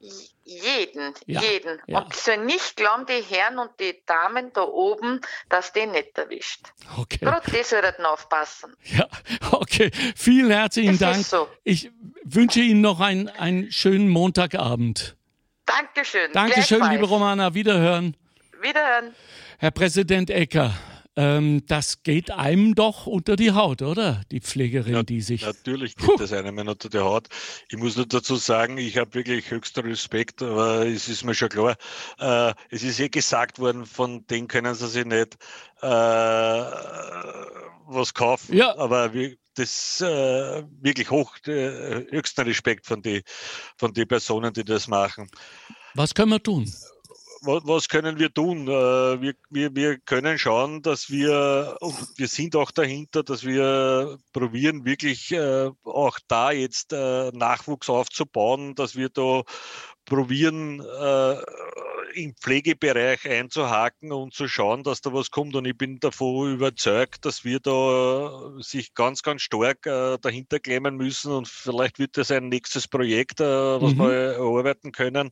Jeden, 0.45 1.13
ja. 1.27 1.41
jeden. 1.41 1.79
Ja. 1.85 1.99
Und 1.99 2.15
so 2.15 2.35
nicht 2.35 2.75
glauben 2.75 3.05
die 3.05 3.21
Herren 3.21 3.59
und 3.59 3.69
die 3.79 4.01
Damen 4.07 4.51
da 4.53 4.63
oben, 4.63 5.21
dass 5.47 5.73
die 5.73 5.85
nicht 5.85 6.17
erwischt. 6.17 6.61
Okay. 6.97 7.19
Gerade 7.25 7.51
die 7.51 7.63
sollten 7.63 8.03
aufpassen. 8.05 8.75
Ja, 8.85 9.07
okay. 9.51 9.91
Vielen 10.15 10.49
herzlichen 10.49 10.97
das 10.97 10.99
Dank. 10.99 11.25
So. 11.25 11.47
Ich 11.63 11.91
wünsche 12.23 12.61
Ihnen 12.61 12.81
noch 12.81 12.99
einen, 12.99 13.29
einen 13.29 13.71
schönen 13.71 14.09
Montagabend. 14.09 15.15
Dankeschön. 15.67 16.31
Dankeschön, 16.33 16.81
liebe 16.89 17.05
Romana. 17.05 17.53
Wiederhören. 17.53 18.17
Wiederhören. 18.59 19.13
Herr 19.61 19.71
Präsident 19.71 20.29
Ecker, 20.29 20.73
ähm, 21.17 21.65
das 21.67 22.01
geht 22.03 22.31
einem 22.31 22.75
doch 22.75 23.07
unter 23.07 23.35
die 23.35 23.51
Haut, 23.51 23.81
oder? 23.81 24.21
Die 24.31 24.39
Pflegerin, 24.39 24.93
ja, 24.93 25.03
die 25.03 25.19
sich. 25.19 25.41
Natürlich 25.41 25.97
geht 25.97 26.07
Puh. 26.07 26.15
das 26.17 26.31
einem 26.31 26.57
unter 26.59 26.87
die 26.87 26.99
Haut. 26.99 27.27
Ich 27.67 27.77
muss 27.77 27.97
nur 27.97 28.05
dazu 28.05 28.37
sagen, 28.37 28.77
ich 28.77 28.97
habe 28.97 29.13
wirklich 29.15 29.51
höchsten 29.51 29.81
Respekt, 29.81 30.41
aber 30.41 30.87
es 30.87 31.09
ist 31.09 31.25
mir 31.25 31.33
schon 31.33 31.49
klar, 31.49 31.75
äh, 32.19 32.53
es 32.69 32.83
ist 32.83 33.01
eh 33.01 33.09
gesagt 33.09 33.59
worden, 33.59 33.85
von 33.85 34.25
denen 34.27 34.47
können 34.47 34.73
sie 34.75 34.87
sich 34.87 35.03
nicht 35.03 35.35
äh, 35.81 35.87
was 37.85 38.13
kaufen. 38.13 38.55
Ja. 38.55 38.77
Aber 38.77 39.13
wir, 39.13 39.35
das 39.55 39.99
äh, 39.99 40.63
wirklich 40.79 41.11
hoch, 41.11 41.35
äh, 41.47 42.05
höchsten 42.11 42.43
Respekt 42.43 42.85
von 42.85 43.01
den 43.01 43.23
von 43.75 43.91
die 43.91 44.05
Personen, 44.05 44.53
die 44.53 44.63
das 44.63 44.87
machen. 44.87 45.29
Was 45.95 46.15
können 46.15 46.31
wir 46.31 46.41
tun? 46.41 46.71
Was, 47.41 47.61
was 47.65 47.89
können 47.89 48.19
wir 48.19 48.33
tun? 48.33 48.67
Äh, 48.67 49.21
wir, 49.21 49.33
wir, 49.49 49.75
wir 49.75 49.97
können 49.99 50.37
schauen, 50.37 50.81
dass 50.81 51.09
wir, 51.09 51.77
wir 52.15 52.27
sind 52.27 52.55
auch 52.55 52.71
dahinter, 52.71 53.23
dass 53.23 53.43
wir 53.43 54.17
probieren, 54.33 54.85
wirklich 54.85 55.31
äh, 55.31 55.69
auch 55.83 56.19
da 56.27 56.51
jetzt 56.51 56.93
äh, 56.93 57.31
Nachwuchs 57.31 57.89
aufzubauen, 57.89 58.75
dass 58.75 58.95
wir 58.95 59.09
da 59.09 59.43
probieren, 60.05 60.79
im 62.13 62.35
Pflegebereich 62.35 63.29
einzuhaken 63.29 64.11
und 64.11 64.33
zu 64.33 64.47
schauen, 64.47 64.83
dass 64.83 65.01
da 65.01 65.13
was 65.13 65.31
kommt. 65.31 65.55
Und 65.55 65.65
ich 65.65 65.77
bin 65.77 65.99
davon 65.99 66.53
überzeugt, 66.53 67.25
dass 67.25 67.43
wir 67.43 67.59
da 67.59 68.51
sich 68.59 68.93
ganz, 68.93 69.23
ganz 69.23 69.41
stark 69.41 69.85
äh, 69.85 70.17
dahinter 70.21 70.59
klemmen 70.59 70.95
müssen. 70.95 71.31
Und 71.31 71.47
vielleicht 71.47 71.99
wird 71.99 72.17
das 72.17 72.31
ein 72.31 72.49
nächstes 72.49 72.87
Projekt, 72.87 73.39
äh, 73.39 73.45
was 73.45 73.93
mhm. 73.93 73.99
wir 73.99 74.11
erarbeiten 74.33 74.91
können, 74.91 75.31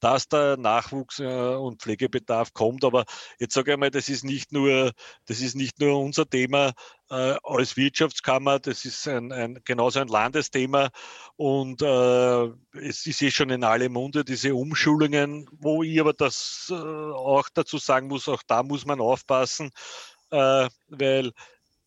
dass 0.00 0.28
der 0.28 0.56
Nachwuchs 0.56 1.18
äh, 1.18 1.24
und 1.24 1.82
Pflegebedarf 1.82 2.52
kommt. 2.52 2.84
Aber 2.84 3.04
jetzt 3.38 3.54
sage 3.54 3.72
ich 3.72 3.78
mal, 3.78 3.90
das 3.90 4.08
ist 4.08 4.24
nicht 4.24 4.52
nur, 4.52 4.92
das 5.26 5.40
ist 5.40 5.56
nicht 5.56 5.80
nur 5.80 6.00
unser 6.00 6.28
Thema 6.28 6.72
äh, 7.10 7.36
als 7.42 7.76
Wirtschaftskammer, 7.76 8.60
das 8.60 8.84
ist 8.84 9.06
ein, 9.08 9.32
ein, 9.32 9.60
genauso 9.64 10.00
ein 10.00 10.08
Landesthema. 10.08 10.90
Und 11.36 11.82
äh, 11.82 12.44
es 12.78 13.06
ist 13.06 13.20
eh 13.22 13.30
schon 13.30 13.50
in 13.50 13.64
alle 13.64 13.88
Munde, 13.88 14.24
diese 14.24 14.54
Umschulungen, 14.54 15.48
wo 15.58 15.82
ich 15.82 16.00
aber 16.00 16.09
das 16.12 16.68
äh, 16.70 16.74
auch 16.74 17.48
dazu 17.52 17.78
sagen 17.78 18.08
muss, 18.08 18.28
auch 18.28 18.42
da 18.46 18.62
muss 18.62 18.86
man 18.86 19.00
aufpassen, 19.00 19.70
äh, 20.30 20.68
weil 20.88 21.32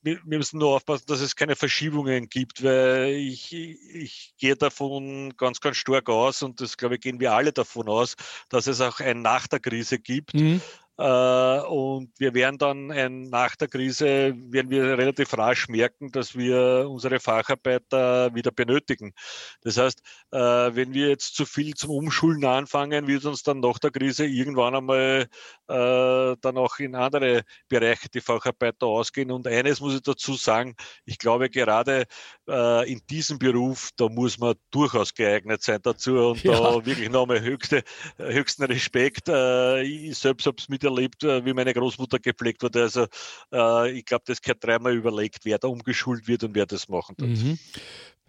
wir, 0.03 0.19
müssen 0.25 0.59
nur 0.59 0.75
aufpassen, 0.75 1.05
dass 1.07 1.21
es 1.21 1.35
keine 1.35 1.55
Verschiebungen 1.55 2.27
gibt, 2.27 2.63
weil 2.63 3.13
ich, 3.13 3.53
ich 3.53 4.33
gehe 4.37 4.55
davon 4.55 5.33
ganz, 5.37 5.61
ganz 5.61 5.77
stark 5.77 6.09
aus 6.09 6.43
und 6.43 6.59
das 6.59 6.77
glaube 6.77 6.95
ich, 6.95 7.01
gehen 7.01 7.19
wir 7.19 7.33
alle 7.33 7.53
davon 7.53 7.87
aus, 7.87 8.15
dass 8.49 8.67
es 8.67 8.81
auch 8.81 8.99
ein 8.99 9.21
nach 9.21 9.47
der 9.47 9.59
Krise 9.59 9.99
gibt. 9.99 10.33
Mhm. 10.33 10.61
Äh, 10.97 11.59
und 11.61 12.11
wir 12.19 12.35
werden 12.35 12.59
dann 12.59 12.91
ein, 12.91 13.23
nach 13.23 13.55
der 13.55 13.67
Krise, 13.67 14.35
werden 14.35 14.69
wir 14.69 14.95
relativ 14.95 15.35
rasch 15.35 15.67
merken, 15.67 16.11
dass 16.11 16.37
wir 16.37 16.87
unsere 16.87 17.19
Facharbeiter 17.19 18.33
wieder 18.35 18.51
benötigen. 18.51 19.13
Das 19.61 19.77
heißt, 19.77 20.01
äh, 20.31 20.37
wenn 20.37 20.93
wir 20.93 21.09
jetzt 21.09 21.35
zu 21.35 21.45
viel 21.45 21.73
zum 21.73 21.89
Umschulen 21.89 22.45
anfangen, 22.45 23.07
wird 23.07 23.25
uns 23.25 23.41
dann 23.41 23.59
nach 23.59 23.79
der 23.79 23.89
Krise 23.89 24.25
irgendwann 24.25 24.75
einmal 24.75 25.27
äh, 25.67 26.35
dann 26.41 26.57
auch 26.57 26.77
in 26.77 26.93
andere 26.93 27.43
Bereiche 27.69 28.09
die 28.09 28.21
Facharbeiter 28.21 28.85
ausgehen. 28.85 29.31
Und 29.31 29.47
eines 29.47 29.81
muss 29.81 29.95
ich 29.95 30.01
dazu 30.01 30.35
sagen, 30.35 30.75
ich 31.05 31.17
glaube 31.17 31.49
gerade 31.49 32.05
in 32.45 33.01
diesem 33.09 33.39
Beruf, 33.39 33.91
da 33.95 34.09
muss 34.09 34.37
man 34.37 34.55
durchaus 34.69 35.13
geeignet 35.13 35.63
sein 35.63 35.79
dazu 35.81 36.31
und 36.31 36.43
ja. 36.43 36.51
da 36.51 36.85
wirklich 36.85 37.09
nochmal 37.09 37.39
höchste, 37.41 37.83
höchsten 38.17 38.63
Respekt. 38.63 39.29
Ich 39.29 40.17
selbst 40.17 40.45
habe 40.45 40.57
es 40.59 40.67
mit 40.67 40.82
miterlebt, 40.83 41.23
äh, 41.23 41.45
wie 41.45 41.53
meine 41.53 41.73
Großmutter 41.73 42.19
gepflegt 42.19 42.61
wurde. 42.63 42.83
Also 42.83 43.05
äh, 43.51 43.91
ich 43.91 44.05
glaube, 44.05 44.23
das 44.27 44.41
gehört 44.41 44.63
dreimal 44.63 44.93
überlegt, 44.93 45.39
wer 45.43 45.57
da 45.57 45.67
umgeschult 45.67 46.27
wird 46.27 46.43
und 46.43 46.55
wer 46.55 46.65
das 46.65 46.89
machen 46.89 47.15
tut. 47.17 47.29
Mhm. 47.29 47.57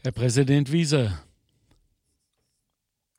Herr 0.02 0.12
Präsident 0.12 0.70
Wieser. 0.70 1.20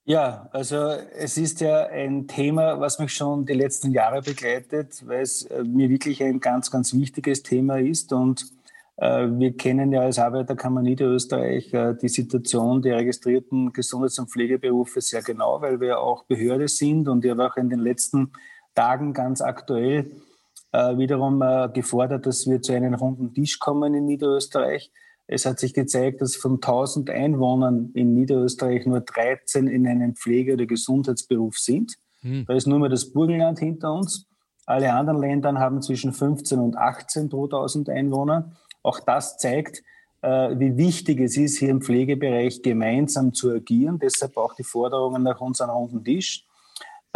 Ja, 0.07 0.49
also 0.51 0.75
es 1.17 1.36
ist 1.38 1.61
ja 1.61 1.88
ein 1.88 2.27
Thema, 2.27 2.79
was 2.79 2.99
mich 2.99 3.11
schon 3.11 3.45
die 3.45 3.53
letzten 3.53 3.91
Jahre 3.91 4.21
begleitet, 4.21 5.01
weil 5.07 5.21
es 5.21 5.43
äh, 5.43 5.63
mir 5.63 5.89
wirklich 5.89 6.21
ein 6.21 6.39
ganz, 6.39 6.69
ganz 6.69 6.93
wichtiges 6.93 7.41
Thema 7.41 7.79
ist. 7.79 8.13
Und 8.13 8.45
äh, 8.97 9.25
wir 9.27 9.57
kennen 9.57 9.91
ja 9.91 10.01
als 10.01 10.19
Arbeiterkammer 10.19 10.83
Niederösterreich 10.83 11.73
äh, 11.73 11.95
die 11.99 12.07
Situation 12.07 12.83
der 12.83 12.97
registrierten 12.97 13.73
Gesundheits- 13.73 14.19
und 14.19 14.29
Pflegeberufe 14.29 15.01
sehr 15.01 15.23
genau, 15.23 15.59
weil 15.59 15.81
wir 15.81 15.99
auch 15.99 16.25
Behörde 16.25 16.67
sind 16.67 17.07
und 17.07 17.25
ja 17.25 17.36
auch 17.39 17.57
in 17.57 17.71
den 17.71 17.79
letzten 17.79 18.31
Tagen 18.76 19.13
ganz 19.13 19.41
aktuell 19.41 20.11
äh, 20.71 20.97
wiederum 20.97 21.41
äh, 21.41 21.69
gefordert, 21.73 22.26
dass 22.26 22.47
wir 22.47 22.61
zu 22.61 22.73
einem 22.73 22.93
runden 22.93 23.34
Tisch 23.34 23.59
kommen 23.59 23.93
in 23.93 24.05
Niederösterreich. 24.05 24.91
Es 25.28 25.45
hat 25.45 25.59
sich 25.59 25.73
gezeigt, 25.73 26.21
dass 26.21 26.36
von 26.36 26.55
1000 26.55 27.09
Einwohnern 27.09 27.91
in 27.93 28.13
Niederösterreich 28.13 28.86
nur 28.86 29.01
13 29.01 29.67
in 29.67 29.88
einem 29.88 30.15
Pflege- 30.15 30.53
oder 30.53 30.65
Gesundheitsberuf 30.65 31.57
sind. 31.57 31.95
Hm. 32.21 32.45
Da 32.47 32.53
ist 32.53 32.67
nur 32.67 32.80
mehr 32.80 32.89
das 32.89 33.11
Burgenland 33.11 33.59
hinter 33.59 33.93
uns. 33.93 34.28
Alle 34.65 34.93
anderen 34.93 35.21
Länder 35.21 35.53
haben 35.55 35.82
zwischen 35.82 36.13
15 36.13 36.59
und 36.59 36.76
18 36.76 37.30
pro 37.30 37.45
1000 37.45 37.89
Einwohner. 37.89 38.51
Auch 38.84 38.99
das 38.99 39.38
zeigt, 39.38 39.84
äh, 40.21 40.59
wie 40.59 40.78
wichtig 40.78 41.19
es 41.19 41.38
ist, 41.38 41.57
hier 41.57 41.69
im 41.69 41.82
Pflegebereich 41.82 42.61
gemeinsam 42.61 43.34
zu 43.34 43.51
agieren. 43.51 43.99
Deshalb 43.99 44.38
auch 44.38 44.55
die 44.55 44.63
Forderungen 44.63 45.23
nach 45.23 45.39
unserem 45.39 45.71
runden 45.71 46.03
Tisch. 46.03 46.45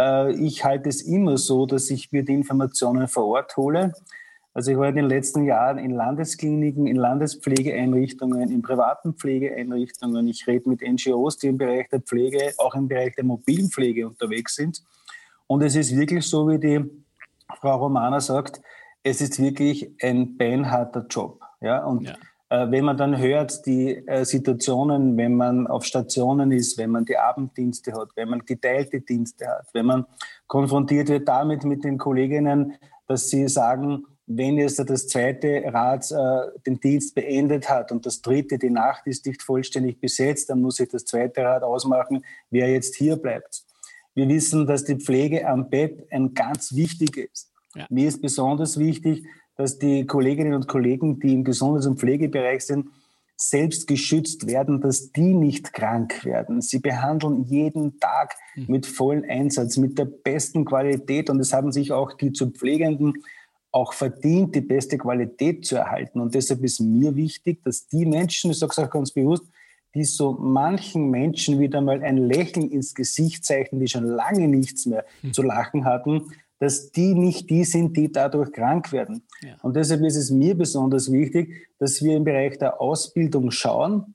Äh, 0.00 0.32
ich 0.32 0.64
halte 0.64 0.88
es 0.88 1.02
immer 1.02 1.36
so, 1.36 1.66
dass 1.66 1.90
ich 1.90 2.10
mir 2.12 2.24
die 2.24 2.34
Informationen 2.34 3.06
vor 3.08 3.26
Ort 3.26 3.56
hole. 3.56 3.92
Also 4.52 4.72
ich 4.72 4.78
war 4.78 4.88
in 4.88 4.96
den 4.96 5.08
letzten 5.08 5.44
Jahren 5.44 5.78
in 5.78 5.92
Landeskliniken, 5.92 6.86
in 6.86 6.96
Landespflegeeinrichtungen, 6.96 8.50
in 8.50 8.62
privaten 8.62 9.14
Pflegeeinrichtungen. 9.14 10.26
Ich 10.26 10.46
rede 10.46 10.68
mit 10.68 10.80
NGOs, 10.82 11.36
die 11.38 11.48
im 11.48 11.58
Bereich 11.58 11.88
der 11.88 12.00
Pflege, 12.00 12.52
auch 12.58 12.74
im 12.74 12.88
Bereich 12.88 13.14
der 13.14 13.24
mobilen 13.24 13.70
Pflege 13.70 14.08
unterwegs 14.08 14.56
sind. 14.56 14.82
Und 15.46 15.62
es 15.62 15.76
ist 15.76 15.96
wirklich 15.96 16.24
so, 16.26 16.48
wie 16.48 16.58
die 16.58 16.84
Frau 17.60 17.76
Romana 17.76 18.20
sagt, 18.20 18.60
es 19.02 19.20
ist 19.20 19.40
wirklich 19.40 19.90
ein 20.02 20.36
beinharter 20.36 21.06
Job. 21.08 21.40
Ja, 21.60 21.84
und 21.84 22.02
ja. 22.02 22.14
Äh, 22.50 22.70
wenn 22.70 22.84
man 22.84 22.96
dann 22.96 23.16
hört, 23.16 23.64
die 23.64 24.06
äh, 24.08 24.24
Situationen, 24.24 25.16
wenn 25.16 25.34
man 25.36 25.68
auf 25.68 25.84
Stationen 25.84 26.50
ist, 26.50 26.76
wenn 26.78 26.90
man 26.90 27.04
die 27.04 27.16
Abenddienste 27.16 27.92
hat, 27.92 28.08
wenn 28.16 28.28
man 28.28 28.44
geteilte 28.44 29.00
Dienste 29.00 29.46
hat, 29.46 29.68
wenn 29.72 29.86
man 29.86 30.04
konfrontiert 30.48 31.08
wird 31.08 31.28
damit 31.28 31.64
mit 31.64 31.84
den 31.84 31.96
Kolleginnen, 31.96 32.74
dass 33.06 33.30
sie 33.30 33.48
sagen, 33.48 34.04
wenn 34.26 34.58
jetzt 34.58 34.78
das 34.78 35.06
zweite 35.08 35.62
Rad 35.66 36.10
äh, 36.10 36.60
den 36.66 36.80
Dienst 36.80 37.14
beendet 37.14 37.68
hat 37.68 37.92
und 37.92 38.04
das 38.04 38.20
dritte, 38.20 38.58
die 38.58 38.70
Nacht 38.70 39.06
ist 39.06 39.26
nicht 39.26 39.42
vollständig 39.42 40.00
besetzt, 40.00 40.50
dann 40.50 40.60
muss 40.60 40.76
sich 40.76 40.88
das 40.88 41.04
zweite 41.04 41.42
Rad 41.42 41.62
ausmachen, 41.62 42.24
wer 42.50 42.68
jetzt 42.68 42.96
hier 42.96 43.16
bleibt. 43.16 43.64
Wir 44.14 44.28
wissen, 44.28 44.66
dass 44.66 44.84
die 44.84 44.96
Pflege 44.96 45.46
am 45.48 45.70
Bett 45.70 46.06
ein 46.10 46.34
ganz 46.34 46.74
wichtig 46.74 47.16
ist. 47.16 47.52
Ja. 47.76 47.86
Mir 47.90 48.08
ist 48.08 48.20
besonders 48.20 48.78
wichtig, 48.78 49.24
dass 49.60 49.78
die 49.78 50.06
Kolleginnen 50.06 50.54
und 50.54 50.68
Kollegen, 50.68 51.20
die 51.20 51.34
im 51.34 51.44
Gesundheits- 51.44 51.86
und 51.86 51.98
Pflegebereich 51.98 52.62
sind, 52.62 52.86
selbst 53.36 53.86
geschützt 53.86 54.46
werden, 54.46 54.80
dass 54.80 55.12
die 55.12 55.34
nicht 55.34 55.74
krank 55.74 56.24
werden. 56.24 56.62
Sie 56.62 56.78
behandeln 56.78 57.44
jeden 57.44 58.00
Tag 58.00 58.36
hm. 58.54 58.66
mit 58.68 58.86
vollem 58.86 59.24
Einsatz, 59.28 59.76
mit 59.76 59.98
der 59.98 60.06
besten 60.06 60.64
Qualität 60.64 61.28
und 61.28 61.40
es 61.40 61.52
haben 61.52 61.72
sich 61.72 61.92
auch 61.92 62.14
die 62.14 62.32
zu 62.32 62.50
Pflegenden 62.50 63.22
auch 63.70 63.92
verdient, 63.92 64.54
die 64.54 64.62
beste 64.62 64.96
Qualität 64.96 65.66
zu 65.66 65.76
erhalten. 65.76 66.20
Und 66.20 66.34
deshalb 66.34 66.64
ist 66.64 66.80
mir 66.80 67.14
wichtig, 67.14 67.62
dass 67.62 67.86
die 67.86 68.06
Menschen, 68.06 68.50
ich 68.50 68.58
sage 68.58 68.72
es 68.72 68.78
auch 68.78 68.90
ganz 68.90 69.12
bewusst, 69.12 69.44
die 69.94 70.04
so 70.04 70.32
manchen 70.32 71.10
Menschen 71.10 71.60
wieder 71.60 71.82
mal 71.82 72.02
ein 72.02 72.16
Lächeln 72.16 72.70
ins 72.70 72.94
Gesicht 72.94 73.44
zeichnen, 73.44 73.80
die 73.80 73.88
schon 73.88 74.04
lange 74.04 74.48
nichts 74.48 74.86
mehr 74.86 75.04
hm. 75.20 75.34
zu 75.34 75.42
lachen 75.42 75.84
hatten, 75.84 76.32
dass 76.60 76.92
die 76.92 77.14
nicht 77.14 77.50
die 77.50 77.64
sind, 77.64 77.96
die 77.96 78.12
dadurch 78.12 78.52
krank 78.52 78.92
werden. 78.92 79.22
Ja. 79.40 79.56
Und 79.62 79.74
deshalb 79.76 80.02
ist 80.02 80.16
es 80.16 80.30
mir 80.30 80.56
besonders 80.56 81.10
wichtig, 81.10 81.68
dass 81.78 82.02
wir 82.02 82.16
im 82.16 82.24
Bereich 82.24 82.58
der 82.58 82.80
Ausbildung 82.80 83.50
schauen, 83.50 84.14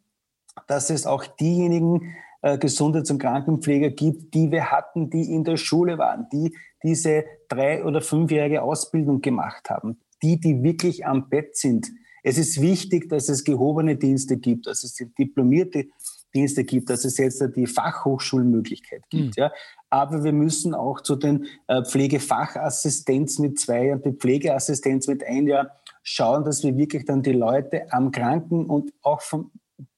dass 0.67 0.89
es 0.89 1.05
auch 1.05 1.25
diejenigen 1.25 2.15
äh, 2.43 2.57
Gesundheits- 2.59 3.09
und 3.09 3.17
Krankenpfleger 3.17 3.89
gibt, 3.89 4.33
die 4.35 4.51
wir 4.51 4.71
hatten, 4.71 5.09
die 5.09 5.33
in 5.33 5.43
der 5.43 5.57
Schule 5.57 5.97
waren, 5.97 6.27
die 6.31 6.55
diese 6.83 7.25
drei- 7.49 7.83
oder 7.83 7.99
fünfjährige 8.01 8.61
Ausbildung 8.61 9.21
gemacht 9.21 9.69
haben, 9.71 9.99
die, 10.21 10.39
die 10.39 10.61
wirklich 10.61 11.05
am 11.05 11.27
Bett 11.27 11.57
sind. 11.57 11.87
Es 12.21 12.37
ist 12.37 12.61
wichtig, 12.61 13.09
dass 13.09 13.27
es 13.29 13.43
gehobene 13.43 13.97
Dienste 13.97 14.37
gibt, 14.37 14.67
dass 14.67 14.83
es 14.83 14.95
diplomierte 15.17 15.87
Dienste 16.35 16.63
gibt, 16.63 16.89
dass 16.89 17.05
es 17.05 17.17
jetzt 17.17 17.43
die 17.55 17.65
Fachhochschulmöglichkeit 17.65 19.01
gibt. 19.09 19.37
Mhm. 19.37 19.43
Ja. 19.43 19.51
Aber 19.95 20.25
wir 20.25 20.33
müssen 20.33 20.75
auch 20.75 20.99
zu 20.99 21.15
den 21.15 21.45
äh, 21.67 21.81
Pflegefachassistenz 21.81 23.39
mit 23.39 23.57
zwei 23.57 23.93
und 23.93 24.03
den 24.03 24.17
Pflegeassistenz 24.17 25.07
mit 25.07 25.25
ein 25.25 25.47
Jahr 25.47 25.71
schauen, 26.03 26.43
dass 26.43 26.65
wir 26.65 26.75
wirklich 26.75 27.05
dann 27.05 27.23
die 27.23 27.31
Leute 27.31 27.85
am 27.93 28.11
Kranken- 28.11 28.65
und 28.65 28.91
auch 29.03 29.21
vom, 29.21 29.51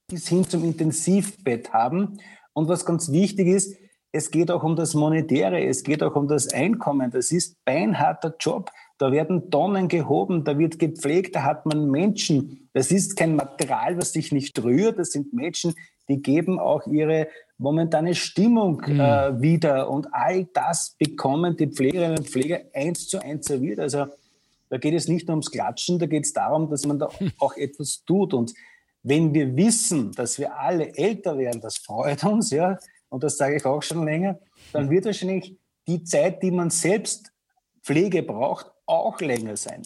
bis 0.08 0.28
hin 0.28 0.48
zum 0.48 0.64
Intensivbett 0.66 1.74
haben. 1.74 2.20
Und 2.54 2.68
was 2.68 2.86
ganz 2.86 3.12
wichtig 3.12 3.48
ist, 3.48 3.76
es 4.12 4.30
geht 4.30 4.52
auch 4.52 4.62
um 4.62 4.76
das 4.76 4.93
Monetäre, 4.93 5.66
es 5.66 5.84
geht 5.84 6.04
auch 6.04 6.16
um 6.16 6.28
das 6.28 6.54
Einkommen. 6.54 7.10
Das 7.10 7.32
ist 7.32 7.58
beinharter 7.66 8.36
Job. 8.39 8.70
Da 9.00 9.12
werden 9.12 9.50
Tonnen 9.50 9.88
gehoben, 9.88 10.43
da 10.43 10.60
wird 10.60 10.78
gepflegt, 10.78 11.36
da 11.36 11.41
hat 11.41 11.66
man 11.66 11.89
Menschen. 11.89 12.70
Das 12.74 12.91
ist 12.91 13.18
kein 13.18 13.36
Material, 13.36 13.98
was 13.98 14.14
sich 14.14 14.32
nicht 14.32 14.64
rührt. 14.64 15.00
Das 15.00 15.10
sind 15.12 15.34
Menschen, 15.34 15.74
die 16.08 16.22
geben 16.22 16.60
auch 16.60 16.86
ihre 16.86 17.30
momentane 17.58 18.16
Stimmung 18.16 18.82
mhm. 18.86 18.99
äh, 18.99 19.41
wieder. 19.41 19.89
Und 19.89 20.14
all 20.14 20.45
das 20.45 20.95
bekommen 20.97 21.58
die 21.58 21.68
Pflegerinnen 21.68 22.18
und 22.18 22.30
Pfleger 22.30 22.62
eins 22.74 23.08
zu 23.08 23.22
eins 23.22 23.47
serviert. 23.47 23.80
Also 23.80 24.08
da 24.70 24.78
geht 24.78 24.93
es 24.93 25.08
nicht 25.08 25.28
nur 25.28 25.36
ums 25.36 25.51
Klatschen, 25.51 25.97
da 25.99 26.05
geht 26.05 26.26
es 26.26 26.34
darum, 26.34 26.70
dass 26.70 26.86
man 26.86 26.99
da 26.99 27.10
auch 27.39 27.55
etwas 27.55 28.03
tut. 28.05 28.34
Und 28.34 28.53
wenn 29.03 29.34
wir 29.34 29.55
wissen, 29.55 30.12
dass 30.12 30.38
wir 30.38 30.58
alle 30.58 30.95
älter 30.95 31.38
werden, 31.38 31.62
das 31.62 31.78
freut 31.78 32.24
uns, 32.24 32.51
ja, 32.51 32.78
und 33.10 33.24
das 33.24 33.38
sage 33.38 33.55
ich 33.55 33.66
auch 33.66 33.82
schon 33.82 34.03
länger, 34.03 34.38
dann 34.74 34.89
wird 34.89 35.05
wahrscheinlich 35.05 35.58
die 35.88 36.03
Zeit, 36.03 36.43
die 36.43 36.51
man 36.51 36.70
selbst 36.70 37.32
Pflege 37.82 38.22
braucht, 38.22 38.70
auch 38.86 39.22
länger 39.22 39.55
sein. 39.55 39.84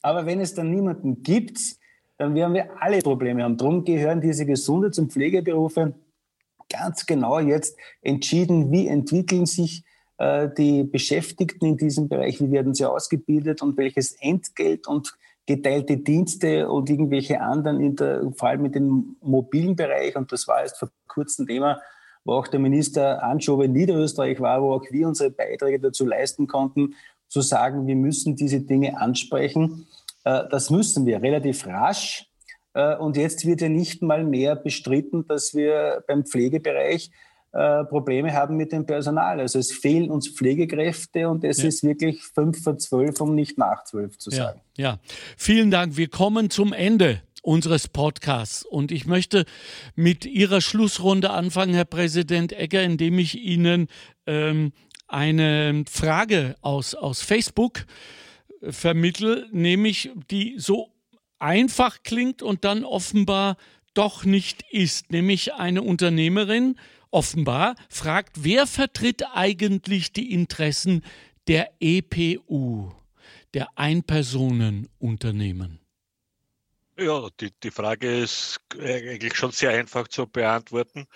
Aber 0.00 0.24
wenn 0.24 0.40
es 0.40 0.54
dann 0.54 0.70
niemanden 0.70 1.22
gibt, 1.22 1.58
dann 2.16 2.34
werden 2.34 2.54
wir 2.54 2.70
alle 2.80 3.00
Probleme 3.00 3.42
haben. 3.42 3.58
Darum 3.58 3.84
gehören 3.84 4.20
diese 4.20 4.46
Gesundheits- 4.46 4.98
und 4.98 5.12
Pflegeberufe 5.12 5.94
ganz 6.68 7.06
genau 7.06 7.38
jetzt 7.38 7.76
entschieden, 8.02 8.70
wie 8.72 8.88
entwickeln 8.88 9.46
sich 9.46 9.84
äh, 10.18 10.48
die 10.56 10.84
Beschäftigten 10.84 11.66
in 11.66 11.76
diesem 11.76 12.08
Bereich, 12.08 12.40
wie 12.40 12.50
werden 12.50 12.74
sie 12.74 12.84
ausgebildet 12.84 13.62
und 13.62 13.76
welches 13.76 14.12
Entgelt 14.20 14.86
und 14.86 15.16
geteilte 15.46 15.98
Dienste 15.98 16.68
und 16.68 16.88
irgendwelche 16.88 17.40
anderen, 17.40 17.96
der, 17.96 18.32
vor 18.36 18.48
allem 18.48 18.64
in 18.66 18.72
dem 18.72 19.16
mobilen 19.20 19.76
Bereich, 19.76 20.16
und 20.16 20.32
das 20.32 20.48
war 20.48 20.62
jetzt 20.62 20.78
vor 20.78 20.90
kurzem 21.06 21.46
Thema, 21.46 21.80
wo 22.24 22.32
auch 22.34 22.48
der 22.48 22.60
Minister 22.60 23.22
Anschobe 23.22 23.66
in 23.66 23.72
Niederösterreich 23.72 24.40
war, 24.40 24.62
wo 24.62 24.72
auch 24.72 24.84
wir 24.90 25.06
unsere 25.06 25.30
Beiträge 25.30 25.78
dazu 25.80 26.06
leisten 26.06 26.46
konnten, 26.46 26.94
zu 27.28 27.42
sagen, 27.42 27.86
wir 27.86 27.96
müssen 27.96 28.36
diese 28.36 28.60
Dinge 28.60 28.98
ansprechen. 28.98 29.86
Äh, 30.24 30.44
das 30.50 30.70
müssen 30.70 31.04
wir 31.04 31.20
relativ 31.20 31.66
rasch. 31.66 32.30
Äh, 32.74 32.96
und 32.96 33.16
jetzt 33.16 33.46
wird 33.46 33.60
ja 33.60 33.68
nicht 33.68 34.02
mal 34.02 34.24
mehr 34.24 34.56
bestritten, 34.56 35.26
dass 35.26 35.54
wir 35.54 36.04
beim 36.06 36.24
Pflegebereich 36.24 37.10
äh, 37.52 37.84
Probleme 37.84 38.32
haben 38.32 38.56
mit 38.56 38.72
dem 38.72 38.84
Personal. 38.84 39.40
Also 39.40 39.58
es 39.58 39.72
fehlen 39.72 40.10
uns 40.10 40.28
Pflegekräfte 40.28 41.28
und 41.28 41.44
es 41.44 41.62
ja. 41.62 41.68
ist 41.68 41.84
wirklich 41.84 42.22
fünf 42.22 42.62
vor 42.62 42.76
zwölf, 42.78 43.20
um 43.20 43.34
nicht 43.34 43.58
nach 43.58 43.84
zwölf 43.84 44.18
zu 44.18 44.30
sagen. 44.30 44.60
Ja, 44.76 44.84
ja, 44.84 44.98
vielen 45.36 45.70
Dank. 45.70 45.96
Wir 45.96 46.08
kommen 46.08 46.50
zum 46.50 46.72
Ende 46.72 47.22
unseres 47.44 47.88
Podcasts. 47.88 48.64
Und 48.64 48.90
ich 48.90 49.06
möchte 49.06 49.44
mit 49.94 50.24
Ihrer 50.24 50.60
Schlussrunde 50.60 51.30
anfangen, 51.30 51.74
Herr 51.74 51.84
Präsident 51.84 52.52
Egger, 52.52 52.82
indem 52.82 53.18
ich 53.18 53.38
Ihnen 53.38 53.88
ähm, 54.26 54.72
eine 55.06 55.84
Frage 55.88 56.56
aus, 56.62 56.94
aus 56.94 57.20
Facebook 57.20 57.84
äh, 58.62 58.72
vermittle, 58.72 59.46
nämlich 59.52 60.10
die 60.30 60.56
so 60.58 60.93
einfach 61.44 62.02
klingt 62.02 62.42
und 62.42 62.64
dann 62.64 62.84
offenbar 62.84 63.56
doch 63.92 64.24
nicht 64.24 64.64
ist. 64.70 65.12
Nämlich 65.12 65.54
eine 65.54 65.82
Unternehmerin 65.82 66.76
offenbar 67.10 67.76
fragt, 67.88 68.42
wer 68.42 68.66
vertritt 68.66 69.24
eigentlich 69.34 70.12
die 70.12 70.32
Interessen 70.32 71.04
der 71.46 71.70
EPU, 71.78 72.90
der 73.52 73.68
Einpersonenunternehmen? 73.76 75.78
Ja, 76.98 77.28
die, 77.40 77.50
die 77.62 77.70
Frage 77.70 78.20
ist 78.20 78.58
eigentlich 78.78 79.36
schon 79.36 79.50
sehr 79.50 79.70
einfach 79.70 80.08
zu 80.08 80.26
beantworten. 80.26 81.06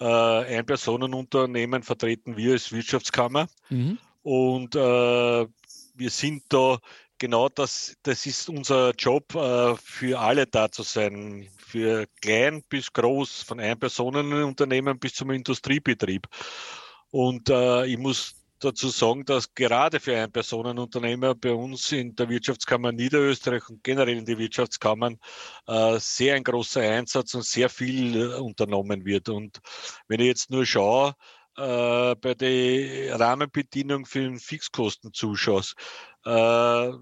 Äh, 0.00 0.04
Ein-Personen-Unternehmen 0.04 1.82
vertreten 1.82 2.36
wir 2.36 2.52
als 2.52 2.72
Wirtschaftskammer 2.72 3.48
mhm. 3.68 3.98
und 4.22 4.76
äh, 4.76 5.46
wir 5.94 6.10
sind 6.10 6.44
da 6.48 6.78
genau 7.18 7.48
das, 7.48 7.96
das 8.02 8.26
ist 8.26 8.48
unser 8.48 8.92
Job, 8.94 9.34
äh, 9.34 9.74
für 9.76 10.18
alle 10.18 10.46
da 10.46 10.70
zu 10.70 10.82
sein, 10.82 11.48
für 11.58 12.06
klein 12.20 12.62
bis 12.68 12.92
groß, 12.92 13.42
von 13.42 13.60
Ein-Personen-Unternehmen 13.60 14.98
bis 14.98 15.14
zum 15.14 15.30
Industriebetrieb. 15.30 16.26
Und 17.10 17.48
äh, 17.50 17.86
ich 17.86 17.98
muss 17.98 18.34
dazu 18.60 18.88
sagen, 18.88 19.24
dass 19.24 19.54
gerade 19.54 20.00
für 20.00 20.16
Ein-Personen-Unternehmer 20.16 21.34
bei 21.34 21.52
uns 21.52 21.92
in 21.92 22.14
der 22.16 22.28
Wirtschaftskammer 22.28 22.92
Niederösterreich 22.92 23.68
und 23.68 23.82
generell 23.84 24.18
in 24.18 24.24
den 24.24 24.38
Wirtschaftskammern 24.38 25.18
äh, 25.66 25.98
sehr 25.98 26.34
ein 26.34 26.44
großer 26.44 26.80
Einsatz 26.80 27.34
und 27.34 27.44
sehr 27.44 27.68
viel 27.68 28.16
äh, 28.16 28.34
unternommen 28.34 29.04
wird. 29.04 29.28
Und 29.28 29.60
wenn 30.08 30.20
ich 30.20 30.26
jetzt 30.26 30.50
nur 30.50 30.66
schaue, 30.66 31.14
äh, 31.58 32.14
bei 32.16 32.34
den 32.34 33.12
Rahmenbedingungen 33.12 34.06
für 34.06 34.20
den 34.20 34.38
Fixkostenzuschuss, 34.38 35.74
äh, 36.24 36.92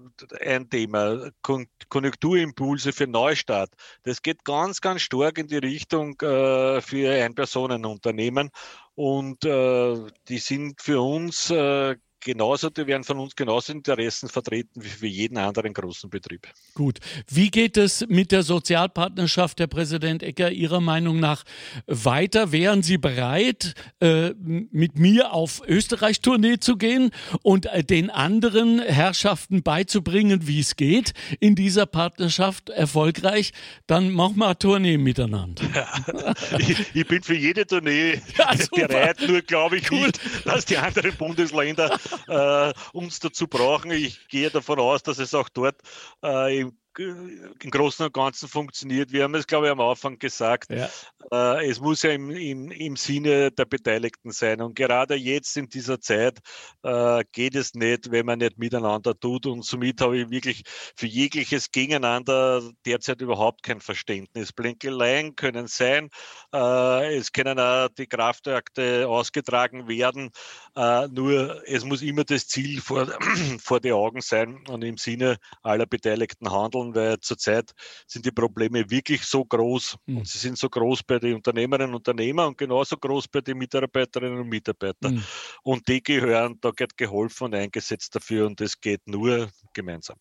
ein 0.41 0.69
Thema, 0.69 1.29
Kon 1.41 1.67
Konjunkturimpulse 1.89 2.91
für 2.93 3.07
Neustart. 3.07 3.71
Das 4.03 4.21
geht 4.21 4.43
ganz, 4.43 4.81
ganz 4.81 5.01
stark 5.01 5.37
in 5.37 5.47
die 5.47 5.57
Richtung 5.57 6.19
äh, 6.21 6.81
für 6.81 7.23
Ein-Personen-Unternehmen 7.23 8.49
und 8.95 9.45
äh, 9.45 9.95
die 10.27 10.39
sind 10.39 10.81
für 10.81 11.01
uns 11.01 11.51
äh, 11.51 11.95
genauso, 12.19 12.69
die 12.69 12.87
werden 12.87 13.03
von 13.03 13.19
uns 13.19 13.35
genauso 13.35 13.73
Interessen 13.73 14.29
vertreten 14.29 14.83
wie 14.83 14.89
für 14.89 15.07
jeden 15.07 15.37
anderen 15.37 15.73
großen 15.73 16.09
Betrieb. 16.09 16.47
Gut. 16.73 16.99
Wie 17.29 17.49
geht 17.49 17.77
es 17.77 18.05
mit 18.07 18.31
der 18.31 18.43
Sozialpartnerschaft, 18.43 19.59
Herr 19.59 19.67
Präsident 19.67 20.23
Ecker, 20.23 20.51
Ihrer 20.51 20.81
Meinung 20.81 21.19
nach 21.19 21.43
weiter? 21.85 22.51
Wären 22.51 22.83
Sie 22.83 22.97
bereit, 22.97 23.73
äh, 23.99 24.31
mit 24.39 24.97
mir 24.97 25.33
auf 25.33 25.61
Österreich-Tournee 25.67 26.59
zu 26.59 26.77
gehen 26.77 27.11
und 27.41 27.67
äh, 27.67 27.83
den 27.83 28.09
anderen 28.09 28.79
Herrschaften 28.79 29.63
beizubringen, 29.63 30.47
wie 30.47 30.59
es 30.59 30.75
geht, 30.75 31.13
in 31.39 31.55
dieser 31.55 31.85
Partnerschaft 31.85 32.69
erfolgreich? 32.69 33.51
Dann 33.87 34.11
machen 34.11 34.37
wir 34.37 34.47
eine 34.47 34.57
Tournee 34.57 34.97
miteinander. 34.97 35.63
Ja, 35.73 36.33
ich, 36.59 36.95
ich, 36.95 37.07
bin 37.07 37.23
für 37.23 37.35
jede 37.35 37.65
Tournee 37.65 38.21
ja, 38.37 38.53
bereit, 38.71 39.17
nur 39.27 39.41
glaube 39.41 39.77
ich 39.77 39.91
cool. 39.91 40.07
nicht, 40.07 40.19
dass 40.45 40.65
die 40.65 40.77
anderen 40.77 41.15
Bundesländer 41.15 41.97
äh, 42.27 42.73
uns 42.93 43.19
dazu 43.19 43.47
brauchen. 43.47 43.91
Ich 43.91 44.27
gehe 44.27 44.49
davon 44.49 44.79
aus, 44.79 45.03
dass 45.03 45.19
es 45.19 45.33
auch 45.33 45.49
dort 45.49 45.81
äh, 46.23 46.61
im 46.61 46.77
im 46.99 47.71
Großen 47.71 48.05
und 48.05 48.13
Ganzen 48.13 48.47
funktioniert. 48.47 49.11
Wir 49.11 49.23
haben 49.23 49.35
es, 49.35 49.47
glaube 49.47 49.67
ich, 49.67 49.71
am 49.71 49.79
Anfang 49.79 50.17
gesagt. 50.17 50.71
Ja. 50.71 50.89
Äh, 51.31 51.69
es 51.69 51.79
muss 51.79 52.03
ja 52.03 52.11
im, 52.11 52.29
im, 52.31 52.71
im 52.71 52.95
Sinne 52.95 53.51
der 53.51 53.65
Beteiligten 53.65 54.31
sein. 54.31 54.61
Und 54.61 54.75
gerade 54.75 55.15
jetzt 55.15 55.57
in 55.57 55.69
dieser 55.69 55.99
Zeit 55.99 56.39
äh, 56.83 57.23
geht 57.31 57.55
es 57.55 57.73
nicht, 57.73 58.11
wenn 58.11 58.25
man 58.25 58.39
nicht 58.39 58.57
miteinander 58.57 59.17
tut. 59.19 59.45
Und 59.45 59.63
somit 59.63 60.01
habe 60.01 60.17
ich 60.17 60.29
wirklich 60.29 60.63
für 60.95 61.07
jegliches 61.07 61.71
Gegeneinander 61.71 62.61
derzeit 62.85 63.21
überhaupt 63.21 63.63
kein 63.63 63.81
Verständnis. 63.81 64.53
Blänkeleien 64.53 65.35
können 65.35 65.67
sein. 65.67 66.09
Äh, 66.53 67.17
es 67.17 67.31
können 67.31 67.59
auch 67.59 67.89
die 67.89 68.07
Kraftakte 68.07 69.07
ausgetragen 69.07 69.87
werden. 69.87 70.31
Äh, 70.75 71.07
nur 71.09 71.61
es 71.67 71.83
muss 71.83 72.01
immer 72.01 72.23
das 72.23 72.47
Ziel 72.47 72.81
vor, 72.81 73.07
vor 73.59 73.79
die 73.79 73.91
Augen 73.91 74.21
sein 74.21 74.63
und 74.67 74.83
im 74.83 74.97
Sinne 74.97 75.37
aller 75.61 75.85
Beteiligten 75.85 76.51
handeln 76.51 76.86
tun, 76.87 76.95
weil 76.95 77.19
zurzeit 77.19 77.71
sind 78.05 78.25
die 78.25 78.31
Probleme 78.31 78.89
wirklich 78.89 79.23
so 79.23 79.43
groß 79.43 79.97
mhm. 80.05 80.17
und 80.17 80.27
sie 80.27 80.37
sind 80.37 80.57
so 80.57 80.69
groß 80.69 81.03
bei 81.03 81.19
den 81.19 81.35
Unternehmerinnen 81.35 81.89
und 81.93 82.07
Unternehmern 82.07 82.49
und 82.49 82.57
genauso 82.57 82.97
groß 82.97 83.27
bei 83.27 83.41
den 83.41 83.57
Mitarbeiterinnen 83.57 84.39
und 84.39 84.49
Mitarbeitern. 84.49 85.15
Mhm. 85.15 85.23
Und 85.63 85.87
die 85.87 86.01
gehören, 86.01 86.57
da 86.61 86.71
geht 86.71 86.97
geholfen 86.97 87.45
und 87.45 87.55
eingesetzt 87.55 88.15
dafür 88.15 88.47
und 88.47 88.61
es 88.61 88.79
geht 88.79 89.07
nur 89.07 89.49
gemeinsam. 89.73 90.17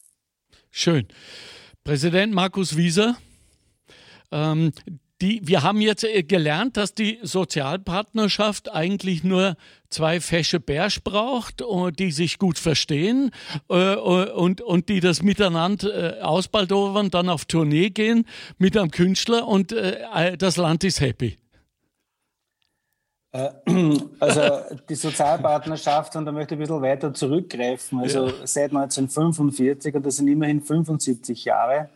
Schön. 0.71 1.09
Präsident 1.85 2.35
Markus 2.35 2.77
Wieser, 2.77 3.17
ähm, 4.33 4.73
die, 5.23 5.41
wir 5.45 5.63
haben 5.63 5.81
jetzt 5.81 6.05
äh, 6.05 6.23
gelernt, 6.23 6.77
dass 6.77 6.95
die 6.95 7.19
Sozialpartnerschaft 7.23 8.73
eigentlich 8.73 9.25
nur 9.25 9.57
zwei 9.89 10.21
fesche 10.21 10.61
Bärsch 10.61 11.03
braucht, 11.03 11.63
äh, 11.63 11.93
die 11.93 12.11
sich 12.11 12.39
gut 12.39 12.59
verstehen 12.59 13.31
äh, 13.71 13.97
und, 13.97 14.61
und 14.61 14.89
die 14.89 15.01
das 15.01 15.23
miteinander 15.23 16.19
ausbaldowern, 16.23 17.11
dann 17.11 17.29
auf 17.29 17.47
Tournee 17.47 17.91
gehen 17.91 18.27
mit 18.59 18.77
einem 18.77 18.91
Künstler 18.91 19.47
und 19.47 19.75
das 20.39 20.57
Land 20.57 20.85
ist 20.85 21.01
happy. 21.01 21.39
Also 24.21 24.41
die 24.89 24.95
Sozialpartnerschaft, 24.95 26.17
und 26.17 26.25
da 26.25 26.33
möchte 26.33 26.55
ich 26.55 26.59
ein 26.59 26.61
bisschen 26.61 26.83
weiter 26.83 27.13
zurückgreifen, 27.13 28.01
also 28.01 28.29
ja. 28.29 28.33
seit 28.45 28.71
1945 28.71 29.95
und 29.95 30.07
das 30.07 30.17
sind 30.17 30.29
immerhin 30.29 30.63
75 30.63 31.45
Jahre, 31.45 31.91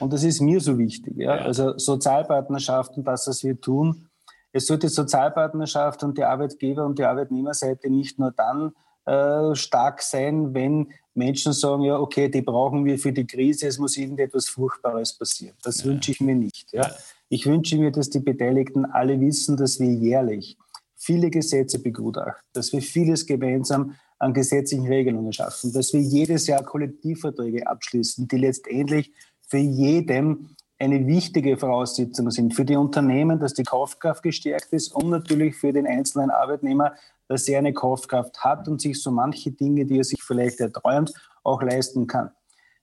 und 0.00 0.12
das 0.12 0.22
ist 0.24 0.40
mir 0.40 0.60
so 0.60 0.78
wichtig. 0.78 1.14
Ja? 1.16 1.36
ja. 1.36 1.44
Also 1.44 1.76
Sozialpartnerschaften, 1.78 3.04
das, 3.04 3.26
was 3.26 3.44
wir 3.44 3.60
tun. 3.60 4.08
Es 4.52 4.66
sollte 4.66 4.88
Sozialpartnerschaft 4.88 6.02
und 6.02 6.16
die 6.16 6.24
Arbeitgeber- 6.24 6.86
und 6.86 6.98
die 6.98 7.04
Arbeitnehmerseite 7.04 7.90
nicht 7.90 8.18
nur 8.18 8.32
dann 8.32 8.72
äh, 9.04 9.54
stark 9.54 10.02
sein, 10.02 10.54
wenn 10.54 10.88
Menschen 11.14 11.52
sagen, 11.52 11.82
ja, 11.82 11.98
okay, 11.98 12.28
die 12.28 12.42
brauchen 12.42 12.84
wir 12.84 12.98
für 12.98 13.12
die 13.12 13.26
Krise, 13.26 13.66
es 13.66 13.78
muss 13.78 13.96
irgendetwas 13.96 14.48
Furchtbares 14.48 15.16
passieren. 15.16 15.56
Das 15.62 15.82
ja. 15.82 15.86
wünsche 15.86 16.10
ich 16.10 16.20
mir 16.20 16.34
nicht. 16.34 16.72
Ja? 16.72 16.90
Ich 17.28 17.46
wünsche 17.46 17.76
mir, 17.76 17.90
dass 17.90 18.10
die 18.10 18.20
Beteiligten 18.20 18.84
alle 18.84 19.20
wissen, 19.20 19.56
dass 19.56 19.78
wir 19.78 19.92
jährlich 19.92 20.56
viele 20.96 21.30
Gesetze 21.30 21.78
begutachten, 21.78 22.42
dass 22.52 22.72
wir 22.72 22.82
vieles 22.82 23.26
gemeinsam 23.26 23.94
an 24.18 24.32
gesetzlichen 24.32 24.86
Regelungen 24.86 25.32
schaffen, 25.32 25.72
dass 25.72 25.92
wir 25.92 26.00
jedes 26.00 26.46
Jahr 26.46 26.64
Kollektivverträge 26.64 27.66
abschließen, 27.66 28.26
die 28.26 28.38
letztendlich 28.38 29.12
für 29.46 29.58
jedem 29.58 30.50
eine 30.78 31.06
wichtige 31.06 31.56
Voraussetzung 31.56 32.30
sind. 32.30 32.54
Für 32.54 32.64
die 32.64 32.76
Unternehmen, 32.76 33.38
dass 33.38 33.54
die 33.54 33.62
Kaufkraft 33.62 34.22
gestärkt 34.22 34.72
ist 34.72 34.94
und 34.94 35.08
natürlich 35.08 35.56
für 35.56 35.72
den 35.72 35.86
einzelnen 35.86 36.30
Arbeitnehmer, 36.30 36.92
dass 37.28 37.48
er 37.48 37.58
eine 37.58 37.72
Kaufkraft 37.72 38.44
hat 38.44 38.68
und 38.68 38.80
sich 38.80 39.02
so 39.02 39.10
manche 39.10 39.50
Dinge, 39.50 39.86
die 39.86 39.98
er 39.98 40.04
sich 40.04 40.22
vielleicht 40.22 40.60
erträumt, 40.60 41.12
auch 41.42 41.62
leisten 41.62 42.06
kann. 42.06 42.30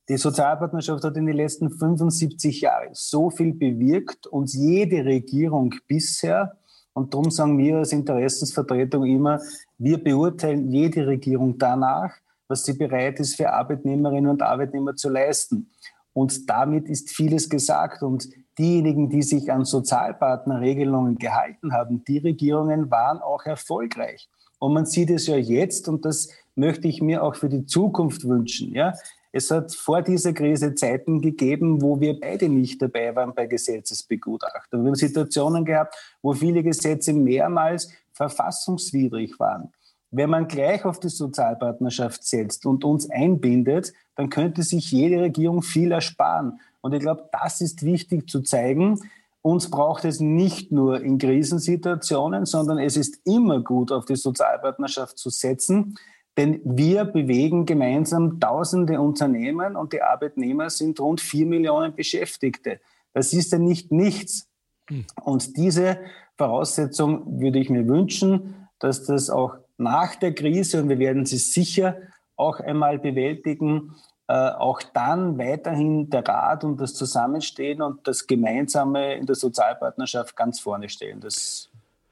Die 0.09 0.17
Sozialpartnerschaft 0.17 1.03
hat 1.03 1.15
in 1.15 1.27
den 1.27 1.37
letzten 1.37 1.69
75 1.69 2.61
Jahren 2.61 2.89
so 2.91 3.29
viel 3.29 3.53
bewirkt 3.53 4.27
und 4.27 4.53
jede 4.53 5.05
Regierung 5.05 5.73
bisher, 5.87 6.57
und 6.91 7.13
darum 7.13 7.31
sagen 7.31 7.57
wir 7.57 7.77
als 7.77 7.93
Interessensvertretung 7.93 9.05
immer, 9.05 9.39
wir 9.77 10.03
beurteilen 10.03 10.69
jede 10.69 11.07
Regierung 11.07 11.57
danach, 11.57 12.13
was 12.47 12.65
sie 12.65 12.73
bereit 12.73 13.19
ist, 13.19 13.35
für 13.35 13.51
Arbeitnehmerinnen 13.51 14.29
und 14.29 14.41
Arbeitnehmer 14.41 14.95
zu 14.95 15.09
leisten. 15.09 15.71
Und 16.13 16.49
damit 16.49 16.87
ist 16.87 17.09
vieles 17.09 17.49
gesagt. 17.49 18.03
Und 18.03 18.29
diejenigen, 18.57 19.09
die 19.09 19.23
sich 19.23 19.51
an 19.51 19.65
Sozialpartnerregelungen 19.65 21.17
gehalten 21.17 21.73
haben, 21.73 22.03
die 22.05 22.19
Regierungen 22.19 22.91
waren 22.91 23.19
auch 23.19 23.45
erfolgreich. 23.45 24.29
Und 24.59 24.73
man 24.73 24.85
sieht 24.85 25.09
es 25.09 25.27
ja 25.27 25.35
jetzt, 25.35 25.89
und 25.89 26.05
das 26.05 26.29
möchte 26.55 26.87
ich 26.87 27.01
mir 27.01 27.23
auch 27.23 27.35
für 27.35 27.49
die 27.49 27.65
Zukunft 27.65 28.27
wünschen. 28.27 28.73
Ja? 28.73 28.93
Es 29.31 29.49
hat 29.49 29.73
vor 29.73 30.03
dieser 30.03 30.31
Krise 30.31 30.75
Zeiten 30.75 31.19
gegeben, 31.19 31.81
wo 31.81 31.99
wir 31.99 32.19
beide 32.19 32.47
nicht 32.47 32.81
dabei 32.81 33.15
waren 33.15 33.33
bei 33.33 33.47
Gesetzesbegutachtung. 33.47 34.83
Wir 34.83 34.89
haben 34.89 34.95
Situationen 34.95 35.65
gehabt, 35.65 35.95
wo 36.21 36.33
viele 36.33 36.61
Gesetze 36.61 37.13
mehrmals 37.13 37.91
verfassungswidrig 38.13 39.39
waren. 39.39 39.73
Wenn 40.15 40.29
man 40.29 40.47
gleich 40.47 40.85
auf 40.85 40.99
die 40.99 41.09
Sozialpartnerschaft 41.09 42.23
setzt 42.23 42.67
und 42.67 42.83
uns 42.83 43.09
einbindet, 43.09 43.93
dann 44.15 44.29
könnte 44.29 44.61
sich 44.61 44.91
jede 44.91 45.19
Regierung 45.19 45.63
viel 45.63 45.91
ersparen. 45.91 46.59
Und 46.81 46.93
ich 46.93 46.99
glaube, 46.99 47.27
das 47.31 47.61
ist 47.61 47.83
wichtig 47.83 48.29
zu 48.29 48.41
zeigen. 48.41 48.99
Uns 49.41 49.71
braucht 49.71 50.05
es 50.05 50.19
nicht 50.19 50.71
nur 50.71 51.01
in 51.01 51.17
Krisensituationen, 51.17 52.45
sondern 52.45 52.77
es 52.77 52.95
ist 52.95 53.21
immer 53.25 53.61
gut, 53.61 53.91
auf 53.91 54.05
die 54.05 54.15
Sozialpartnerschaft 54.15 55.17
zu 55.17 55.31
setzen. 55.31 55.95
Denn 56.37 56.61
wir 56.63 57.05
bewegen 57.05 57.65
gemeinsam 57.65 58.39
tausende 58.39 59.01
Unternehmen 59.01 59.75
und 59.75 59.93
die 59.93 60.03
Arbeitnehmer 60.03 60.69
sind 60.69 60.99
rund 60.99 61.21
vier 61.21 61.47
Millionen 61.47 61.95
Beschäftigte. 61.95 62.79
Das 63.13 63.33
ist 63.33 63.51
ja 63.51 63.57
nicht 63.57 63.91
nichts. 63.91 64.47
Hm. 64.89 65.05
Und 65.23 65.57
diese 65.57 65.97
Voraussetzung 66.37 67.41
würde 67.41 67.57
ich 67.57 67.71
mir 67.71 67.87
wünschen, 67.87 68.67
dass 68.77 69.05
das 69.05 69.31
auch 69.31 69.55
nach 69.77 70.15
der 70.15 70.33
Krise, 70.33 70.81
und 70.81 70.89
wir 70.89 70.99
werden 70.99 71.25
sie 71.25 71.37
sicher 71.37 71.97
auch 72.35 72.59
einmal 72.59 72.99
bewältigen, 72.99 73.95
äh, 74.27 74.33
auch 74.33 74.81
dann 74.93 75.37
weiterhin 75.37 76.09
der 76.09 76.25
Rat 76.27 76.63
und 76.63 76.79
das 76.79 76.93
Zusammenstehen 76.93 77.81
und 77.81 78.07
das 78.07 78.25
Gemeinsame 78.25 79.15
in 79.15 79.25
der 79.25 79.35
Sozialpartnerschaft 79.35 80.35
ganz 80.35 80.59
vorne 80.59 80.89
stellen. 80.89 81.19
Das 81.19 81.69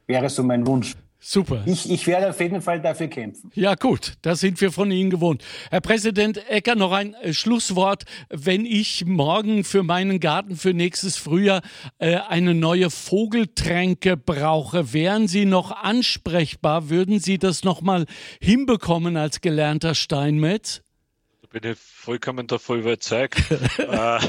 wäre 0.08 0.30
so 0.30 0.44
mein 0.44 0.68
Wunsch. 0.68 0.96
Super. 1.24 1.62
Ich, 1.68 1.88
ich 1.90 2.08
werde 2.08 2.32
auf 2.32 2.40
jeden 2.40 2.64
Fall 2.64 2.82
dafür 2.82 3.08
kämpfen. 3.08 3.52
Ja, 3.54 3.76
gut, 3.76 4.14
das 4.24 4.40
sind 4.40 4.60
wir 4.60 4.72
von 4.72 4.90
Ihnen 4.90 5.12
gewohnt. 5.12 5.44
Herr 5.70 5.80
Präsident 5.80 6.50
Ecker, 6.50 6.74
noch 6.74 6.92
ein 6.92 7.14
äh, 7.14 7.32
Schlusswort. 7.32 8.06
Wenn 8.30 8.66
ich 8.66 9.06
morgen 9.06 9.64
für 9.64 9.84
meinen 9.84 10.20
Garten 10.20 10.56
für 10.56 10.74
nächstes 10.74 11.18
Frühjahr 11.18 11.62
äh, 12.00 12.16
eine 12.16 12.56
neue 12.56 12.90
Vogeltränke 12.90 14.18
brauche, 14.18 14.94
wären 14.94 15.28
Sie 15.28 15.46
noch 15.46 15.70
ansprechbar? 15.70 16.90
Würden 16.90 17.20
Sie 17.20 17.38
das 17.38 17.64
nochmal 17.64 18.08
hinbekommen 18.42 19.16
als 19.16 19.42
gelernter 19.42 19.94
Steinmetz? 19.94 20.82
Bin 21.52 21.72
ich 21.72 21.78
vollkommen 21.78 22.48
davon 22.48 22.80
überzeugt. 22.80 23.40
äh, 23.78 24.20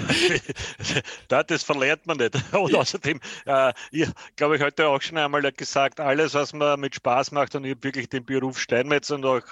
das 1.47 1.63
verlernt 1.63 2.07
man 2.07 2.19
nicht. 2.19 2.35
Und 2.53 2.75
außerdem, 2.75 3.21
äh, 3.47 3.73
ich 3.91 4.09
glaube, 4.37 4.57
ich 4.57 4.63
heute 4.63 4.89
auch 4.89 5.01
schon 5.01 5.19
einmal 5.19 5.51
gesagt, 5.53 6.01
alles, 6.01 6.35
was 6.35 6.53
man 6.53 6.81
mit 6.81 6.95
Spaß 6.95 7.33
macht, 7.33 7.55
und 7.55 7.65
ich 7.65 7.73
habe 7.73 7.85
wirklich 7.85 8.09
den 8.09 8.25
Beruf 8.25 8.59
Steinmetz 8.59 9.11
und 9.11 9.25
auch 9.25 9.43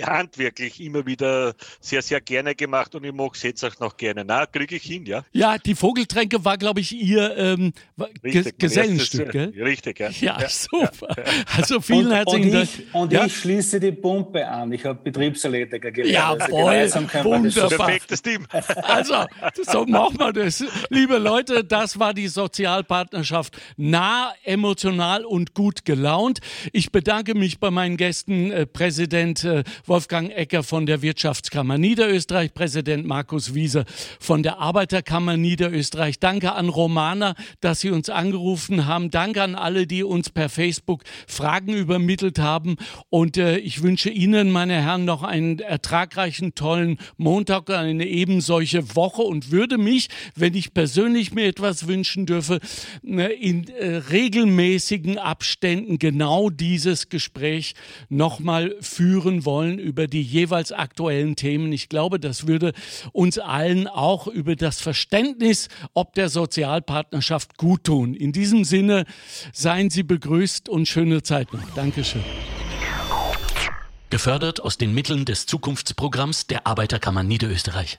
handwerklich 0.00 0.80
immer 0.80 1.06
wieder 1.06 1.54
sehr, 1.80 2.02
sehr 2.02 2.20
gerne 2.20 2.54
gemacht 2.54 2.94
und 2.94 3.04
ich 3.04 3.12
mag 3.12 3.34
es 3.34 3.42
jetzt 3.42 3.64
auch 3.64 3.78
noch 3.78 3.96
gerne. 3.96 4.24
Na, 4.24 4.46
kriege 4.46 4.76
ich 4.76 4.82
hin, 4.82 5.04
ja? 5.06 5.24
Ja, 5.32 5.58
die 5.58 5.74
Vogeltränke 5.74 6.44
war, 6.44 6.58
glaube 6.58 6.80
ich, 6.80 6.92
Ihr 6.92 7.36
ähm, 7.36 7.72
richtig, 8.22 8.58
Gesellenstück, 8.58 9.34
erstes, 9.34 9.54
gell? 9.54 9.62
Richtig, 9.62 10.00
ja. 10.00 10.10
Ja, 10.10 10.40
ja 10.40 10.48
super. 10.48 11.14
Ja, 11.16 11.24
Also 11.56 11.80
vielen 11.80 12.06
und, 12.06 12.12
herzlichen 12.12 12.52
Dank. 12.52 12.68
Und 12.92 13.12
ich 13.12 13.36
schließe 13.36 13.80
die 13.80 13.92
Pumpe 13.92 14.46
an. 14.46 14.72
Ich 14.72 14.84
habe 14.84 14.98
Betriebserlediger 15.02 15.90
gelernt. 15.90 16.40
Jawohl. 16.40 16.70
Also 16.70 17.11
Wunderbar. 17.22 17.68
Perfektes 17.68 18.22
Team. 18.22 18.46
Also, 18.82 19.26
so 19.62 19.86
machen 19.86 20.18
wir 20.18 20.32
das. 20.32 20.64
Liebe 20.88 21.18
Leute, 21.18 21.64
das 21.64 21.98
war 21.98 22.14
die 22.14 22.28
Sozialpartnerschaft 22.28 23.56
nah, 23.76 24.32
emotional 24.44 25.24
und 25.24 25.54
gut 25.54 25.84
gelaunt. 25.84 26.40
Ich 26.72 26.90
bedanke 26.92 27.34
mich 27.34 27.60
bei 27.60 27.70
meinen 27.70 27.96
Gästen, 27.96 28.50
äh, 28.50 28.66
Präsident 28.66 29.44
äh, 29.44 29.64
Wolfgang 29.86 30.30
Ecker 30.30 30.62
von 30.62 30.86
der 30.86 31.02
Wirtschaftskammer 31.02 31.78
Niederösterreich, 31.78 32.54
Präsident 32.54 33.06
Markus 33.06 33.54
Wiese 33.54 33.84
von 34.20 34.42
der 34.42 34.58
Arbeiterkammer 34.58 35.36
Niederösterreich. 35.36 36.18
Danke 36.18 36.52
an 36.52 36.68
Romana, 36.68 37.34
dass 37.60 37.80
Sie 37.80 37.90
uns 37.90 38.10
angerufen 38.10 38.86
haben. 38.86 39.10
Danke 39.10 39.42
an 39.42 39.54
alle, 39.54 39.86
die 39.86 40.04
uns 40.04 40.30
per 40.30 40.48
Facebook 40.48 41.02
Fragen 41.26 41.74
übermittelt 41.74 42.38
haben. 42.38 42.76
Und 43.10 43.36
äh, 43.36 43.58
ich 43.58 43.82
wünsche 43.82 44.10
Ihnen, 44.10 44.50
meine 44.50 44.74
Herren, 44.74 45.04
noch 45.04 45.22
einen 45.22 45.58
ertragreichen, 45.58 46.54
tollen 46.54 46.98
Montag 47.16 47.70
eine 47.70 48.06
eben 48.06 48.40
solche 48.40 48.94
Woche 48.96 49.22
und 49.22 49.50
würde 49.50 49.78
mich, 49.78 50.08
wenn 50.34 50.54
ich 50.54 50.74
persönlich 50.74 51.32
mir 51.32 51.46
etwas 51.46 51.86
wünschen 51.86 52.26
dürfe, 52.26 52.60
äh, 53.06 53.32
in 53.34 53.68
äh, 53.68 53.96
regelmäßigen 53.96 55.18
Abständen 55.18 55.98
genau 55.98 56.50
dieses 56.50 57.08
Gespräch 57.08 57.74
nochmal 58.08 58.74
führen 58.80 59.44
wollen 59.44 59.78
über 59.78 60.06
die 60.06 60.22
jeweils 60.22 60.72
aktuellen 60.72 61.36
Themen. 61.36 61.72
Ich 61.72 61.88
glaube, 61.88 62.18
das 62.18 62.46
würde 62.46 62.72
uns 63.12 63.38
allen 63.38 63.86
auch 63.86 64.26
über 64.26 64.56
das 64.56 64.80
Verständnis 64.80 65.68
ob 65.94 66.14
der 66.14 66.28
Sozialpartnerschaft 66.28 67.56
gut 67.56 67.84
tun. 67.84 68.14
In 68.14 68.32
diesem 68.32 68.64
Sinne 68.64 69.04
seien 69.52 69.90
Sie 69.90 70.02
begrüßt 70.02 70.68
und 70.68 70.86
schöne 70.86 71.22
Zeit 71.22 71.52
noch. 71.52 71.62
Dankeschön. 71.74 72.22
Gefördert 74.12 74.60
aus 74.60 74.76
den 74.76 74.92
Mitteln 74.92 75.24
des 75.24 75.46
Zukunftsprogramms 75.46 76.46
der 76.46 76.66
Arbeiterkammer 76.66 77.22
Niederösterreich. 77.22 77.98